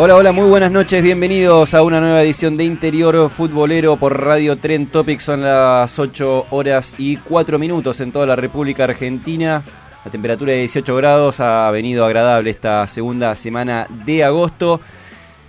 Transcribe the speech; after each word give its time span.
Hola, 0.00 0.14
hola, 0.14 0.30
muy 0.30 0.48
buenas 0.48 0.70
noches, 0.70 1.02
bienvenidos 1.02 1.74
a 1.74 1.82
una 1.82 2.00
nueva 2.00 2.22
edición 2.22 2.56
de 2.56 2.62
Interior 2.62 3.28
Futbolero 3.30 3.96
por 3.96 4.24
Radio 4.24 4.56
Tren 4.56 4.86
Topic. 4.86 5.18
Son 5.18 5.42
las 5.42 5.98
8 5.98 6.46
horas 6.50 6.94
y 6.98 7.16
4 7.16 7.58
minutos 7.58 7.98
en 7.98 8.12
toda 8.12 8.24
la 8.24 8.36
República 8.36 8.84
Argentina. 8.84 9.64
La 10.04 10.10
temperatura 10.12 10.52
de 10.52 10.60
18 10.60 10.94
grados 10.94 11.40
ha 11.40 11.68
venido 11.72 12.04
agradable 12.04 12.50
esta 12.50 12.86
segunda 12.86 13.34
semana 13.34 13.88
de 14.06 14.22
agosto. 14.22 14.80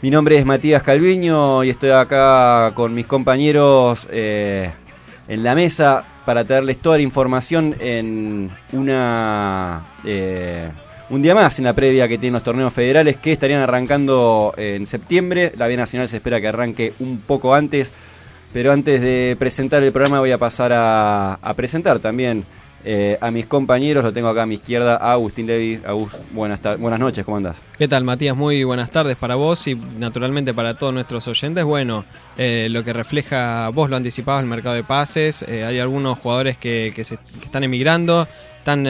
Mi 0.01 0.09
nombre 0.09 0.39
es 0.39 0.45
Matías 0.47 0.81
Calviño 0.81 1.63
y 1.63 1.69
estoy 1.69 1.91
acá 1.91 2.71
con 2.73 2.91
mis 2.95 3.05
compañeros 3.05 4.07
eh, 4.09 4.71
en 5.27 5.43
la 5.43 5.53
mesa 5.53 6.03
para 6.25 6.43
traerles 6.43 6.79
toda 6.79 6.97
la 6.97 7.03
información 7.03 7.75
en 7.79 8.49
una 8.73 9.89
eh, 10.03 10.71
un 11.09 11.21
día 11.21 11.33
más 11.33 11.57
en 11.57 11.65
la 11.65 11.73
previa 11.73 12.07
que 12.07 12.17
tienen 12.17 12.33
los 12.33 12.43
torneos 12.43 12.71
federales 12.71 13.17
que 13.17 13.31
estarían 13.31 13.61
arrancando 13.61 14.53
en 14.57 14.85
septiembre. 14.85 15.51
La 15.57 15.67
B 15.67 15.75
Nacional 15.75 16.07
se 16.07 16.17
espera 16.17 16.39
que 16.39 16.47
arranque 16.47 16.93
un 16.99 17.21
poco 17.21 17.55
antes, 17.55 17.91
pero 18.53 18.71
antes 18.71 19.01
de 19.01 19.35
presentar 19.39 19.83
el 19.83 19.91
programa 19.91 20.19
voy 20.19 20.31
a 20.31 20.37
pasar 20.37 20.71
a, 20.73 21.33
a 21.33 21.53
presentar 21.55 21.99
también 21.99 22.45
eh, 22.83 23.17
a 23.21 23.31
mis 23.31 23.45
compañeros. 23.45 24.03
Lo 24.03 24.13
tengo 24.13 24.27
acá 24.29 24.43
a 24.43 24.45
mi 24.45 24.55
izquierda, 24.55 24.95
Agustín 24.97 25.47
Levi. 25.47 25.79
Agus, 25.85 26.11
buenas, 26.31 26.59
buenas 26.79 26.99
noches, 26.99 27.25
¿cómo 27.25 27.37
andás? 27.37 27.57
¿Qué 27.77 27.87
tal, 27.87 28.03
Matías? 28.03 28.35
Muy 28.35 28.63
buenas 28.63 28.91
tardes 28.91 29.17
para 29.17 29.35
vos 29.35 29.67
y 29.67 29.75
naturalmente 29.75 30.53
para 30.53 30.73
todos 30.75 30.93
nuestros 30.93 31.27
oyentes. 31.27 31.63
Bueno, 31.63 32.05
eh, 32.37 32.67
lo 32.69 32.83
que 32.83 32.93
refleja, 32.93 33.69
vos 33.69 33.89
lo 33.89 33.95
anticipabas, 33.95 34.43
el 34.43 34.49
mercado 34.49 34.75
de 34.75 34.83
pases. 34.83 35.43
eh, 35.47 35.65
hay 35.65 35.79
algunos 35.79 36.17
jugadores 36.19 36.57
que, 36.57 36.91
que 36.95 37.03
se- 37.03 37.19
están 37.43 37.63
emigrando, 37.63 38.27
están 38.59 38.83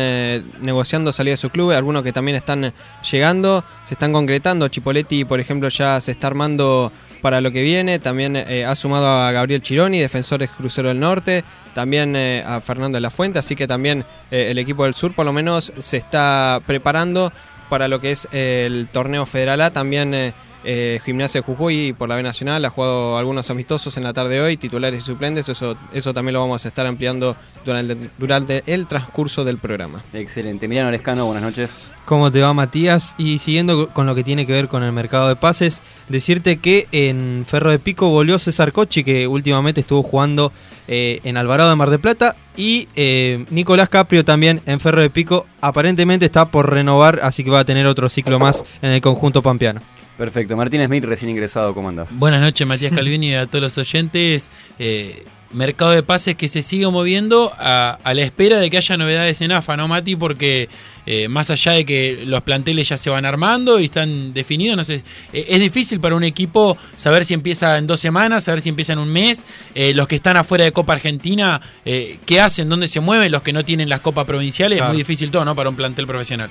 negociando 0.62 1.12
salida 1.12 1.34
de 1.34 1.38
su 1.38 1.50
club, 1.52 1.72
algunos 1.72 2.04
que 2.04 2.12
también 2.12 2.36
están 2.38 2.74
llegando, 3.10 3.64
se 3.88 3.94
están 3.94 4.12
concretando. 4.14 4.68
Chipoletti, 4.68 5.26
por 5.26 5.40
ejemplo, 5.40 5.70
ya 5.70 6.02
se 6.02 6.12
está 6.12 6.28
armando 6.28 6.92
para 7.22 7.42
lo 7.42 7.52
que 7.52 7.62
viene. 7.62 8.00
También 8.00 8.36
eh, 8.36 8.66
ha 8.66 8.76
sumado 8.76 9.08
a 9.08 9.32
Gabriel 9.32 9.62
Chironi, 9.62 10.00
defensores 10.00 10.50
Crucero 10.50 10.90
del 10.90 11.00
Norte. 11.00 11.44
También 11.74 12.16
eh, 12.16 12.44
a 12.46 12.60
Fernando 12.60 12.98
de 12.98 13.02
la 13.02 13.10
Fuente. 13.10 13.40
Así 13.40 13.56
que 13.56 13.68
también 13.68 14.06
eh, 14.32 14.52
el 14.52 14.58
equipo 14.58 14.84
del 14.84 14.96
sur, 14.96 15.14
por 15.14 15.26
lo 15.26 15.34
menos, 15.34 15.72
se 15.80 15.98
está 15.98 16.62
preparando 16.66 17.32
para 17.70 17.88
lo 17.88 18.02
que 18.02 18.12
es 18.12 18.28
eh, 18.32 18.66
el 18.68 18.88
torneo 18.92 19.26
Federal 19.26 19.62
A. 19.62 19.72
También 19.72 20.34
eh, 20.64 21.00
Gimnasia 21.06 21.42
de 21.42 21.46
Jujuy 21.46 21.94
por 21.94 22.10
la 22.10 22.16
B 22.16 22.24
Nacional 22.24 22.64
ha 22.66 22.70
jugado 22.70 23.18
algunos 23.18 23.50
amistosos 23.50 23.96
en 23.98 24.04
la 24.04 24.14
tarde 24.14 24.36
de 24.36 24.42
hoy, 24.42 24.58
titulares 24.58 25.04
y 25.04 25.06
suplentes. 25.06 25.50
Eso, 25.50 25.78
eso 25.94 26.14
también 26.14 26.34
lo 26.34 26.42
vamos 26.42 26.66
a 26.66 26.68
estar 26.68 26.86
ampliando 26.86 27.36
durante, 27.66 27.98
durante 28.18 28.64
el 28.66 28.88
transcurso 28.88 29.44
del 29.44 29.58
programa. 29.58 30.04
Excelente. 30.14 30.66
Emiliano 30.66 30.92
Lescano, 30.92 31.26
buenas 31.26 31.44
noches. 31.44 31.70
¿Cómo 32.10 32.32
te 32.32 32.42
va 32.42 32.56
Matías? 32.56 33.14
Y 33.20 33.38
siguiendo 33.38 33.90
con 33.90 34.08
lo 34.08 34.16
que 34.16 34.24
tiene 34.24 34.48
que 34.48 34.54
ver 34.54 34.68
con 34.68 34.82
el 34.82 34.92
mercado 34.92 35.28
de 35.28 35.36
pases, 35.36 35.84
decirte 36.08 36.58
que 36.58 36.88
en 36.92 37.46
Ferro 37.48 37.70
de 37.70 37.78
Pico 37.78 38.10
volvió 38.10 38.40
César 38.40 38.72
Cochi, 38.72 39.04
que 39.04 39.28
últimamente 39.28 39.82
estuvo 39.82 40.02
jugando 40.02 40.52
eh, 40.88 41.20
en 41.24 41.38
Alvarado 41.38 41.70
de 41.70 41.76
Mar 41.76 41.92
del 41.92 42.00
Plata, 42.00 42.36
y 42.58 42.88
eh, 42.96 43.46
Nicolás 43.52 43.90
Caprio 43.90 44.26
también 44.26 44.60
en 44.66 44.80
Ferro 44.80 45.04
de 45.04 45.12
Pico, 45.12 45.46
aparentemente 45.62 46.26
está 46.26 46.46
por 46.46 46.72
renovar, 46.72 47.20
así 47.22 47.44
que 47.44 47.52
va 47.52 47.60
a 47.60 47.66
tener 47.66 47.86
otro 47.86 48.10
ciclo 48.10 48.40
más 48.40 48.64
en 48.82 48.90
el 48.90 49.02
conjunto 49.02 49.44
pampeano. 49.44 49.82
Perfecto. 50.20 50.58
Martín 50.58 50.86
Smith, 50.86 51.06
recién 51.06 51.32
ingresado, 51.32 51.74
¿cómo 51.74 51.88
andás? 51.88 52.10
Buenas 52.12 52.42
noches, 52.42 52.68
Matías 52.68 52.92
Calvini 52.92 53.30
y 53.30 53.36
a 53.36 53.46
todos 53.46 53.62
los 53.62 53.78
oyentes. 53.78 54.50
Eh, 54.78 55.24
mercado 55.54 55.92
de 55.92 56.04
pases 56.04 56.36
que 56.36 56.50
se 56.50 56.62
sigue 56.62 56.86
moviendo 56.90 57.54
a, 57.58 57.98
a 58.04 58.14
la 58.14 58.22
espera 58.24 58.60
de 58.60 58.70
que 58.70 58.76
haya 58.76 58.98
novedades 58.98 59.40
en 59.40 59.54
AFA, 59.54 59.78
¿no, 59.78 59.88
Mati? 59.88 60.18
Porque 60.18 60.68
eh, 61.06 61.30
más 61.30 61.50
allá 61.50 61.72
de 61.72 61.86
que 61.86 62.24
los 62.26 62.44
planteles 62.44 62.90
ya 62.90 62.98
se 62.98 63.10
van 63.10 63.24
armando 63.26 63.80
y 63.80 63.86
están 63.86 64.34
definidos, 64.34 64.76
no 64.76 64.84
sé, 64.84 65.02
eh, 65.32 65.46
es 65.48 65.60
difícil 65.62 66.02
para 66.02 66.16
un 66.16 66.26
equipo 66.26 66.78
saber 66.98 67.24
si 67.24 67.34
empieza 67.34 67.78
en 67.78 67.88
dos 67.88 68.02
semanas, 68.02 68.44
saber 68.44 68.60
si 68.60 68.68
empieza 68.70 68.92
en 68.94 69.00
un 69.00 69.12
mes. 69.12 69.46
Eh, 69.74 69.94
los 69.94 70.06
que 70.08 70.18
están 70.18 70.36
afuera 70.36 70.66
de 70.66 70.74
Copa 70.74 70.92
Argentina, 70.94 71.62
eh, 71.86 72.18
¿qué 72.26 72.42
hacen? 72.42 72.68
¿Dónde 72.68 72.90
se 72.90 73.00
mueven? 73.00 73.32
Los 73.32 73.42
que 73.42 73.54
no 73.54 73.64
tienen 73.64 73.88
las 73.88 74.02
copas 74.02 74.26
provinciales, 74.26 74.80
Claro. 74.80 74.92
es 74.92 74.94
muy 74.96 75.02
difícil 75.02 75.32
todo, 75.32 75.46
¿no? 75.46 75.56
Para 75.56 75.70
un 75.70 75.78
plantel 75.78 76.06
profesional. 76.06 76.50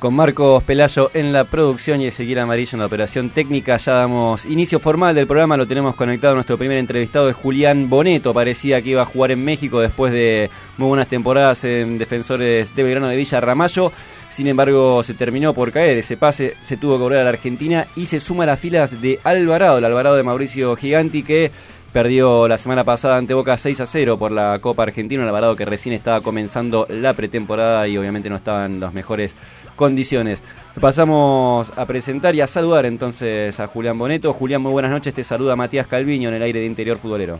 Con 0.00 0.14
Marcos 0.14 0.62
Pelayo 0.62 1.10
en 1.12 1.30
la 1.30 1.44
producción 1.44 2.00
y 2.00 2.06
Ezequiel 2.06 2.38
Amarillo 2.38 2.70
en 2.72 2.80
la 2.80 2.86
operación 2.86 3.28
técnica, 3.28 3.76
ya 3.76 3.92
damos 3.92 4.46
inicio 4.46 4.80
formal 4.80 5.14
del 5.14 5.26
programa. 5.26 5.58
Lo 5.58 5.68
tenemos 5.68 5.94
conectado. 5.94 6.34
Nuestro 6.34 6.56
primer 6.56 6.78
entrevistado 6.78 7.28
es 7.28 7.36
Julián 7.36 7.90
Boneto. 7.90 8.32
Parecía 8.32 8.80
que 8.80 8.88
iba 8.88 9.02
a 9.02 9.04
jugar 9.04 9.32
en 9.32 9.44
México 9.44 9.78
después 9.78 10.10
de 10.10 10.48
muy 10.78 10.88
buenas 10.88 11.06
temporadas 11.06 11.64
en 11.64 11.98
Defensores 11.98 12.74
de 12.74 12.82
Belgrano 12.82 13.08
de 13.08 13.16
Villa 13.16 13.42
Ramallo. 13.42 13.92
Sin 14.30 14.46
embargo, 14.46 15.02
se 15.02 15.12
terminó 15.12 15.52
por 15.52 15.70
caer 15.70 15.98
ese 15.98 16.16
pase, 16.16 16.56
se 16.62 16.78
tuvo 16.78 16.96
que 16.96 17.02
volver 17.02 17.18
a 17.18 17.24
la 17.24 17.30
Argentina 17.30 17.86
y 17.94 18.06
se 18.06 18.20
suma 18.20 18.44
a 18.44 18.46
las 18.46 18.60
filas 18.60 19.02
de 19.02 19.20
Alvarado, 19.22 19.76
el 19.76 19.84
Alvarado 19.84 20.16
de 20.16 20.22
Mauricio 20.22 20.76
Giganti, 20.76 21.22
que 21.22 21.50
perdió 21.92 22.48
la 22.48 22.58
semana 22.58 22.84
pasada 22.84 23.16
ante 23.16 23.34
Boca 23.34 23.56
6 23.56 23.80
a 23.80 23.86
0 23.86 24.18
por 24.18 24.32
la 24.32 24.58
Copa 24.60 24.84
Argentina. 24.84 25.22
Un 25.22 25.28
Alvarado 25.28 25.56
que 25.56 25.64
recién 25.64 25.94
estaba 25.94 26.20
comenzando 26.20 26.86
la 26.88 27.14
pretemporada 27.14 27.86
y 27.88 27.98
obviamente 27.98 28.30
no 28.30 28.36
estaba 28.36 28.66
en 28.66 28.80
las 28.80 28.92
mejores 28.92 29.34
condiciones. 29.76 30.42
Pasamos 30.80 31.76
a 31.76 31.86
presentar 31.86 32.34
y 32.34 32.40
a 32.40 32.46
saludar 32.46 32.86
entonces 32.86 33.58
a 33.58 33.66
Julián 33.66 33.98
Boneto. 33.98 34.32
Julián, 34.32 34.62
muy 34.62 34.72
buenas 34.72 34.90
noches. 34.90 35.14
Te 35.14 35.24
saluda 35.24 35.56
Matías 35.56 35.86
Calviño 35.86 36.28
en 36.28 36.36
el 36.36 36.42
aire 36.42 36.60
de 36.60 36.66
Interior 36.66 36.96
Futbolero. 36.96 37.38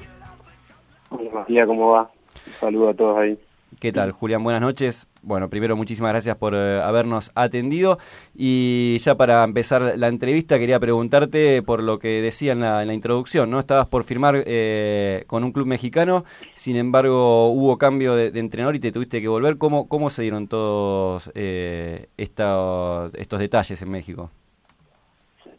Hola 1.10 1.30
Matías, 1.32 1.66
¿cómo 1.66 1.90
va? 1.90 2.10
Saludo 2.58 2.90
a 2.90 2.94
todos 2.94 3.18
ahí. 3.18 3.38
¿Qué 3.78 3.92
tal, 3.92 4.12
Julián? 4.12 4.42
Buenas 4.42 4.62
noches. 4.62 5.06
Bueno, 5.22 5.50
primero 5.50 5.76
muchísimas 5.76 6.12
gracias 6.12 6.36
por 6.36 6.54
eh, 6.54 6.80
habernos 6.82 7.30
atendido 7.34 7.98
y 8.34 8.96
ya 9.00 9.16
para 9.16 9.44
empezar 9.44 9.98
la 9.98 10.08
entrevista 10.08 10.58
quería 10.58 10.80
preguntarte 10.80 11.62
por 11.62 11.82
lo 11.82 11.98
que 11.98 12.22
decía 12.22 12.52
en 12.52 12.60
la, 12.60 12.80
en 12.80 12.88
la 12.88 12.94
introducción, 12.94 13.50
¿no? 13.50 13.60
Estabas 13.60 13.86
por 13.86 14.04
firmar 14.04 14.42
eh, 14.46 15.24
con 15.26 15.44
un 15.44 15.52
club 15.52 15.66
mexicano, 15.66 16.24
sin 16.54 16.76
embargo 16.76 17.48
hubo 17.50 17.76
cambio 17.76 18.14
de, 18.14 18.28
entrenador 18.38 18.76
y 18.76 18.80
te 18.80 18.92
tuviste 18.92 19.20
que 19.20 19.28
volver. 19.28 19.58
¿Cómo, 19.58 19.88
cómo 19.88 20.08
se 20.08 20.22
dieron 20.22 20.48
todos 20.48 21.30
eh, 21.34 22.06
estos, 22.16 23.14
estos 23.14 23.38
detalles 23.40 23.82
en 23.82 23.90
México? 23.90 24.30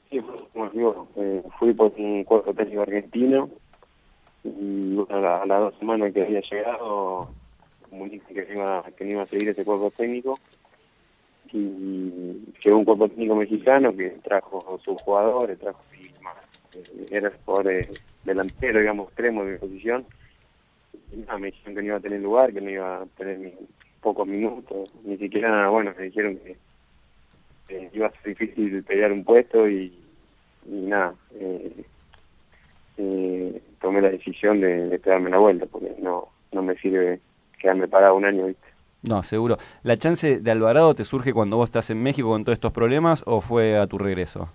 Sí, 0.10 0.20
como 0.54 1.08
eh, 1.18 1.44
fui 1.60 1.74
por 1.74 1.94
un 1.98 2.24
cuerpo 2.24 2.54
técnico 2.54 2.82
argentino 2.82 3.50
y 4.44 4.98
a 5.10 5.46
las 5.46 5.60
dos 5.60 5.76
semanas 5.78 6.12
que 6.14 6.24
había 6.24 6.42
llegado 6.42 7.30
comuniqué 7.92 8.34
que 8.34 8.54
iba, 8.54 8.84
que 8.98 9.08
iba 9.08 9.22
a 9.22 9.28
seguir 9.28 9.50
ese 9.50 9.64
cuerpo 9.64 9.92
técnico. 9.92 10.40
Y 11.54 12.54
llegó 12.64 12.78
un 12.78 12.86
cuerpo 12.86 13.10
técnico 13.10 13.36
mexicano 13.36 13.96
que 13.96 14.10
trajo 14.24 14.80
sus 14.84 15.00
jugadores, 15.02 15.60
trajo 15.60 15.84
más, 16.22 16.38
eh, 16.74 17.08
era 17.12 17.32
jugador 17.46 17.86
delantero, 18.24 18.80
digamos, 18.80 19.08
extremo 19.10 19.44
de 19.44 19.52
mi 19.52 19.58
posición. 19.58 20.06
Y 21.12 21.18
nada, 21.18 21.38
me 21.38 21.48
dijeron 21.48 21.76
que 21.76 21.82
no 21.82 21.88
iba 21.88 21.98
a 21.98 22.02
tener 22.02 22.22
lugar, 22.22 22.54
que 22.54 22.62
no 22.62 22.70
iba 22.70 23.02
a 23.02 23.06
tener 23.18 23.40
ni 23.40 23.54
pocos 24.02 24.26
minutos, 24.26 24.90
ni 25.04 25.18
siquiera, 25.18 25.70
bueno, 25.70 25.94
me 25.98 26.06
dijeron 26.06 26.40
que 26.40 27.90
iba 27.94 28.08
a 28.08 28.12
ser 28.12 28.36
difícil 28.36 28.84
pelear 28.84 29.12
un 29.12 29.26
puesto 29.26 29.70
y, 29.70 29.94
y 30.66 30.72
nada, 30.72 31.14
eh, 31.36 31.84
eh, 32.98 33.62
tomé 33.82 34.02
la 34.02 34.10
decisión 34.10 34.62
de, 34.62 34.88
de 34.90 35.00
pegarme 35.00 35.30
la 35.30 35.38
vuelta 35.38 35.66
porque 35.66 35.94
no 36.00 36.30
no 36.52 36.62
me 36.62 36.76
sirve 36.78 37.20
quedarme 37.62 37.88
parado 37.88 38.16
un 38.16 38.26
año, 38.26 38.48
¿viste? 38.48 38.68
No, 39.04 39.24
seguro. 39.24 39.58
¿La 39.84 39.98
chance 39.98 40.40
de 40.40 40.52
Alvarado 40.52 40.94
te 40.94 41.04
surge 41.04 41.34
cuando 41.34 41.58
vos 41.58 41.70
estás 41.70 41.90
en 41.90 42.02
México 42.04 42.30
con 42.30 42.44
todos 42.44 42.56
estos 42.56 42.72
problemas 42.72 43.24
o 43.26 43.42
fue 43.42 43.78
a 43.78 43.88
tu 43.88 43.98
regreso? 43.98 44.50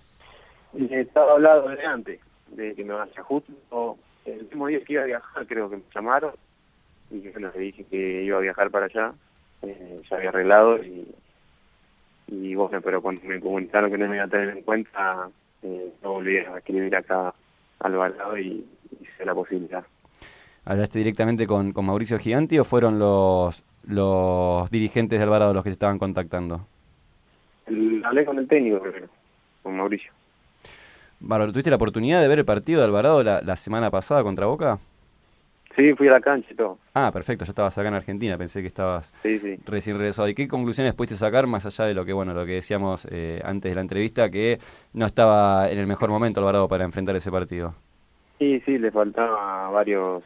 Y 0.73 0.93
estaba 0.93 1.33
hablado 1.33 1.69
de 1.69 1.85
antes, 1.85 2.19
de 2.51 2.73
que 2.75 2.83
me 2.83 2.93
vaya 2.93 3.23
justo 3.23 3.97
el 4.25 4.39
último 4.39 4.67
día 4.67 4.83
que 4.83 4.93
iba 4.93 5.03
a 5.03 5.05
viajar, 5.05 5.47
creo 5.47 5.69
que 5.69 5.77
me 5.77 5.83
llamaron 5.93 6.33
y 7.09 7.21
que 7.21 7.31
bueno, 7.31 7.51
le 7.53 7.59
dije 7.59 7.85
que 7.85 8.23
iba 8.23 8.37
a 8.37 8.41
viajar 8.41 8.69
para 8.69 8.85
allá, 8.85 9.13
eh, 9.61 10.01
ya 10.09 10.17
había 10.17 10.29
arreglado 10.29 10.83
y, 10.83 11.07
y 12.27 12.55
bueno, 12.55 12.81
pero 12.81 13.01
cuando 13.01 13.21
me 13.23 13.39
comunicaron 13.39 13.89
que 13.89 13.97
no 13.97 14.07
me 14.07 14.17
iba 14.17 14.25
a 14.25 14.29
tener 14.29 14.49
en 14.49 14.61
cuenta, 14.63 15.29
eh, 15.63 15.93
no 16.03 16.13
volví 16.13 16.37
a 16.37 16.57
escribir 16.57 16.95
acá 16.95 17.29
a 17.29 17.33
Alvarado 17.79 18.37
y 18.37 18.65
hice 19.01 19.25
la 19.25 19.33
posibilidad. 19.33 19.85
¿Hablaste 20.69 20.99
directamente 20.99 21.47
con, 21.47 21.71
con 21.71 21.85
Mauricio 21.85 22.19
Giganti 22.19 22.59
o 22.59 22.65
fueron 22.65 22.99
los, 22.99 23.63
los 23.85 24.69
dirigentes 24.69 25.17
de 25.17 25.23
Alvarado 25.23 25.53
los 25.53 25.63
que 25.63 25.69
te 25.69 25.73
estaban 25.75 25.97
contactando? 25.97 26.67
El- 27.67 28.03
hablé 28.03 28.25
con 28.25 28.37
el 28.37 28.47
técnico 28.49 28.81
con 29.63 29.77
Mauricio. 29.77 30.11
Bárbaro, 31.21 31.51
¿tuviste 31.53 31.69
la 31.69 31.77
oportunidad 31.77 32.21
de 32.21 32.27
ver 32.27 32.39
el 32.39 32.45
partido 32.45 32.79
de 32.79 32.85
Alvarado 32.85 33.23
la, 33.23 33.41
la 33.41 33.55
semana 33.55 33.89
pasada 33.89 34.23
contra 34.23 34.45
Boca? 34.45 34.77
Sí, 35.75 35.93
fui 35.93 36.07
a 36.09 36.11
la 36.11 36.19
cancha 36.21 36.49
y 36.51 36.55
todo. 36.55 36.79
Ah, 36.93 37.11
perfecto, 37.13 37.45
ya 37.45 37.51
estabas 37.51 37.77
acá 37.77 37.87
en 37.87 37.93
Argentina, 37.93 38.37
pensé 38.37 38.61
que 38.61 38.67
estabas 38.67 39.13
Sí, 39.23 39.39
sí. 39.39 39.57
recién 39.65 39.97
regresado. 39.97 40.27
¿Y 40.27 40.33
qué 40.35 40.47
conclusiones 40.49 40.95
pudiste 40.95 41.15
sacar 41.15 41.47
más 41.47 41.65
allá 41.65 41.85
de 41.85 41.93
lo 41.93 42.03
que 42.03 42.11
bueno 42.13 42.33
lo 42.33 42.45
que 42.45 42.53
decíamos 42.53 43.07
eh, 43.09 43.41
antes 43.45 43.71
de 43.71 43.75
la 43.75 43.81
entrevista, 43.81 44.29
que 44.29 44.59
no 44.93 45.05
estaba 45.05 45.69
en 45.71 45.77
el 45.77 45.87
mejor 45.87 46.09
momento 46.09 46.39
Alvarado 46.41 46.67
para 46.67 46.83
enfrentar 46.83 47.15
ese 47.15 47.31
partido? 47.31 47.73
Sí, 48.37 48.59
sí, 48.65 48.77
le 48.77 48.91
faltaba 48.91 49.69
varios 49.69 50.23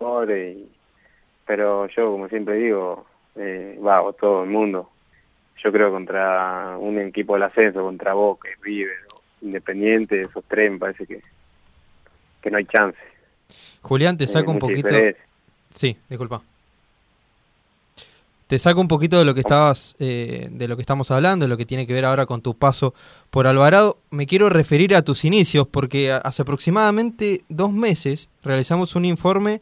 y- 0.00 0.68
pero 1.46 1.88
yo, 1.88 2.12
como 2.12 2.28
siempre 2.28 2.54
digo, 2.56 3.06
eh, 3.36 3.78
va, 3.84 4.02
o 4.02 4.12
todo 4.12 4.44
el 4.44 4.50
mundo. 4.50 4.88
Yo 5.62 5.70
creo 5.72 5.90
contra 5.90 6.76
un 6.78 6.98
equipo 6.98 7.34
del 7.34 7.42
ascenso, 7.42 7.82
contra 7.82 8.14
Boca, 8.14 8.48
River, 8.62 8.96
Independiente, 9.42 10.22
esos 10.22 10.44
tres 10.48 10.70
me 10.70 10.78
parece 10.78 11.06
que, 11.06 11.20
que 12.42 12.50
no 12.50 12.58
hay 12.58 12.66
chance. 12.66 12.98
Julián, 13.82 14.16
te 14.16 14.24
Eh, 14.24 14.28
saco 14.28 14.50
un 14.50 14.58
poquito... 14.58 14.88
diferencia. 14.88 15.24
Sí, 15.70 15.96
disculpa. 16.08 16.42
Te 18.46 18.58
saco 18.58 18.80
un 18.80 18.88
poquito 18.88 19.18
de 19.18 19.24
lo 19.24 19.32
que 19.32 19.40
estabas, 19.40 19.94
eh, 20.00 20.48
de 20.50 20.66
lo 20.68 20.74
que 20.76 20.82
estamos 20.82 21.10
hablando, 21.12 21.44
de 21.44 21.48
lo 21.48 21.56
que 21.56 21.64
tiene 21.66 21.86
que 21.86 21.92
ver 21.92 22.04
ahora 22.04 22.26
con 22.26 22.42
tu 22.42 22.54
paso 22.54 22.94
por 23.30 23.46
Alvarado. 23.46 23.98
Me 24.10 24.26
quiero 24.26 24.48
referir 24.50 24.94
a 24.94 25.02
tus 25.02 25.24
inicios, 25.24 25.68
porque 25.68 26.10
hace 26.12 26.42
aproximadamente 26.42 27.42
dos 27.48 27.72
meses 27.72 28.28
realizamos 28.42 28.96
un 28.96 29.04
informe 29.04 29.60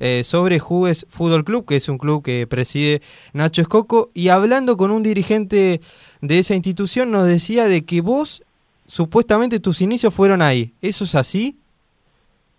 eh, 0.00 0.22
sobre 0.24 0.58
Jugues 0.58 1.06
Fútbol 1.08 1.44
Club, 1.44 1.66
que 1.66 1.76
es 1.76 1.88
un 1.88 1.98
club 1.98 2.22
que 2.22 2.46
preside 2.46 3.00
Nacho 3.32 3.62
Escoco, 3.62 4.10
y 4.14 4.28
hablando 4.28 4.76
con 4.76 4.90
un 4.90 5.02
dirigente 5.02 5.80
de 6.20 6.38
esa 6.38 6.54
institución 6.54 7.10
nos 7.10 7.26
decía 7.26 7.66
de 7.68 7.84
que 7.84 8.00
vos, 8.00 8.42
supuestamente 8.84 9.60
tus 9.60 9.80
inicios 9.80 10.12
fueron 10.14 10.42
ahí. 10.42 10.72
¿Eso 10.82 11.04
es 11.04 11.14
así? 11.14 11.56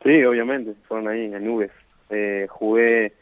Sí, 0.04 0.24
obviamente, 0.24 0.74
fueron 0.88 1.07
ahí, 1.07 1.25
en 1.25 1.45
nubes. 1.45 1.72
Eh, 2.10 2.48
jugué, 2.50 3.13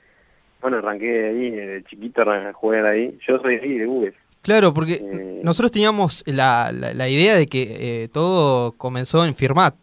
bueno, 0.62 0.78
arranqué 0.78 1.28
ahí, 1.28 1.50
de 1.52 1.84
chiquito 1.90 2.22
arran- 2.22 2.54
jugué 2.54 2.88
ahí. 2.88 3.18
Yo 3.28 3.40
soy 3.40 3.56
ahí, 3.56 3.78
de 3.80 3.88
Ubes. 3.88 4.14
Claro, 4.42 4.74
porque 4.76 5.02
Eh. 5.02 5.42
nosotros 5.44 5.72
teníamos 5.72 6.24
la, 6.28 6.72
la, 6.72 6.94
la 6.94 7.10
idea 7.10 7.36
de 7.36 7.48
que 7.48 8.04
eh, 8.04 8.08
todo 8.10 8.74
comenzó 8.74 9.26
en 9.26 9.34
Firmat. 9.34 9.74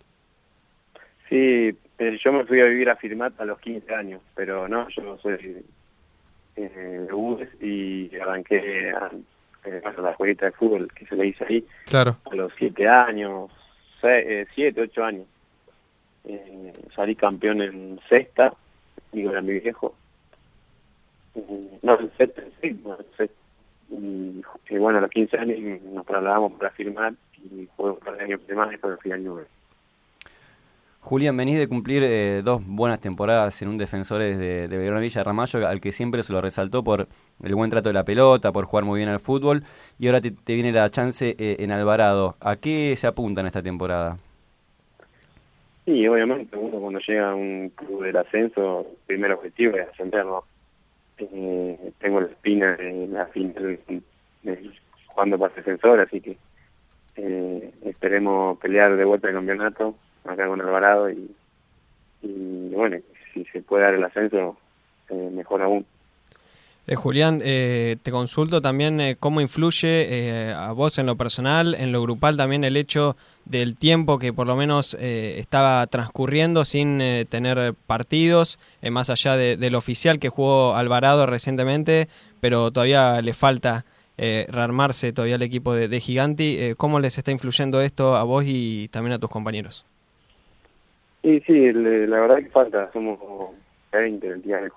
Sí, 1.28 1.70
eh, 2.08 2.19
yo 2.22 2.32
me 2.32 2.44
fui 2.44 2.60
a 2.60 2.64
vivir 2.66 2.90
a 2.90 2.96
Firmat 2.96 3.40
a 3.40 3.44
los 3.44 3.58
15 3.60 3.94
años, 3.94 4.20
pero 4.34 4.69
no, 4.69 4.88
yo 4.88 5.19
soy 5.19 5.64
eh, 6.56 6.69
de 7.08 7.12
Ubes 7.12 7.49
y 7.62 8.14
arranqué 8.16 8.90
a, 8.90 9.10
eh, 9.64 9.81
bueno, 9.82 10.02
la 10.02 10.14
jueguita 10.14 10.46
de 10.46 10.52
fútbol 10.52 10.93
que 10.93 11.06
se 11.06 11.16
le 11.16 11.28
hizo 11.28 11.44
ahí 11.44 11.64
Claro. 11.87 12.16
a 12.31 12.34
los 12.34 12.52
7 12.58 12.88
años, 12.88 13.50
7, 14.00 14.81
8 14.81 15.04
años. 15.04 15.26
Eh, 16.25 16.72
salí 16.94 17.14
campeón 17.16 17.62
en 17.62 18.00
sexta, 18.08 18.52
digo, 19.12 19.31
era 19.31 19.40
mi 19.43 19.58
viejo. 19.58 19.94
Eh, 21.34 21.78
no, 21.82 21.99
en 22.00 22.10
sexta, 22.16 22.43
en 22.43 22.52
sexta, 22.60 22.96
en 22.99 23.16
sexta. 23.16 23.37
Y, 23.90 24.43
y 24.75 24.78
bueno, 24.78 24.99
a 24.99 25.02
los 25.02 25.10
15 25.10 25.37
años 25.38 25.82
nos 25.82 26.06
trasladamos 26.06 26.52
para 26.54 26.70
firmar 26.70 27.14
y 27.44 27.69
jugué 27.76 27.90
un 27.90 27.99
par 27.99 28.16
de 28.16 28.25
años 28.25 28.40
más 28.54 28.69
y 28.69 28.70
después 28.72 28.99
fui 29.02 29.12
al 29.12 29.22
Newell's. 29.25 29.49
Julián, 31.12 31.37
venís 31.37 31.59
de 31.59 31.69
cumplir 31.69 32.03
eh, 32.05 32.41
dos 32.43 32.67
buenas 32.67 32.99
temporadas 32.99 33.61
en 33.61 33.69
un 33.69 33.76
Defensores 33.76 34.38
de, 34.38 34.67
de 34.67 34.99
Villa 34.99 35.23
Ramallo, 35.23 35.69
al 35.69 35.79
que 35.79 35.93
siempre 35.93 36.23
se 36.23 36.32
lo 36.32 36.41
resaltó 36.41 36.82
por 36.82 37.06
el 37.43 37.55
buen 37.55 37.70
trato 37.70 37.91
de 37.91 37.93
la 37.93 38.05
pelota, 38.05 38.50
por 38.50 38.64
jugar 38.64 38.87
muy 38.87 38.97
bien 38.97 39.11
al 39.11 39.20
fútbol, 39.20 39.62
y 39.99 40.06
ahora 40.06 40.23
te, 40.23 40.32
viene 40.55 40.73
la 40.73 40.88
chance 40.88 41.37
eh, 41.38 41.56
en 41.59 41.70
Alvarado. 41.70 42.37
¿A 42.41 42.56
qué 42.56 42.97
se 42.97 43.06
apunta 43.06 43.43
en 43.43 43.49
esta 43.49 43.62
temporada? 43.62 44.17
Sí, 45.85 46.09
obviamente, 46.09 46.56
uno 46.56 46.79
cuando 46.79 46.99
llega 47.00 47.32
a 47.32 47.35
un 47.35 47.70
club 47.76 48.05
del 48.05 48.17
ascenso, 48.17 48.81
el 48.81 48.97
primer 49.06 49.32
objetivo 49.32 49.76
es 49.76 49.91
ascenderlo. 49.91 50.47
Eh, 51.19 51.93
tengo 51.99 52.23
la 52.23 52.29
espina 52.29 52.75
en 52.81 53.12
la 53.12 53.26
final 53.26 53.79
jugando 55.09 55.38
para 55.38 55.55
defensor, 55.55 56.00
así 56.00 56.23
que 56.23 56.38
eh, 57.17 57.70
esperemos 57.85 58.56
pelear 58.61 58.97
de 58.97 59.05
vuelta 59.05 59.29
el 59.29 59.35
campeonato 59.35 59.94
acá 60.25 60.47
con 60.47 60.61
Alvarado 60.61 61.11
y, 61.11 61.31
y 62.23 62.69
bueno, 62.75 62.99
si 63.33 63.45
se 63.47 63.61
puede 63.63 63.85
dar 63.85 63.95
el 63.95 64.05
ascenso, 64.05 64.57
eh, 65.11 65.31
mejor 65.33 65.63
aún. 65.63 65.85
Eh, 66.89 66.97
Julián, 66.97 67.41
eh, 67.45 67.97
te 68.03 68.11
consulto 68.11 68.61
también 68.61 69.01
eh, 69.01 69.15
cómo 69.19 69.41
influye 69.41 69.87
eh, 70.49 70.53
a 70.53 70.73
vos 70.73 70.99
en 70.99 71.07
lo 71.07 71.15
personal, 71.15 71.77
en 71.77 71.93
lo 71.93 72.03
grupal 72.03 72.37
también 72.37 72.65
el 72.65 72.77
hecho 72.77 73.17
del 73.45 73.77
tiempo 73.77 74.19
que 74.19 74.33
por 74.33 74.49
lo 74.49 74.57
menos 74.57 74.97
eh, 74.99 75.37
estaba 75.39 75.87
transcurriendo 75.87 76.65
sin 76.65 77.01
tener 77.29 77.75
partidos, 77.87 78.59
más 78.91 79.11
allá 79.11 79.37
de- 79.37 79.57
del 79.57 79.77
oficial 79.77 80.19
que 80.19 80.29
jugó 80.29 80.75
Alvarado 80.75 81.27
recientemente, 81.27 82.09
pero 82.41 82.73
todavía 82.73 83.21
le 83.23 83.33
falta 83.35 83.85
rearmarse 84.19 85.13
todavía 85.13 85.35
el 85.37 85.43
equipo 85.43 85.75
de, 85.75 85.89
de 85.89 86.01
Giganti. 86.01 86.75
¿Cómo 86.77 87.01
les 87.01 87.19
está 87.19 87.31
influyendo 87.33 87.81
esto 87.81 88.15
a 88.17 88.23
vos 88.25 88.45
y 88.47 88.89
también 88.89 89.15
a 89.15 89.19
tus 89.19 89.31
compañeros? 89.31 89.85
Sí, 91.23 91.41
sí, 91.47 91.73
le- 91.73 92.07
la 92.09 92.21
verdad 92.21 92.39
que 92.39 92.51
falta, 92.51 92.91
somos 92.93 93.19
20 93.93 94.27
el 94.29 94.43
día 94.43 94.59
de 94.59 94.71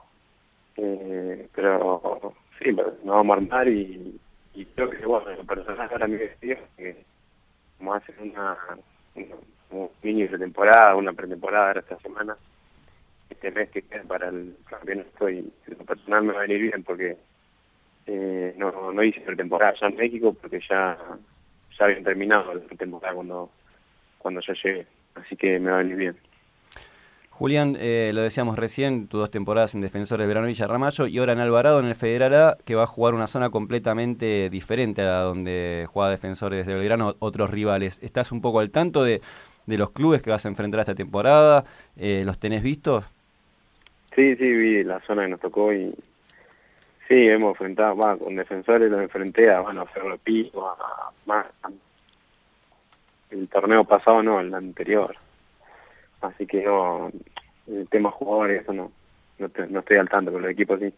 eh, 0.77 1.49
pero 1.53 2.35
sí, 2.59 2.71
nos 2.73 3.03
vamos 3.05 3.35
a 3.37 3.41
armar 3.41 3.67
y, 3.69 4.19
y 4.53 4.65
creo 4.67 4.89
que 4.91 5.05
bueno, 5.05 5.29
el 5.31 5.45
personaje 5.45 5.93
ahora 5.93 6.07
me 6.07 6.17
decía 6.17 6.59
que 6.77 7.05
como 7.77 7.93
hacen 7.95 8.15
una, 8.31 8.57
una 9.15 9.35
un 9.71 9.91
mini 10.03 10.27
pretemporada, 10.27 10.95
una 10.95 11.13
pretemporada 11.13 11.67
ahora 11.69 11.81
esta 11.81 11.99
semana, 11.99 12.37
este 13.29 13.51
mes 13.51 13.69
que 13.71 13.83
queda 13.83 14.03
para 14.03 14.29
el 14.29 14.57
campeonato 14.65 15.29
y 15.29 15.53
lo 15.67 15.85
personal 15.85 16.23
me 16.23 16.33
va 16.33 16.39
a 16.39 16.43
venir 16.43 16.61
bien 16.61 16.83
porque 16.83 17.17
eh, 18.07 18.53
no, 18.57 18.91
no 18.93 19.03
hice 19.03 19.21
pretemporada 19.21 19.75
ya 19.79 19.87
en 19.87 19.95
México 19.97 20.33
porque 20.33 20.59
ya, 20.69 20.97
ya 21.79 21.85
habían 21.85 22.03
terminado 22.03 22.53
la 22.53 22.61
pretemporada 22.65 23.15
cuando, 23.15 23.51
cuando 24.17 24.41
yo 24.41 24.53
llegué, 24.63 24.87
así 25.15 25.35
que 25.37 25.59
me 25.59 25.71
va 25.71 25.77
a 25.79 25.83
venir 25.83 25.97
bien. 25.97 26.21
Julián, 27.37 27.75
eh, 27.77 28.11
lo 28.13 28.21
decíamos 28.21 28.57
recién, 28.57 29.09
tus 29.09 29.19
dos 29.19 29.29
temporadas 29.29 29.75
en 29.75 29.81
Defensores 29.81 30.23
de 30.23 30.27
Verano 30.27 30.47
Villa 30.47 30.67
Ramallo 30.67 31.05
y 31.05 31.17
ahora 31.17 31.33
en 31.33 31.39
Alvarado 31.39 31.81
en 31.81 31.85
el 31.85 31.95
Federal 31.95 32.33
A, 32.33 32.57
que 32.63 32.75
va 32.75 32.83
a 32.83 32.87
jugar 32.87 33.13
una 33.13 33.27
zona 33.27 33.49
completamente 33.49 34.49
diferente 34.49 35.01
a 35.01 35.19
donde 35.19 35.85
juega 35.91 36.09
Defensores 36.09 36.65
de 36.65 36.73
Belgrano, 36.73 37.15
otros 37.19 37.49
rivales. 37.49 37.99
¿Estás 38.01 38.31
un 38.31 38.39
poco 38.41 38.61
al 38.61 38.69
tanto 38.71 39.03
de, 39.03 39.21
de 39.65 39.77
los 39.77 39.91
clubes 39.91 40.21
que 40.21 40.29
vas 40.29 40.45
a 40.45 40.47
enfrentar 40.49 40.79
esta 40.79 40.95
temporada? 40.95 41.65
Eh, 41.97 42.23
¿Los 42.25 42.39
tenés 42.39 42.63
vistos? 42.63 43.03
Sí, 44.15 44.35
sí, 44.37 44.49
vi 44.49 44.83
la 44.85 45.01
zona 45.01 45.23
que 45.23 45.27
nos 45.31 45.41
tocó 45.41 45.73
y 45.73 45.93
sí, 47.09 47.15
hemos 47.27 47.51
enfrentado, 47.51 47.97
va, 47.97 48.15
con 48.17 48.33
defensores 48.37 48.89
los 48.89 49.01
enfrenté 49.01 49.51
a, 49.51 49.59
bueno, 49.59 49.81
a 49.81 49.85
Ferro 49.87 50.17
Pico, 50.19 50.69
a, 50.69 51.11
a- 51.33 51.71
el 53.29 53.49
torneo 53.49 53.83
pasado 53.83 54.23
no, 54.23 54.39
el 54.39 54.53
anterior. 54.53 55.17
Así 56.21 56.45
que 56.45 56.63
no, 56.63 57.11
el 57.67 57.87
tema 57.89 58.11
jugadores, 58.11 58.63
eso 58.63 58.73
no, 58.73 58.91
no, 59.39 59.49
te- 59.49 59.67
no 59.67 59.79
estoy 59.79 59.97
al 59.97 60.09
tanto, 60.09 60.31
pero 60.31 60.45
el 60.45 60.51
equipo 60.51 60.77
sí. 60.77 60.93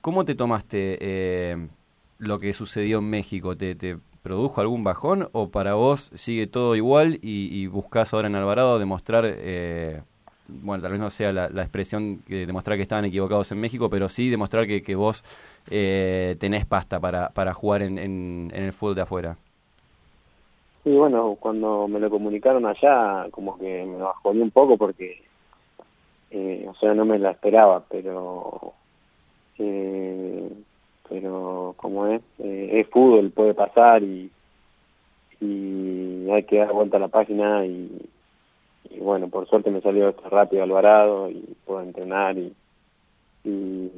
¿Cómo 0.00 0.24
te 0.24 0.34
tomaste 0.34 0.98
eh, 1.00 1.68
lo 2.18 2.38
que 2.38 2.52
sucedió 2.52 2.98
en 2.98 3.10
México? 3.10 3.56
¿Te, 3.56 3.74
produjo 4.22 4.60
algún 4.60 4.82
bajón 4.82 5.28
o 5.30 5.50
para 5.50 5.74
vos 5.74 6.10
sigue 6.16 6.48
todo 6.48 6.74
igual 6.74 7.20
y, 7.22 7.48
y 7.56 7.68
buscás 7.68 8.12
ahora 8.12 8.26
en 8.26 8.34
Alvarado 8.34 8.80
demostrar, 8.80 9.24
eh, 9.24 10.02
bueno, 10.48 10.82
tal 10.82 10.90
vez 10.90 11.00
no 11.00 11.10
sea 11.10 11.32
la, 11.32 11.48
la 11.48 11.62
expresión 11.62 12.18
que 12.26 12.44
demostrar 12.44 12.76
que 12.76 12.82
estaban 12.82 13.04
equivocados 13.04 13.52
en 13.52 13.60
México, 13.60 13.88
pero 13.88 14.08
sí 14.08 14.28
demostrar 14.28 14.66
que, 14.66 14.82
que 14.82 14.96
vos 14.96 15.22
eh, 15.70 16.34
tenés 16.40 16.66
pasta 16.66 16.98
para, 16.98 17.28
para 17.28 17.54
jugar 17.54 17.82
en, 17.82 17.98
en, 17.98 18.50
en 18.52 18.64
el 18.64 18.72
fútbol 18.72 18.96
de 18.96 19.02
afuera? 19.02 19.36
Y 20.86 20.96
bueno, 20.96 21.36
cuando 21.38 21.86
me 21.88 22.00
lo 22.00 22.08
comunicaron 22.08 22.64
allá, 22.64 23.28
como 23.30 23.58
que 23.58 23.84
me 23.84 23.98
bajó 23.98 24.30
un 24.30 24.50
poco 24.50 24.78
porque, 24.78 25.22
eh, 26.30 26.66
o 26.68 26.74
sea, 26.76 26.94
no 26.94 27.04
me 27.04 27.18
la 27.18 27.32
esperaba, 27.32 27.84
pero 27.90 28.72
Eh, 29.58 30.50
pero 31.08 31.74
como 31.78 32.06
es, 32.08 32.22
eh, 32.40 32.70
es 32.80 32.88
fútbol, 32.90 33.30
puede 33.30 33.54
pasar 33.54 34.02
y, 34.02 34.30
y 35.40 36.30
hay 36.30 36.42
que 36.44 36.58
dar 36.58 36.72
vuelta 36.72 36.96
a 36.98 37.00
la 37.00 37.08
página 37.08 37.64
y, 37.64 37.90
y 38.90 39.00
bueno, 39.00 39.28
por 39.28 39.48
suerte 39.48 39.70
me 39.70 39.80
salió 39.80 40.08
esto 40.10 40.28
rápido 40.28 40.62
Alvarado 40.62 41.30
y 41.30 41.56
puedo 41.64 41.80
entrenar 41.82 42.36
y, 42.38 42.52
y 43.44 43.90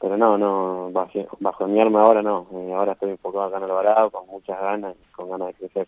pero 0.00 0.16
no, 0.16 0.38
no, 0.38 0.90
bajo, 0.92 1.26
bajo 1.40 1.66
mi 1.68 1.80
arma 1.80 2.02
ahora 2.02 2.22
no, 2.22 2.46
eh, 2.52 2.72
ahora 2.74 2.92
estoy 2.92 3.10
enfocado 3.10 3.44
acá 3.44 3.58
en 3.58 3.64
Alvarado 3.64 4.10
con 4.10 4.26
muchas 4.28 4.60
ganas 4.60 4.96
y 4.96 5.12
con 5.12 5.30
ganas 5.30 5.48
de 5.48 5.54
crecer. 5.54 5.86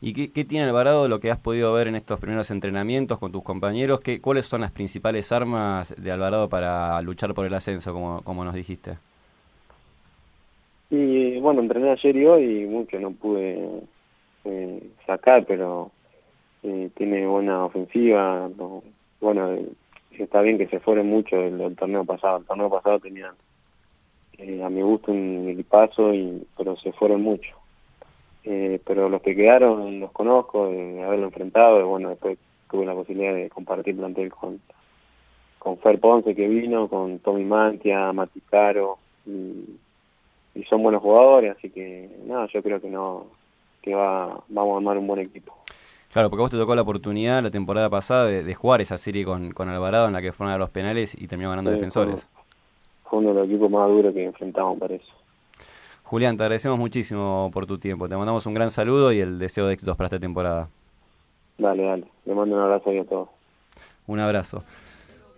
¿Y 0.00 0.12
qué, 0.12 0.30
qué 0.30 0.44
tiene 0.44 0.66
Alvarado 0.66 1.08
lo 1.08 1.20
que 1.20 1.30
has 1.30 1.38
podido 1.38 1.72
ver 1.72 1.88
en 1.88 1.96
estos 1.96 2.20
primeros 2.20 2.50
entrenamientos 2.50 3.18
con 3.18 3.32
tus 3.32 3.42
compañeros? 3.42 4.00
¿Qué, 4.00 4.20
¿Cuáles 4.20 4.46
son 4.46 4.60
las 4.60 4.70
principales 4.70 5.32
armas 5.32 5.94
de 5.96 6.12
Alvarado 6.12 6.48
para 6.48 7.00
luchar 7.00 7.32
por 7.34 7.46
el 7.46 7.54
ascenso, 7.54 7.92
como, 7.92 8.22
como 8.22 8.44
nos 8.44 8.54
dijiste? 8.54 8.98
Y 10.90 11.40
bueno, 11.40 11.60
entrené 11.62 11.90
ayer 11.90 12.16
y 12.16 12.26
hoy 12.26 12.62
y 12.62 12.66
mucho 12.66 12.98
no 13.00 13.10
pude 13.12 13.82
eh, 14.44 14.90
sacar, 15.06 15.44
pero 15.46 15.90
eh, 16.62 16.90
tiene 16.96 17.26
buena 17.26 17.64
ofensiva. 17.64 18.48
no- 18.56 18.82
bueno, 19.20 19.56
está 20.22 20.40
bien 20.40 20.58
que 20.58 20.68
se 20.68 20.80
fueron 20.80 21.08
mucho 21.08 21.36
del 21.36 21.76
torneo 21.76 22.04
pasado. 22.04 22.38
El 22.38 22.44
torneo 22.44 22.70
pasado 22.70 22.98
tenía 23.00 23.32
eh, 24.38 24.62
a 24.62 24.68
mi 24.68 24.82
gusto 24.82 25.12
un 25.12 25.48
equipazo, 25.48 26.12
y, 26.14 26.46
pero 26.56 26.76
se 26.76 26.92
fueron 26.92 27.22
mucho. 27.22 27.56
Eh, 28.44 28.80
pero 28.84 29.08
los 29.08 29.22
que 29.22 29.34
quedaron 29.34 29.98
los 30.00 30.12
conozco, 30.12 30.68
de 30.68 31.02
haberlo 31.02 31.26
enfrentado, 31.26 31.80
y 31.80 31.84
bueno, 31.84 32.10
después 32.10 32.38
tuve 32.70 32.86
la 32.86 32.94
posibilidad 32.94 33.34
de 33.34 33.50
compartir 33.50 33.96
plantel 33.96 34.30
con, 34.30 34.60
con 35.58 35.78
Fer 35.78 35.98
Ponce 35.98 36.34
que 36.34 36.46
vino, 36.46 36.88
con 36.88 37.18
Tommy 37.18 37.44
Mantia, 37.44 38.12
Mati 38.12 38.40
Caro, 38.42 38.98
y, 39.26 39.64
y 40.54 40.62
son 40.64 40.82
buenos 40.82 41.02
jugadores, 41.02 41.56
así 41.56 41.70
que 41.70 42.08
nada, 42.26 42.46
yo 42.52 42.62
creo 42.62 42.80
que 42.80 42.88
no 42.88 43.26
que 43.82 43.94
va 43.94 44.42
vamos 44.48 44.74
a 44.74 44.76
armar 44.78 44.98
un 44.98 45.06
buen 45.06 45.20
equipo. 45.20 45.56
Claro, 46.12 46.30
porque 46.30 46.40
vos 46.40 46.50
te 46.50 46.56
tocó 46.56 46.74
la 46.74 46.82
oportunidad 46.82 47.42
la 47.42 47.50
temporada 47.50 47.90
pasada 47.90 48.26
de, 48.26 48.42
de 48.42 48.54
jugar 48.54 48.80
esa 48.80 48.96
serie 48.96 49.24
con, 49.24 49.52
con 49.52 49.68
Alvarado 49.68 50.06
en 50.06 50.14
la 50.14 50.22
que 50.22 50.32
fueron 50.32 50.54
a 50.54 50.58
los 50.58 50.70
penales 50.70 51.14
y 51.20 51.26
terminó 51.28 51.50
ganando 51.50 51.70
Sí, 51.70 51.74
defensores. 51.76 52.26
Fue, 53.04 53.18
uno 53.18 53.28
de 53.28 53.34
los 53.34 53.46
equipos 53.48 53.70
más 53.70 53.88
duros 53.88 54.14
que 54.14 54.24
enfrentamos 54.24 54.78
para 54.78 54.94
eso. 54.94 55.12
Julián, 56.04 56.36
te 56.36 56.44
agradecemos 56.44 56.78
muchísimo 56.78 57.50
por 57.52 57.66
tu 57.66 57.78
tiempo. 57.78 58.08
Te 58.08 58.16
mandamos 58.16 58.46
un 58.46 58.54
gran 58.54 58.70
saludo 58.70 59.12
y 59.12 59.18
el 59.20 59.38
deseo 59.38 59.66
de 59.66 59.74
éxitos 59.74 59.96
para 59.96 60.06
esta 60.06 60.18
temporada. 60.20 60.68
Dale, 61.58 61.82
dale. 61.82 62.04
Le 62.24 62.34
mando 62.34 62.54
un 62.54 62.62
abrazo 62.62 62.90
ahí 62.90 62.98
a 62.98 63.04
todos. 63.04 63.28
Un 64.06 64.20
abrazo. 64.20 64.62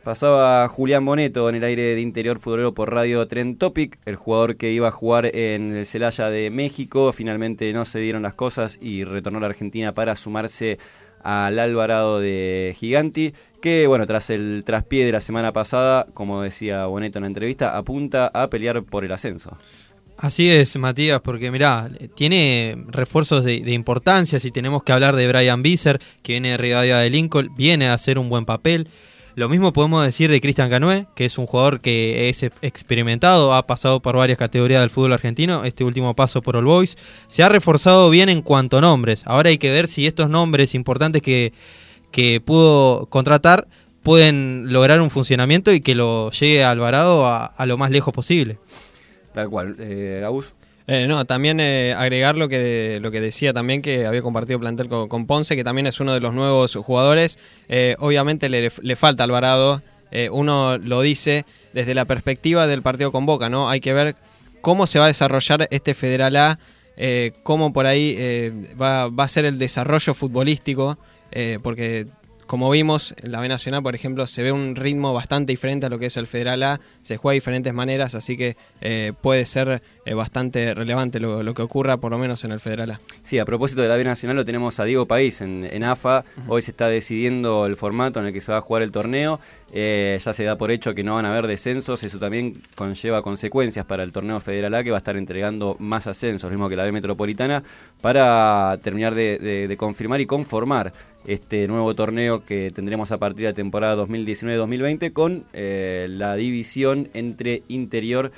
Pasaba 0.05 0.67
Julián 0.69 1.05
Boneto 1.05 1.49
en 1.49 1.57
el 1.57 1.65
aire 1.65 1.95
de 1.95 2.01
Interior 2.01 2.39
Futbolero 2.39 2.73
por 2.73 2.93
Radio 2.93 3.27
Trend 3.29 3.59
Topic, 3.59 3.99
el 4.07 4.17
jugador 4.17 4.57
que 4.57 4.73
iba 4.73 4.89
a 4.89 4.93
jugar 4.93 5.27
en 5.37 5.75
el 5.77 5.87
Celaya 5.87 6.31
de 6.31 6.51
México. 6.51 7.13
Finalmente 7.13 7.71
no 7.73 7.85
se 7.85 7.99
dieron 7.99 8.23
las 8.23 8.35
cosas 8.35 8.79
y 8.81 9.05
retornó 9.05 9.39
a 9.39 9.43
la 9.43 9.49
Argentina 9.49 9.93
para 9.93 10.17
sumarse 10.17 10.79
al 11.23 11.59
Alvarado 11.59 12.21
de 12.21 12.75
Giganti, 12.79 13.35
que 13.61 13.87
bueno, 13.87 14.07
tras 14.07 14.31
el 14.31 14.63
traspié 14.65 15.05
de 15.05 15.13
la 15.13 15.21
semana 15.21 15.53
pasada, 15.53 16.07
como 16.15 16.43
decía 16.43 16.87
Boneto 16.87 17.19
en 17.19 17.23
la 17.25 17.29
entrevista, 17.29 17.77
apunta 17.77 18.29
a 18.33 18.49
pelear 18.49 18.83
por 18.85 19.05
el 19.05 19.13
ascenso. 19.13 19.59
Así 20.17 20.51
es, 20.51 20.75
Matías, 20.77 21.21
porque 21.21 21.51
mirá, 21.51 21.91
tiene 22.15 22.77
refuerzos 22.89 23.45
de, 23.45 23.61
de 23.61 23.73
importancia. 23.73 24.41
Si 24.41 24.51
tenemos 24.51 24.83
que 24.83 24.93
hablar 24.93 25.15
de 25.15 25.29
Brian 25.29 25.63
Visser, 25.63 26.01
que 26.23 26.33
viene 26.33 26.51
de 26.53 26.57
Rivadavia 26.57 26.99
de 26.99 27.11
Lincoln, 27.11 27.51
viene 27.57 27.89
a 27.89 27.95
hacer 27.95 28.19
un 28.19 28.29
buen 28.29 28.45
papel. 28.45 28.89
Lo 29.39 29.49
mismo 29.49 29.73
podemos 29.73 30.05
decir 30.05 30.33
de 30.33 30.41
Cristian 30.41 30.69
Canoé, 30.69 31.07
que 31.15 31.25
es 31.25 31.39
un 31.39 31.47
jugador 31.47 31.81
que 31.81 32.29
es 32.29 32.43
experimentado, 32.43 33.55
ha 33.55 33.69
pasado 33.69 34.03
por 34.03 34.17
varias 34.17 34.37
categorías 34.37 34.81
del 34.81 34.91
fútbol 34.91 35.13
argentino, 35.13 35.63
este 35.63 35.85
último 35.85 36.17
paso 36.17 36.43
por 36.43 36.57
All 36.57 36.65
Boys. 36.65 36.97
Se 37.29 37.45
ha 37.45 37.49
reforzado 37.49 38.11
bien 38.11 38.31
en 38.31 38.43
cuanto 38.43 38.79
a 38.79 38.81
nombres. 38.81 39.23
Ahora 39.27 39.51
hay 39.51 39.59
que 39.59 39.71
ver 39.71 39.87
si 39.87 40.09
estos 40.09 40.29
nombres 40.29 40.75
importantes 40.75 41.23
que, 41.23 41.53
que 42.11 42.41
pudo 42.41 43.07
contratar 43.07 43.69
pueden 44.03 44.73
lograr 44.73 45.01
un 45.01 45.09
funcionamiento 45.09 45.73
y 45.73 45.83
que 45.83 45.95
lo 45.95 46.33
llegue 46.33 46.65
a 46.65 46.73
Alvarado 46.73 47.25
a, 47.25 47.65
lo 47.65 47.79
más 47.79 47.93
lejos 47.93 48.13
posible. 48.13 48.59
Tal 49.35 49.49
cual. 49.49 49.77
Eh. 49.79 50.25
Eh, 50.91 51.07
no, 51.07 51.27
también 51.27 51.61
eh, 51.61 51.95
agregar 51.95 52.39
lo 52.39 52.49
que, 52.49 52.99
lo 53.03 53.11
que 53.11 53.21
decía 53.21 53.53
también 53.53 53.83
que 53.83 54.07
había 54.07 54.23
compartido 54.23 54.59
plantel 54.59 54.89
con, 54.89 55.27
Ponce, 55.27 55.55
que 55.55 55.63
también 55.63 55.87
es 55.87 56.01
uno 56.01 56.15
de 56.15 56.21
los 56.21 56.33
nuevos 56.33 56.75
jugadores. 56.77 57.39
Eh, 57.69 57.95
obviamente 57.99 58.49
le, 58.49 58.73
le 58.81 58.97
falta 58.97 59.23
Alvarado, 59.23 59.83
eh, 60.11 60.31
uno 60.33 60.79
lo 60.79 61.03
dice 61.03 61.45
desde 61.75 61.95
la 61.95 62.07
perspectiva 62.07 62.67
del 62.67 62.81
partido 62.81 63.13
con 63.13 63.27
Boca, 63.27 63.51
¿no? 63.51 63.69
Hay 63.69 63.81
que 63.81 63.93
ver 63.93 64.17
cómo 64.63 64.87
se 64.87 64.99
va 64.99 65.05
a 65.05 65.09
desarrollar 65.09 65.69
este 65.71 65.93
Federal 65.93 66.35
A, 66.37 66.59
cómo 67.43 67.75
por 67.75 67.85
ahí 67.85 68.51
va, 68.81 69.09
va 69.09 69.25
a 69.25 69.29
ser 69.29 69.45
el 69.45 69.59
desarrollo 69.59 70.15
futbolístico, 70.15 70.99
porque 71.63 72.07
como 72.49 72.69
vimos, 72.71 73.15
en 73.23 73.31
la 73.31 73.39
B 73.41 73.47
Nacional, 73.49 73.83
por 73.85 73.95
ejemplo, 73.95 74.27
se 74.27 74.43
ve 74.43 74.51
un 74.51 74.75
ritmo 74.75 75.13
bastante 75.15 75.53
diferente 75.53 75.87
a 75.87 75.89
lo 75.89 76.01
que 76.01 76.07
es 76.07 76.17
el 76.17 76.27
Federal 76.27 76.61
A, 76.65 76.81
se 77.03 77.17
juega 77.17 77.35
de 77.35 77.37
diferentes 77.37 77.73
maneras, 77.73 78.17
así 78.17 78.37
que 78.37 78.57
eh, 78.81 79.13
puede 79.23 79.47
ser 79.47 79.81
eh, 80.05 80.15
bastante 80.15 80.75
relevante 80.75 81.21
lo, 81.21 81.45
lo 81.45 81.55
que 81.55 81.63
ocurra, 81.63 81.99
por 81.99 82.11
lo 82.11 82.19
menos 82.19 82.43
en 82.45 82.51
el 82.51 82.59
Federal 82.59 82.91
A. 82.91 83.01
Sí, 83.23 83.39
a 83.39 83.45
propósito 83.45 83.83
de 83.83 83.89
la 83.89 83.97
B 83.97 84.03
Nacional 84.03 84.35
lo 84.37 84.45
tenemos 84.45 84.81
a 84.81 84.85
Diego 84.85 85.07
País 85.07 85.41
en, 85.41 85.69
en 85.71 85.85
AFA. 85.85 86.25
Hoy 86.49 86.63
se 86.63 86.73
está 86.73 86.89
decidiendo 86.89 87.67
el 87.67 87.77
formato 87.77 88.19
en 88.19 88.27
el 88.27 88.33
que 88.33 88.41
se 88.41 88.51
va 88.51 88.59
a 88.59 88.63
jugar 88.63 88.83
el 88.83 88.91
torneo. 88.91 89.39
Eh, 89.71 90.19
ya 90.25 90.33
se 90.33 90.45
da 90.45 90.57
por 90.57 90.71
hecho 90.71 90.95
que 90.95 91.05
no 91.05 91.17
van 91.17 91.27
a 91.27 91.31
haber 91.31 91.47
descensos. 91.47 92.03
Eso 92.03 92.19
también 92.19 92.63
conlleva 92.75 93.21
consecuencias 93.21 93.85
para 93.85 94.03
el 94.03 94.11
torneo 94.13 94.41
Federal 94.41 94.75
A 94.75 94.83
que 94.83 94.91
va 94.91 94.97
a 94.97 94.99
estar 95.05 95.17
entregando 95.17 95.77
más 95.79 96.07
ascensos, 96.07 96.45
lo 96.51 96.57
mismo 96.57 96.71
que 96.71 96.77
la 96.77 96.85
B 96.85 96.93
Metropolitana, 96.93 97.63
para 98.01 98.79
terminar 98.83 99.15
de, 99.15 99.39
de- 99.39 99.69
de 99.69 99.77
confirmar 99.77 100.21
y 100.23 100.27
conformar 100.27 100.93
este 101.29 101.69
nuevo 101.69 101.95
torneo 101.95 102.45
que 102.45 102.73
tendremos 102.75 103.13
a 103.13 103.19
partir 103.19 103.43
de 103.43 103.51
la 103.51 103.53
temporada 103.53 104.03
2019-2020 104.03 105.13
con 105.13 105.45
eh, 105.53 106.07
la 106.09 106.35
división 106.37 107.11
entre 107.13 107.63
interior 107.69 108.33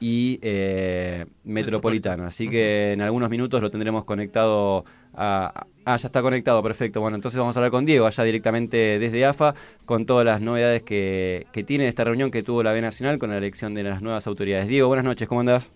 y 0.00 0.38
eh, 0.40 1.26
metropolitano. 1.44 2.24
Así 2.24 2.48
que 2.48 2.92
en 2.92 3.02
algunos 3.02 3.28
minutos 3.28 3.60
lo 3.60 3.70
tendremos 3.70 4.04
conectado 4.04 4.86
a... 5.14 5.66
Ah, 5.84 5.96
ya 5.96 6.06
está 6.06 6.22
conectado, 6.22 6.62
perfecto. 6.62 7.02
Bueno, 7.02 7.16
entonces 7.16 7.38
vamos 7.38 7.56
a 7.56 7.58
hablar 7.58 7.72
con 7.72 7.84
Diego, 7.84 8.06
allá 8.06 8.24
directamente 8.24 8.98
desde 8.98 9.26
AFA, 9.26 9.54
con 9.84 10.06
todas 10.06 10.24
las 10.24 10.40
novedades 10.40 10.82
que, 10.82 11.46
que 11.52 11.62
tiene 11.62 11.88
esta 11.88 12.04
reunión 12.04 12.30
que 12.30 12.42
tuvo 12.42 12.62
la 12.62 12.72
B 12.72 12.80
Nacional 12.80 13.18
con 13.18 13.30
la 13.30 13.36
elección 13.36 13.74
de 13.74 13.82
las 13.82 14.00
nuevas 14.00 14.26
autoridades. 14.26 14.66
Diego, 14.66 14.88
buenas 14.88 15.04
noches, 15.04 15.28
¿cómo 15.28 15.40
andás? 15.40 15.70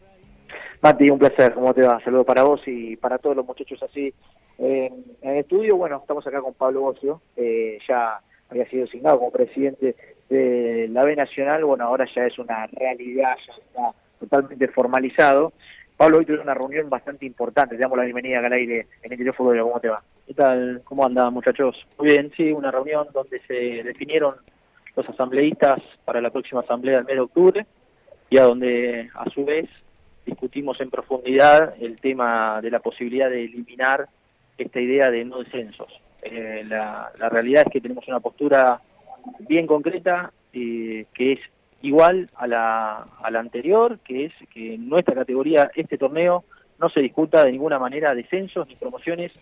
Mati, 0.80 1.09
un 1.11 1.18
placer, 1.18 1.54
¿cómo 1.54 1.73
te 1.73 1.80
va? 1.80 1.99
Saludos 2.04 2.26
para 2.26 2.42
vos 2.42 2.61
y 2.66 2.97
para 2.97 3.18
todos 3.18 3.35
los 3.35 3.47
muchachos 3.47 3.83
así. 3.83 4.12
Eh, 4.59 4.91
en 5.23 5.31
el 5.31 5.39
estudio, 5.39 5.77
bueno, 5.77 5.99
estamos 5.99 6.27
acá 6.27 6.41
con 6.41 6.55
Pablo 6.55 6.83
Bocio, 6.83 7.21
eh, 7.37 7.79
ya 7.89 8.21
había 8.51 8.69
sido 8.69 8.85
designado 8.85 9.19
como 9.19 9.31
presidente 9.31 9.97
de 10.29 10.89
la 10.91 11.05
B 11.05 11.17
Nacional, 11.17 11.65
bueno, 11.65 11.85
ahora 11.85 12.07
ya 12.15 12.27
es 12.27 12.39
una 12.39 12.67
realidad, 12.69 13.37
ya 13.47 13.53
está 13.55 13.95
totalmente 14.21 14.69
formalizado. 14.69 15.53
Pablo, 15.97 16.19
hoy 16.19 16.27
tuve 16.27 16.41
una 16.41 16.55
reunión 16.55 16.91
bastante 16.91 17.25
importante, 17.25 17.77
te 17.77 17.83
damos 17.83 17.99
la 17.99 18.05
bienvenida 18.05 18.39
acá 18.39 18.49
al 18.49 18.55
aire 18.55 18.87
en 19.03 19.13
Interior 19.13 19.35
Fútbol, 19.35 19.61
¿cómo 19.61 19.81
te 19.81 19.89
va? 19.89 20.03
¿Qué 20.27 20.35
tal? 20.35 20.83
¿Cómo 20.85 21.05
andan 21.05 21.33
muchachos? 21.33 21.77
Muy 21.99 22.09
bien, 22.09 22.33
sí, 22.37 22.51
una 22.53 22.71
reunión 22.71 23.07
donde 23.13 23.41
se 23.47 23.83
definieron 23.83 24.35
los 24.97 25.09
asambleístas 25.09 25.81
para 26.05 26.21
la 26.21 26.31
próxima 26.31 26.61
asamblea 26.61 26.97
del 26.97 27.07
mes 27.07 27.15
de 27.17 27.21
octubre 27.21 27.67
y 28.31 28.39
a 28.39 28.45
donde 28.45 29.11
a 29.15 29.29
su 29.31 29.45
vez 29.45 29.69
discutimos 30.25 30.81
en 30.81 30.91
profundidad 30.91 31.75
el 31.81 32.01
tema 32.01 32.61
de 32.63 32.71
la 32.71 32.79
posibilidad 32.79 33.29
de 33.29 33.45
eliminar 33.45 34.09
esta 34.59 34.81
idea 34.81 35.11
de 35.11 35.25
no 35.25 35.43
descensos. 35.43 35.89
Eh, 36.23 36.65
la, 36.67 37.11
la 37.19 37.29
realidad 37.29 37.65
es 37.67 37.73
que 37.73 37.81
tenemos 37.81 38.07
una 38.09 38.21
postura 38.21 38.81
bien 39.41 39.67
concreta 39.67 40.33
eh, 40.53 41.07
que 41.15 41.33
es 41.33 41.41
igual 41.83 42.31
a 42.37 42.47
la, 42.47 43.07
a 43.23 43.31
la 43.31 43.41
anterior, 43.41 43.99
que 44.05 44.27
es 44.27 44.33
que 44.53 44.75
en 44.75 44.89
nuestra 44.89 45.15
categoría 45.15 45.71
este 45.75 45.99
torneo 45.99 46.45
no 46.79 46.89
se 46.89 47.01
discuta 47.01 47.45
de 47.45 47.53
ninguna 47.53 47.79
manera 47.79 48.15
descensos 48.15 48.67
ni 48.69 48.75
promociones 48.77 49.33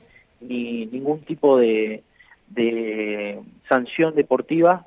ni 0.40 0.86
ningún 0.86 1.20
tipo 1.20 1.58
de, 1.58 2.02
de 2.48 3.40
sanción 3.68 4.14
deportiva 4.14 4.86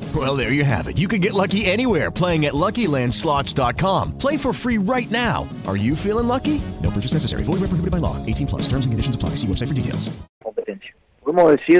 Well, 0.13 0.35
there 0.35 0.51
you 0.51 0.65
have 0.65 0.89
it. 0.89 0.97
You 0.97 1.07
can 1.07 1.21
get 1.21 1.33
lucky 1.33 1.63
anywhere 1.65 2.11
playing 2.11 2.45
at 2.47 2.53
LuckyLandSlots.com. 2.53 4.17
Play 4.17 4.35
for 4.35 4.51
free 4.51 4.77
right 4.77 5.09
now. 5.09 5.47
Are 5.67 5.77
you 5.77 5.95
feeling 5.95 6.27
lucky? 6.27 6.61
No 6.81 6.89
purchase 6.91 7.13
necessary. 7.13 7.43
Void 7.43 7.61
where 7.61 7.71
prohibited 7.71 7.91
by 7.91 7.99
law. 7.99 8.17
18 8.25 8.47
plus. 8.47 8.63
Terms 8.63 8.85
and 8.85 8.91
conditions 8.91 9.15
apply. 9.15 9.35
See 9.37 9.47
website 9.47 9.69
for 9.69 9.73
details. 9.73 10.09
competencia. 10.43 10.95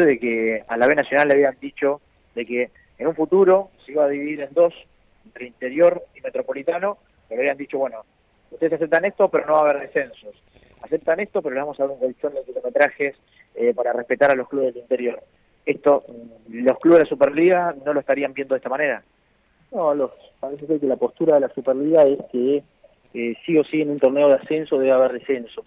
De 0.06 0.20
que 0.20 0.64
a 0.66 0.78
la 0.78 0.88
Nacional 0.88 1.28
le 1.28 1.34
habían 1.34 1.58
dicho 1.60 2.00
de 2.36 2.46
que 2.46 2.70
en 2.98 3.08
un 3.08 3.16
futuro 3.16 3.72
iba 3.92 4.06
a 4.06 4.08
dividir 4.08 4.42
en 4.42 4.54
dos, 4.54 4.74
entre 5.26 5.48
interior 5.48 6.04
y 6.16 6.22
metropolitano, 6.22 6.98
habían 7.30 7.58
dicho, 7.58 7.78
bueno, 7.78 8.06
ustedes 8.50 8.74
aceptan 8.74 9.06
esto, 9.06 9.30
pero 9.30 9.46
no 9.46 9.54
va 9.54 9.60
a 9.60 9.62
haber 9.64 9.82
descensos. 9.82 10.36
Aceptan 10.82 11.20
esto, 11.20 11.42
pero 11.42 11.56
le 11.56 11.64
un 11.64 12.00
de 12.00 12.44
kilometrajes 12.46 13.16
eh, 13.56 13.74
para 13.74 13.94
respetar 13.94 14.32
a 14.32 14.36
los 14.36 14.48
clubes 14.48 14.74
del 14.74 14.84
interior. 14.84 15.22
Esto, 15.66 16.04
mm, 16.08 16.66
los 16.66 16.80
clubes 16.80 17.00
de 17.00 17.04
la 17.06 17.10
Superliga 17.10 17.76
no 17.86 17.94
lo 17.94 18.00
estarían 18.00 18.34
viendo 18.34 18.56
de 18.56 18.58
esta 18.58 18.70
manera. 18.70 19.04
No, 19.72 19.94
los, 19.94 20.12
parece 20.40 20.66
que 20.66 20.86
la 20.86 20.98
postura 20.98 21.36
de 21.36 21.42
la 21.42 21.54
Superliga 21.54 22.04
es 22.04 22.20
que 22.32 22.64
eh, 23.14 23.36
sí 23.46 23.58
o 23.58 23.64
sí 23.64 23.82
en 23.82 23.92
un 23.92 24.00
torneo 24.00 24.28
de 24.28 24.36
ascenso 24.36 24.78
debe 24.78 24.92
haber 24.92 25.14
descensos. 25.14 25.66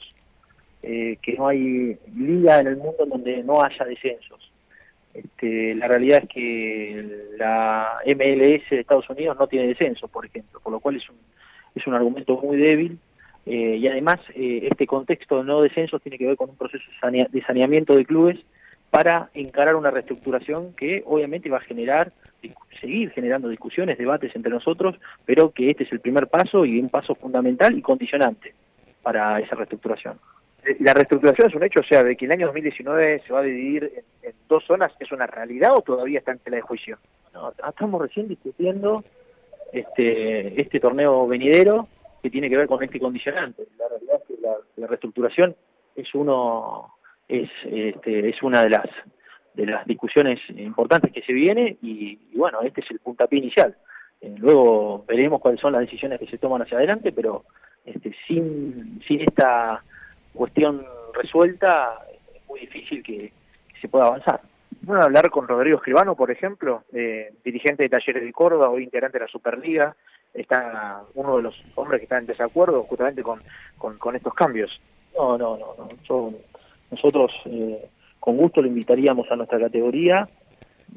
Eh, 0.83 1.17
que 1.23 1.33
no 1.33 1.49
hay 1.49 1.97
liga 2.15 2.61
en 2.61 2.67
el 2.67 2.77
mundo 2.77 3.07
donde 3.07 3.43
no 3.43 3.63
haya 3.63 3.87
descensos. 3.87 4.53
Este, 5.15 5.75
la 5.77 5.89
realidad 5.89 6.25
es 6.25 6.29
que 6.29 7.27
la 7.39 8.01
MLS 8.05 8.69
de 8.69 8.81
Estados 8.81 9.09
Unidos 9.09 9.37
no 9.39 9.47
tiene 9.47 9.69
descenso, 9.69 10.09
por 10.09 10.27
ejemplo, 10.27 10.61
por 10.61 10.73
lo 10.73 10.81
cual 10.81 10.97
es 10.97 11.09
un, 11.09 11.17
es 11.75 11.87
un 11.87 11.95
argumento 11.95 12.37
muy 12.37 12.59
débil 12.59 12.99
eh, 13.47 13.77
y 13.81 13.87
además 13.87 14.21
eh, 14.35 14.69
este 14.71 14.87
contexto 14.87 15.39
de 15.39 15.45
no 15.45 15.63
descensos 15.63 16.03
tiene 16.03 16.19
que 16.19 16.27
ver 16.27 16.37
con 16.37 16.51
un 16.51 16.57
proceso 16.57 16.85
de 17.01 17.43
saneamiento 17.43 17.95
de 17.95 18.05
clubes 18.05 18.39
para 18.95 19.29
encarar 19.35 19.75
una 19.75 19.91
reestructuración 19.91 20.73
que 20.75 21.03
obviamente 21.05 21.51
va 21.51 21.57
a 21.57 21.63
generar, 21.63 22.13
seguir 22.81 23.11
generando 23.11 23.49
discusiones, 23.49 23.99
debates 23.99 24.31
entre 24.37 24.53
nosotros, 24.53 24.95
pero 25.25 25.51
que 25.51 25.69
este 25.69 25.83
es 25.83 25.91
el 25.91 25.99
primer 25.99 26.29
paso 26.29 26.65
y 26.65 26.79
un 26.79 26.89
paso 26.91 27.17
fundamental 27.17 27.77
y 27.77 27.83
condicionante 27.83 28.55
para 29.03 29.41
esa 29.41 29.57
reestructuración. 29.57 30.21
Eh, 30.65 30.77
La 30.79 30.95
reestructuración 30.95 31.49
es 31.49 31.55
un 31.57 31.65
hecho, 31.65 31.81
o 31.81 31.83
sea, 31.83 32.05
de 32.05 32.15
que 32.15 32.27
el 32.27 32.31
año 32.31 32.47
2019 32.47 33.23
se 33.27 33.33
va 33.33 33.41
a 33.41 33.43
dividir 33.43 34.05
en, 34.23 34.31
en 34.31 34.37
dos 34.49 34.65
zonas, 34.65 34.93
¿es 35.01 35.11
una 35.11 35.27
realidad 35.27 35.73
o 35.75 35.83
todavía 35.83 36.21
está 36.21 36.31
en 36.31 36.39
tela 36.39 36.59
de 36.59 36.63
juicio? 36.63 36.99
No, 37.33 37.53
estamos 37.69 38.01
recién 38.01 38.29
discutiendo 38.29 39.03
este, 39.73 40.61
este 40.61 40.79
torneo 40.79 41.27
venidero 41.27 41.89
que 42.23 42.31
tiene 42.31 42.49
que 42.49 42.59
ver 42.59 42.69
con 42.69 42.81
este 42.81 43.01
condicionante. 43.01 43.65
La 43.77 43.89
realidad 43.89 44.21
es 44.23 44.37
que 44.37 44.41
la, 44.41 44.55
la 44.77 44.87
reestructuración 44.87 45.57
es 45.97 46.15
uno 46.15 46.94
es 47.29 47.49
este, 47.65 48.29
es 48.29 48.43
una 48.43 48.63
de 48.63 48.71
las 48.71 48.87
de 49.55 49.67
las 49.67 49.87
discusiones 49.87 50.41
importantes 50.51 51.13
que 51.13 51.23
se 51.23 51.33
viene 51.33 51.77
y, 51.83 52.19
y 52.33 52.37
bueno 52.37 52.61
este 52.63 52.81
es 52.81 52.91
el 52.91 52.99
puntapié 52.99 53.39
inicial. 53.39 53.75
Eh, 54.21 54.35
luego 54.39 55.05
veremos 55.07 55.41
cuáles 55.41 55.61
son 55.61 55.73
las 55.73 55.83
decisiones 55.83 56.19
que 56.19 56.27
se 56.27 56.39
toman 56.39 56.63
hacia 56.63 56.79
adelante, 56.79 57.13
pero 57.13 57.45
este, 57.85 58.15
sin 58.27 59.01
sin 59.07 59.21
esta 59.21 59.83
cuestión 60.33 60.85
resuelta 61.15 61.99
es 62.35 62.49
muy 62.49 62.61
difícil 62.61 63.03
que, 63.03 63.33
que 63.73 63.81
se 63.81 63.89
pueda 63.89 64.07
avanzar. 64.07 64.41
Bueno, 64.83 65.03
hablar 65.03 65.31
con 65.31 65.49
Rodrigo 65.49 65.79
Escribano, 65.79 66.15
por 66.15 66.31
ejemplo, 66.31 66.83
eh, 66.93 67.33
dirigente 67.45 67.85
de 67.85 67.89
Talleres 67.89 68.23
de 68.23 68.33
Córdoba, 68.33 68.69
hoy 68.69 68.83
integrante 68.83 69.19
de 69.19 69.25
la 69.25 69.31
Superliga, 69.31 69.97
está 70.35 71.03
uno 71.15 71.37
de 71.37 71.43
los 71.45 71.55
hombres 71.77 72.01
que 72.01 72.05
está 72.05 72.19
en 72.19 72.27
desacuerdo 72.27 72.83
justamente 72.83 73.23
con, 73.23 73.41
con, 73.79 73.97
con 73.99 74.15
estos 74.17 74.35
cambios. 74.35 74.79
No, 75.17 75.39
no, 75.39 75.57
no, 75.57 75.75
no. 75.79 75.89
Yo- 76.09 76.33
nosotros 76.95 77.33
eh, 77.47 77.87
con 78.21 78.37
gusto 78.37 78.63
lo 78.63 78.69
invitaríamos 78.69 79.31
a 79.31 79.37
nuestra 79.37 79.59
categoría, 79.59 80.29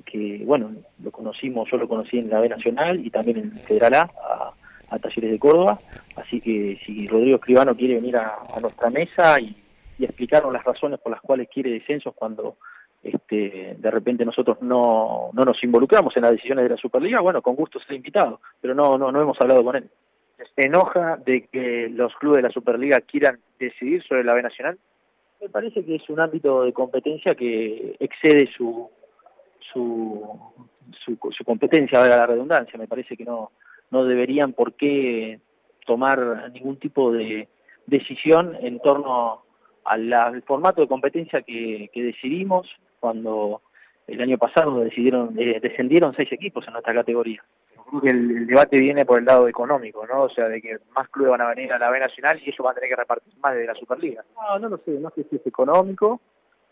que 0.06 0.42
bueno, 0.46 0.72
lo 1.04 1.12
conocimos, 1.12 1.70
yo 1.72 1.78
lo 1.78 1.88
conocí 1.88 2.20
en 2.20 2.30
la 2.30 2.40
B 2.40 2.50
Nacional 2.50 3.06
y 3.06 3.10
también 3.10 3.38
en 3.38 3.52
Federal 3.62 3.94
A, 3.96 4.54
a, 4.90 5.00
Talleres 5.00 5.32
de 5.32 5.40
Córdoba, 5.40 5.80
así 6.16 6.40
que 6.40 6.80
si 6.86 7.08
Rodrigo 7.08 7.38
Escribano 7.38 7.76
quiere 7.76 7.96
venir 7.96 8.18
a, 8.18 8.38
a 8.56 8.60
nuestra 8.60 8.90
mesa 8.90 9.40
y, 9.40 9.56
y 10.00 10.06
explicarnos 10.06 10.54
las 10.54 10.64
razones 10.64 11.00
por 11.00 11.12
las 11.12 11.22
cuales 11.22 11.50
quiere 11.52 11.72
descensos 11.72 12.14
cuando 12.16 12.58
este, 13.04 13.76
de 13.78 13.92
repente 13.92 14.26
nosotros 14.26 14.62
no, 14.62 15.30
no 15.34 15.44
nos 15.44 15.64
involucramos 15.64 16.16
en 16.18 16.24
las 16.24 16.32
decisiones 16.32 16.64
de 16.64 16.70
la 16.70 16.78
Superliga, 16.78 17.20
bueno, 17.22 17.42
con 17.42 17.56
gusto 17.56 17.80
será 17.80 17.96
invitado, 17.96 18.42
pero 18.62 18.76
no, 18.76 18.98
no, 18.98 19.12
no 19.12 19.22
hemos 19.22 19.40
hablado 19.40 19.64
con 19.64 19.76
él. 19.76 19.90
¿Se 20.56 20.68
enoja 20.68 21.18
de 21.18 21.48
que 21.48 21.90
los 21.90 22.14
clubes 22.16 22.38
de 22.38 22.48
la 22.50 22.54
Superliga 22.54 23.02
quieran 23.02 23.40
decidir 23.60 24.04
sobre 24.04 24.24
la 24.24 24.34
B 24.34 24.44
Nacional? 24.44 24.78
Me 25.42 25.50
parece 25.50 25.86
que 25.86 25.96
es 25.96 26.10
un 26.10 26.20
ámbito 26.20 26.64
de 26.64 26.74
competencia 26.74 27.36
que 27.36 27.96
excede 28.00 28.50
su 28.56 28.90
su, 29.74 30.40
su, 31.04 31.18
su 31.32 31.44
competencia, 31.44 32.00
valga 32.00 32.18
la 32.18 32.28
redundancia. 32.28 32.80
Me 32.80 32.88
parece 32.88 33.18
que 33.18 33.26
no, 33.26 33.52
no 33.92 34.06
deberían 34.06 34.54
por 34.54 34.74
qué 34.74 35.40
tomar 35.86 36.52
ningún 36.54 36.78
tipo 36.78 37.12
de 37.12 37.48
decisión 37.86 38.56
en 38.62 38.80
torno 38.80 39.24
a 39.24 39.48
al 39.88 40.44
formato 40.44 40.82
de 40.82 40.88
competencia 40.88 41.42
que, 41.42 41.90
que 41.94 42.04
decidimos 42.04 42.68
cuando 43.00 43.62
el 44.06 44.22
año 44.22 44.38
pasado 44.38 44.80
decidieron 44.82 45.38
eh, 45.40 45.60
descendieron 45.62 46.14
seis 46.16 46.32
equipos 46.32 46.66
en 46.68 46.74
nuestra 46.74 46.94
categoría. 46.94 47.44
El, 48.04 48.48
debate 48.48 48.80
viene 48.80 49.06
por 49.06 49.20
el 49.20 49.26
lado 49.26 49.48
económico, 49.48 50.06
¿no? 50.06 50.24
O 50.24 50.30
sea, 50.30 50.48
de 50.48 50.62
que 50.62 50.78
más 50.96 51.08
clubes 51.10 51.32
van 51.32 51.42
a 51.42 51.50
venir 51.50 51.72
a 51.72 51.80
la 51.80 51.90
B 51.90 52.00
Nacional 52.00 52.40
y 52.40 52.50
ellos 52.50 52.60
van 52.60 52.72
a 52.72 52.76
tener 52.76 52.90
que 52.90 52.96
repartir 52.96 53.34
más 53.40 53.56
de 53.56 53.66
la 53.66 53.76
Superliga. 53.76 54.24
No, 54.36 54.60
no 54.60 54.70
lo 54.70 54.78
sé, 54.80 54.92
no 54.92 55.10
sé 55.12 55.24
si 55.30 55.38
es 55.38 55.48
económico. 55.48 56.20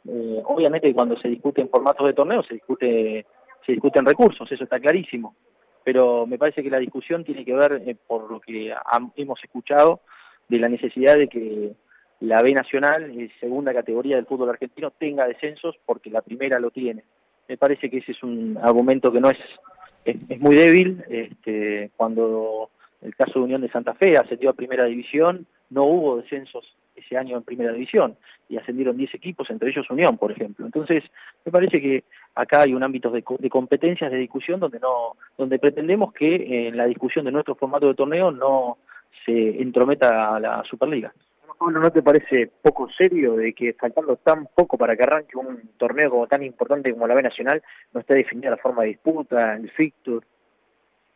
Eh, 0.08 0.42
obviamente 0.46 0.94
cuando 0.94 1.18
se 1.18 1.30
discute 1.30 1.62
en 1.62 1.70
formatos 1.70 2.06
de 2.06 2.14
torneo 2.14 2.44
se 2.44 2.54
discute 2.54 3.26
se 3.66 3.72
discuten 3.72 4.06
recursos, 4.06 4.52
eso 4.52 4.64
está 4.64 4.80
clarísimo. 4.80 5.36
Pero 5.84 6.26
me 6.26 6.38
parece 6.38 6.64
que 6.64 6.70
la 6.70 6.80
discusión 6.80 7.24
tiene 7.24 7.46
que 7.46 7.54
ver, 7.54 7.82
eh, 7.86 7.96
por 8.08 8.30
lo 8.30 8.40
que 8.40 8.74
hemos 9.16 9.44
escuchado, 9.44 10.02
de 10.48 10.60
la 10.60 10.68
necesidad 10.68 11.16
de 11.16 11.28
que 11.28 11.76
la 12.20 12.42
B 12.42 12.54
Nacional, 12.54 13.20
eh, 13.20 13.30
segunda 13.40 13.74
categoría 13.74 14.16
del 14.16 14.26
fútbol 14.26 14.50
argentino, 14.50 14.92
tenga 14.92 15.28
descensos 15.28 15.76
porque 15.86 16.10
la 16.10 16.22
primera 16.22 16.60
lo 16.60 16.72
tiene. 16.72 17.04
Me 17.48 17.58
parece 17.58 17.90
que 17.90 17.98
ese 17.98 18.14
es 18.14 18.24
un 18.24 18.58
argumento 18.62 19.12
que 19.12 19.20
no 19.20 19.30
es, 19.30 19.38
es, 20.06 20.40
muy 20.40 20.56
débil. 20.56 21.04
Este, 21.10 21.92
cuando 21.98 22.70
el 23.02 23.16
caso 23.16 23.40
de 23.40 23.46
Unión 23.46 23.62
de 23.62 23.70
Santa 23.70 23.94
Fe 23.94 24.18
ascendió 24.18 24.50
a 24.50 24.54
primera 24.54 24.86
división, 24.86 25.46
no 25.70 25.84
hubo 25.84 26.18
descensos 26.18 26.66
ese 26.96 27.18
año 27.18 27.38
en 27.38 27.44
primera 27.44 27.74
división 27.74 28.16
y 28.48 28.58
ascendieron 28.58 28.96
10 28.96 29.16
equipos, 29.16 29.50
entre 29.50 29.70
ellos 29.70 29.90
Unión, 29.90 30.18
por 30.18 30.32
ejemplo. 30.32 30.66
Entonces, 30.66 31.04
me 31.44 31.52
parece 31.52 31.82
que 31.82 32.04
acá 32.36 32.62
hay 32.62 32.74
un 32.74 32.84
ámbito 32.84 33.10
de, 33.10 33.24
de 33.40 33.50
competencias, 33.50 34.12
de 34.12 34.18
discusión, 34.18 34.60
donde 34.60 34.80
no 34.80 35.16
donde 35.38 35.60
pretendemos 35.60 36.14
que 36.14 36.36
eh, 36.36 36.68
en 36.68 36.78
la 36.78 36.86
discusión 36.86 37.26
de 37.26 37.32
nuestro 37.32 37.56
formato 37.56 37.88
de 37.88 37.96
torneo 37.96 38.32
no 38.32 38.78
se 39.26 39.62
entrometa 39.62 40.40
la 40.40 40.64
Superliga. 40.70 41.14
Pablo, 41.58 41.80
¿no 41.80 41.90
te 41.92 42.02
parece 42.02 42.50
poco 42.62 42.90
serio 42.90 43.36
de 43.36 43.54
que 43.54 43.74
faltando 43.74 44.18
tan 44.18 44.48
poco 44.54 44.78
para 44.78 44.96
que 44.96 45.04
arranque 45.04 45.38
un 45.38 45.72
torneo 45.78 46.10
como 46.10 46.28
tan 46.28 46.44
importante 46.44 46.92
como 46.92 47.08
la 47.08 47.16
B 47.16 47.22
Nacional 47.24 47.62
no 47.94 48.02
esté 48.02 48.16
definida 48.16 48.50
la 48.52 48.58
forma 48.58 48.82
de 48.84 48.90
disputa, 48.90 49.56
el 49.56 49.70
fixture? 49.72 50.26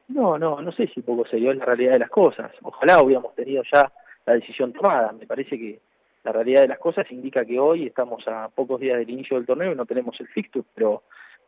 No, 0.09 0.37
no, 0.39 0.61
no 0.61 0.71
sé 0.71 0.87
si 0.87 1.01
poco 1.01 1.25
serio 1.27 1.51
es 1.51 1.57
la 1.57 1.65
realidad 1.65 1.93
de 1.93 1.99
las 1.99 2.09
cosas. 2.09 2.51
Ojalá 2.63 3.01
hubiéramos 3.01 3.35
tenido 3.35 3.61
ya 3.71 3.91
la 4.25 4.33
decisión 4.33 4.73
tomada. 4.73 5.11
Me 5.11 5.27
parece 5.27 5.57
que 5.57 5.79
la 6.23 6.31
realidad 6.31 6.61
de 6.61 6.67
las 6.69 6.79
cosas 6.79 7.05
indica 7.11 7.45
que 7.45 7.59
hoy 7.59 7.85
estamos 7.87 8.27
a 8.27 8.49
pocos 8.49 8.79
días 8.79 8.97
del 8.97 9.09
inicio 9.09 9.37
del 9.37 9.45
torneo 9.45 9.71
y 9.71 9.75
no 9.75 9.85
tenemos 9.85 10.19
el 10.19 10.27
fixture, 10.29 10.65
pero 10.73 11.03